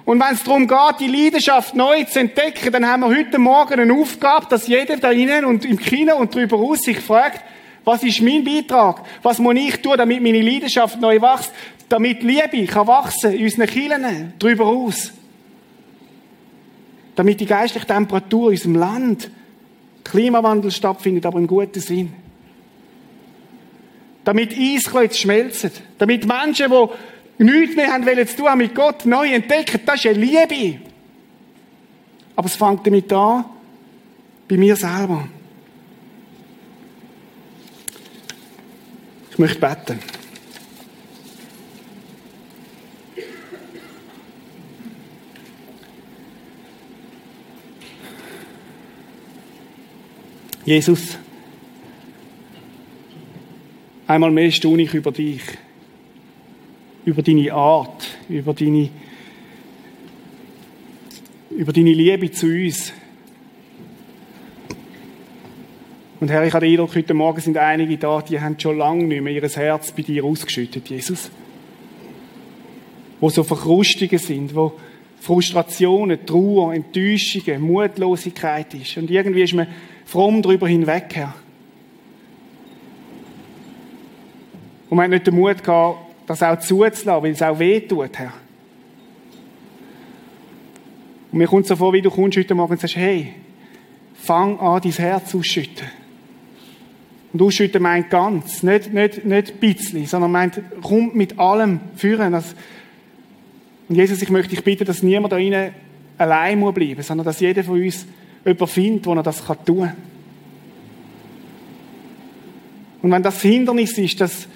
Und 0.04 0.20
wenn 0.20 0.34
es 0.34 0.42
darum 0.42 0.68
geht, 0.68 1.00
die 1.00 1.06
Leidenschaft 1.06 1.74
neu 1.74 2.04
zu 2.04 2.20
entdecken, 2.20 2.70
dann 2.72 2.86
haben 2.86 3.00
wir 3.00 3.08
heute 3.08 3.38
Morgen 3.38 3.80
eine 3.80 3.94
Aufgabe, 3.94 4.46
dass 4.50 4.66
jeder 4.66 4.98
da 4.98 5.10
innen 5.10 5.46
und 5.46 5.64
im 5.64 5.78
Kino 5.78 6.16
und 6.16 6.34
darüber 6.34 6.58
aus 6.58 6.82
sich 6.82 7.00
fragt, 7.00 7.42
was 7.84 8.02
ist 8.02 8.20
mein 8.22 8.44
Beitrag? 8.44 9.02
Was 9.22 9.38
muss 9.38 9.56
ich 9.56 9.80
tun, 9.80 9.94
damit 9.96 10.22
meine 10.22 10.40
Leidenschaft 10.40 11.00
neu 11.00 11.20
wächst? 11.20 11.52
Damit 11.88 12.22
Liebe 12.22 12.66
kann 12.66 12.86
wachsen 12.86 13.32
in 13.32 13.44
unseren 13.44 13.66
Kirchen, 13.66 14.32
darüber 14.38 14.66
aus. 14.66 15.12
Damit 17.14 17.40
die 17.40 17.46
geistliche 17.46 17.86
Temperatur 17.86 18.50
in 18.50 18.56
unserem 18.56 18.74
Land, 18.76 19.30
Klimawandel 20.02 20.70
stattfindet, 20.70 21.24
aber 21.26 21.38
im 21.38 21.46
guten 21.46 21.80
Sinn. 21.80 22.12
Damit 24.24 24.54
Eisklötze 24.58 25.18
schmelzen. 25.18 25.70
Damit 25.98 26.26
Menschen, 26.26 26.70
die 26.70 26.88
nichts 27.38 27.76
mehr 27.76 27.92
haben 27.92 28.06
wollen 28.06 28.26
zu 28.26 28.36
tun 28.36 28.58
mit 28.58 28.74
Gott, 28.74 29.06
neu 29.06 29.32
entdecken, 29.32 29.80
das 29.84 29.96
ist 29.96 30.06
eine 30.06 30.18
Liebe. 30.18 30.80
Aber 32.36 32.46
es 32.46 32.56
fängt 32.56 32.86
damit 32.86 33.12
an, 33.12 33.44
bei 34.48 34.56
mir 34.56 34.76
selber. 34.76 35.28
Ich 39.30 39.38
möchte 39.38 39.58
beten. 39.58 39.98
Jesus, 50.64 51.18
einmal 54.06 54.30
mehr 54.30 54.50
staune 54.50 54.82
ich 54.82 54.94
über 54.94 55.12
dich 55.12 55.42
über 57.04 57.22
deine 57.22 57.52
Art, 57.52 58.16
über 58.28 58.54
deine, 58.54 58.88
über 61.50 61.72
deine 61.72 61.92
Liebe 61.92 62.30
zu 62.30 62.46
uns. 62.46 62.92
Und 66.20 66.30
Herr, 66.30 66.46
ich 66.46 66.54
habe 66.54 66.64
den 66.64 66.72
Eindruck, 66.72 66.94
heute 66.94 67.12
Morgen 67.12 67.40
sind 67.40 67.58
einige 67.58 67.98
da, 67.98 68.22
die 68.22 68.40
haben 68.40 68.58
schon 68.58 68.78
lange 68.78 69.04
nicht 69.04 69.22
mehr 69.22 69.34
ihr 69.34 69.48
Herz 69.48 69.92
bei 69.92 70.02
dir 70.02 70.24
ausgeschüttet, 70.24 70.88
Jesus. 70.88 71.30
Wo 73.20 73.28
so 73.28 73.42
Verkrustungen 73.42 74.18
sind, 74.18 74.54
wo 74.54 74.72
Frustrationen, 75.20 76.24
Trauer, 76.24 76.72
Enttäuschungen, 76.72 77.60
Mutlosigkeit 77.60 78.72
ist. 78.74 78.96
Und 78.96 79.10
irgendwie 79.10 79.42
ist 79.42 79.54
man 79.54 79.66
fromm 80.06 80.40
darüber 80.40 80.66
hinweg, 80.66 81.06
Herr. 81.14 81.34
Und 84.88 84.96
man 84.96 85.04
hat 85.04 85.10
nicht 85.10 85.26
den 85.26 85.34
Mut 85.34 85.62
gehabt, 85.62 86.03
das 86.26 86.42
auch 86.42 86.58
zuzulassen, 86.58 87.06
weil 87.06 87.32
es 87.32 87.42
auch 87.42 87.58
weh 87.58 87.80
tut, 87.80 88.18
Herr. 88.18 88.32
Und 91.30 91.38
mir 91.38 91.48
kommt 91.48 91.66
so 91.66 91.76
vor, 91.76 91.92
wie 91.92 92.02
du 92.02 92.10
kommst 92.10 92.38
heute 92.38 92.54
Morgen 92.54 92.72
und 92.72 92.80
sagst, 92.80 92.96
hey, 92.96 93.34
fang 94.14 94.58
an, 94.60 94.80
dein 94.80 94.92
Herz 94.92 95.34
ausschütten. 95.34 95.88
Und 97.32 97.42
ausschütten 97.42 97.82
meint 97.82 98.08
ganz, 98.10 98.62
nicht, 98.62 98.92
nicht, 98.92 99.24
nicht 99.24 99.50
ein 99.50 99.58
bisschen, 99.58 100.06
sondern 100.06 100.30
meint, 100.30 100.62
komm 100.80 101.10
mit 101.14 101.38
allem 101.38 101.80
führen. 101.96 102.32
Und 102.34 103.96
Jesus, 103.96 104.22
ich 104.22 104.30
möchte 104.30 104.50
dich 104.50 104.62
bitten, 104.62 104.84
dass 104.84 105.02
niemand 105.02 105.32
da 105.32 105.36
rein 105.36 105.74
allein 106.16 106.58
muss 106.60 106.74
bleiben, 106.74 107.02
sondern 107.02 107.24
dass 107.24 107.40
jeder 107.40 107.64
von 107.64 107.82
uns 107.82 108.06
jemanden 108.44 108.66
findet, 108.68 109.06
wo 109.06 109.14
er 109.14 109.22
das 109.22 109.44
tun 109.44 109.80
kann. 109.80 109.96
Und 113.02 113.10
wenn 113.10 113.22
das 113.22 113.42
Hindernis 113.42 113.98
ist, 113.98 114.20
dass, 114.20 114.48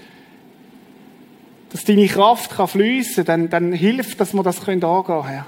dass 1.70 1.84
deine 1.84 2.06
Kraft 2.06 2.50
kann 2.50 2.68
fließen 2.68 3.24
kann, 3.24 3.50
dann, 3.50 3.70
dann 3.70 3.72
hilft, 3.72 4.20
dass 4.20 4.32
wir 4.32 4.42
das 4.42 4.60
angehen 4.60 4.80
können, 4.80 5.26
Herr. 5.26 5.46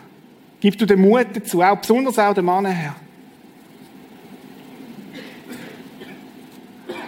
Gib 0.61 0.77
du 0.77 0.87
den 0.87 1.01
Mut 1.01 1.29
dazu, 1.33 1.63
auch 1.63 1.77
besonders 1.77 2.19
auch 2.19 2.35
dem 2.35 2.45
Mann, 2.45 2.67
Herr. 2.67 2.97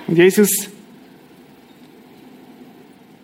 Und 0.07 0.17
Jesus, 0.17 0.69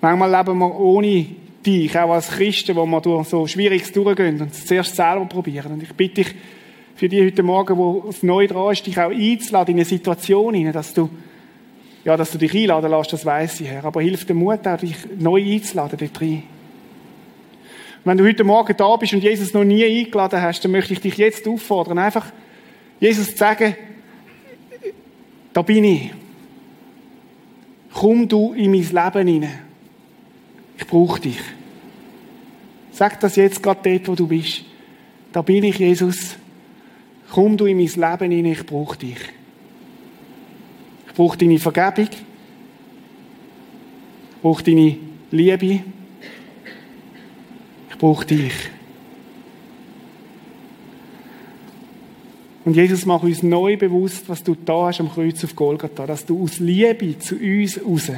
manchmal 0.00 0.30
leben 0.30 0.58
wir 0.58 0.78
ohne 0.78 1.26
dich, 1.64 1.98
auch 1.98 2.12
als 2.12 2.30
Christen, 2.30 2.76
wo 2.76 2.86
wir 2.86 3.00
durch 3.00 3.28
so 3.28 3.46
Schwieriges 3.46 3.92
durchgehen 3.92 4.40
und 4.40 4.52
es 4.52 4.66
zuerst 4.66 4.96
selber 4.96 5.26
probieren. 5.26 5.72
Und 5.72 5.82
ich 5.82 5.92
bitte 5.92 6.22
dich 6.22 6.34
für 6.94 7.08
dich 7.08 7.22
heute 7.22 7.42
Morgen, 7.42 7.76
wo 7.76 8.06
es 8.08 8.22
neu 8.22 8.46
dran 8.46 8.72
ist, 8.72 8.86
dich 8.86 8.98
auch 8.98 9.10
einzuladen 9.10 9.74
in 9.74 9.78
eine 9.78 9.84
Situation 9.84 10.54
hinein, 10.54 10.72
dass 10.72 10.94
du, 10.94 11.08
ja, 12.08 12.16
dass 12.16 12.30
du 12.30 12.38
dich 12.38 12.54
einladen 12.54 12.90
lässt, 12.90 13.12
das 13.12 13.26
weiss 13.26 13.60
ich, 13.60 13.68
Herr. 13.68 13.84
Aber 13.84 14.00
hilf 14.00 14.24
dir 14.24 14.32
Mut 14.32 14.66
auch, 14.66 14.78
dich 14.78 14.96
neu 15.18 15.42
einzuladen 15.44 15.98
dort 15.98 16.22
rein. 16.22 16.42
wenn 18.02 18.16
du 18.16 18.24
heute 18.24 18.44
Morgen 18.44 18.74
da 18.74 18.96
bist 18.96 19.12
und 19.12 19.22
Jesus 19.22 19.52
noch 19.52 19.62
nie 19.62 19.84
eingeladen 19.84 20.40
hast, 20.40 20.64
dann 20.64 20.70
möchte 20.70 20.94
ich 20.94 21.02
dich 21.02 21.18
jetzt 21.18 21.46
auffordern, 21.46 21.98
einfach 21.98 22.24
Jesus 22.98 23.32
zu 23.32 23.36
sagen, 23.36 23.76
da 25.52 25.60
bin 25.60 25.84
ich. 25.84 26.10
Komm 27.92 28.26
du 28.26 28.54
in 28.54 28.70
mein 28.70 28.80
Leben 28.80 29.28
hinein. 29.28 29.58
Ich 30.78 30.86
brauche 30.86 31.20
dich. 31.20 31.40
Sag 32.90 33.20
das 33.20 33.36
jetzt 33.36 33.62
gerade 33.62 33.80
dort, 33.84 34.08
wo 34.08 34.14
du 34.14 34.26
bist. 34.26 34.64
Da 35.30 35.42
bin 35.42 35.62
ich, 35.62 35.78
Jesus. 35.78 36.36
Komm 37.30 37.58
du 37.58 37.66
in 37.66 37.76
mein 37.76 37.86
Leben 37.86 38.32
hinein, 38.32 38.52
ich 38.52 38.64
brauche 38.64 38.96
dich. 38.96 39.18
Ich 41.18 41.20
brauche 41.20 41.36
deine 41.36 41.58
Vergebung. 41.58 42.06
Ich 44.36 44.40
brauche 44.40 44.62
deine 44.62 44.96
Liebe. 45.32 45.80
Ich 47.90 47.98
brauche 47.98 48.24
dich. 48.24 48.52
Und 52.64 52.76
Jesus 52.76 53.04
macht 53.04 53.24
uns 53.24 53.42
neu 53.42 53.76
bewusst, 53.76 54.28
was 54.28 54.44
du 54.44 54.54
da 54.64 54.86
hast 54.86 55.00
am 55.00 55.10
Kreuz 55.10 55.42
auf 55.42 55.56
Golgatha, 55.56 56.06
dass 56.06 56.24
du 56.24 56.40
aus 56.40 56.60
Liebe 56.60 57.18
zu 57.18 57.34
uns 57.34 57.80
raus, 57.84 58.12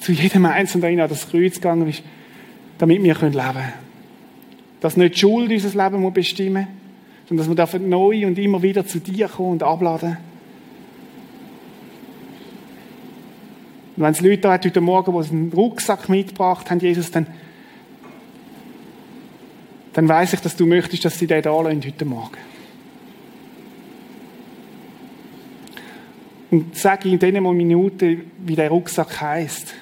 zu 0.00 0.10
jedem 0.10 0.46
Einzelnen 0.46 0.98
an 0.98 1.08
das 1.08 1.30
Kreuz 1.30 1.54
gegangen 1.54 1.84
bist, 1.84 2.02
damit 2.78 3.04
wir 3.04 3.14
leben 3.14 3.20
können. 3.20 3.72
Dass 4.80 4.96
nicht 4.96 5.14
die 5.14 5.20
Schuld 5.20 5.52
unser 5.52 5.90
Leben 5.90 6.12
bestimmen 6.12 6.66
muss, 6.66 7.28
sondern 7.28 7.46
dass 7.46 7.70
wir 7.72 7.78
dürfen 7.78 7.88
neu 7.88 8.26
und 8.26 8.36
immer 8.36 8.60
wieder 8.60 8.84
zu 8.84 8.98
dir 8.98 9.28
kommen 9.28 9.52
und 9.52 9.62
abladen. 9.62 10.29
Und 14.00 14.06
wenn 14.06 14.12
es 14.12 14.22
Leute 14.22 14.48
hat 14.48 14.64
heute 14.64 14.80
Morgen, 14.80 15.12
die 15.12 15.28
einen 15.28 15.52
Rucksack 15.52 16.08
mitgebracht 16.08 16.70
haben, 16.70 16.80
Jesus, 16.80 17.10
dann, 17.10 17.26
dann 19.92 20.08
weiß 20.08 20.32
ich, 20.32 20.40
dass 20.40 20.56
du 20.56 20.64
möchtest, 20.64 21.04
dass 21.04 21.18
sie 21.18 21.26
den 21.26 21.42
da 21.42 21.60
lassen 21.60 21.82
heute 21.84 22.04
Morgen. 22.06 22.38
Und 26.50 26.74
sage 26.78 27.10
in 27.10 27.18
diesen 27.18 27.42
Minuten, 27.54 28.30
wie 28.38 28.56
der 28.56 28.70
Rucksack 28.70 29.20
heisst. 29.20 29.74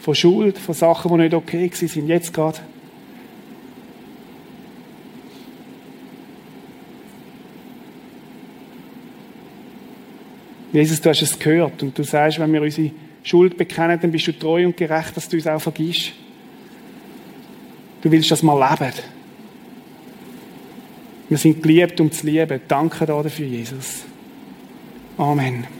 Von 0.00 0.16
Schuld, 0.16 0.58
von 0.58 0.74
Sachen, 0.74 1.12
die 1.12 1.18
nicht 1.18 1.34
okay 1.34 1.70
sind, 1.72 2.08
jetzt 2.08 2.34
gerade. 2.34 2.58
Jesus, 10.72 11.00
du 11.00 11.08
hast 11.08 11.22
es 11.22 11.38
gehört 11.38 11.82
und 11.82 11.96
du 11.98 12.02
sagst, 12.02 12.38
wenn 12.38 12.52
wir 12.52 12.62
unsere 12.62 12.90
Schuld 13.22 13.56
bekennen, 13.56 13.98
dann 14.00 14.12
bist 14.12 14.26
du 14.26 14.32
treu 14.32 14.66
und 14.66 14.76
gerecht, 14.76 15.16
dass 15.16 15.28
du 15.28 15.36
uns 15.36 15.46
auch 15.46 15.60
vergisst. 15.60 16.12
Du 18.02 18.10
willst, 18.10 18.30
dass 18.30 18.42
wir 18.42 18.54
leben. 18.54 18.92
Wir 21.28 21.38
sind 21.38 21.62
geliebt, 21.62 22.00
um 22.00 22.10
zu 22.10 22.26
lieben. 22.26 22.60
Danke 22.68 23.04
dafür, 23.06 23.46
Jesus. 23.46 24.04
Amen. 25.16 25.77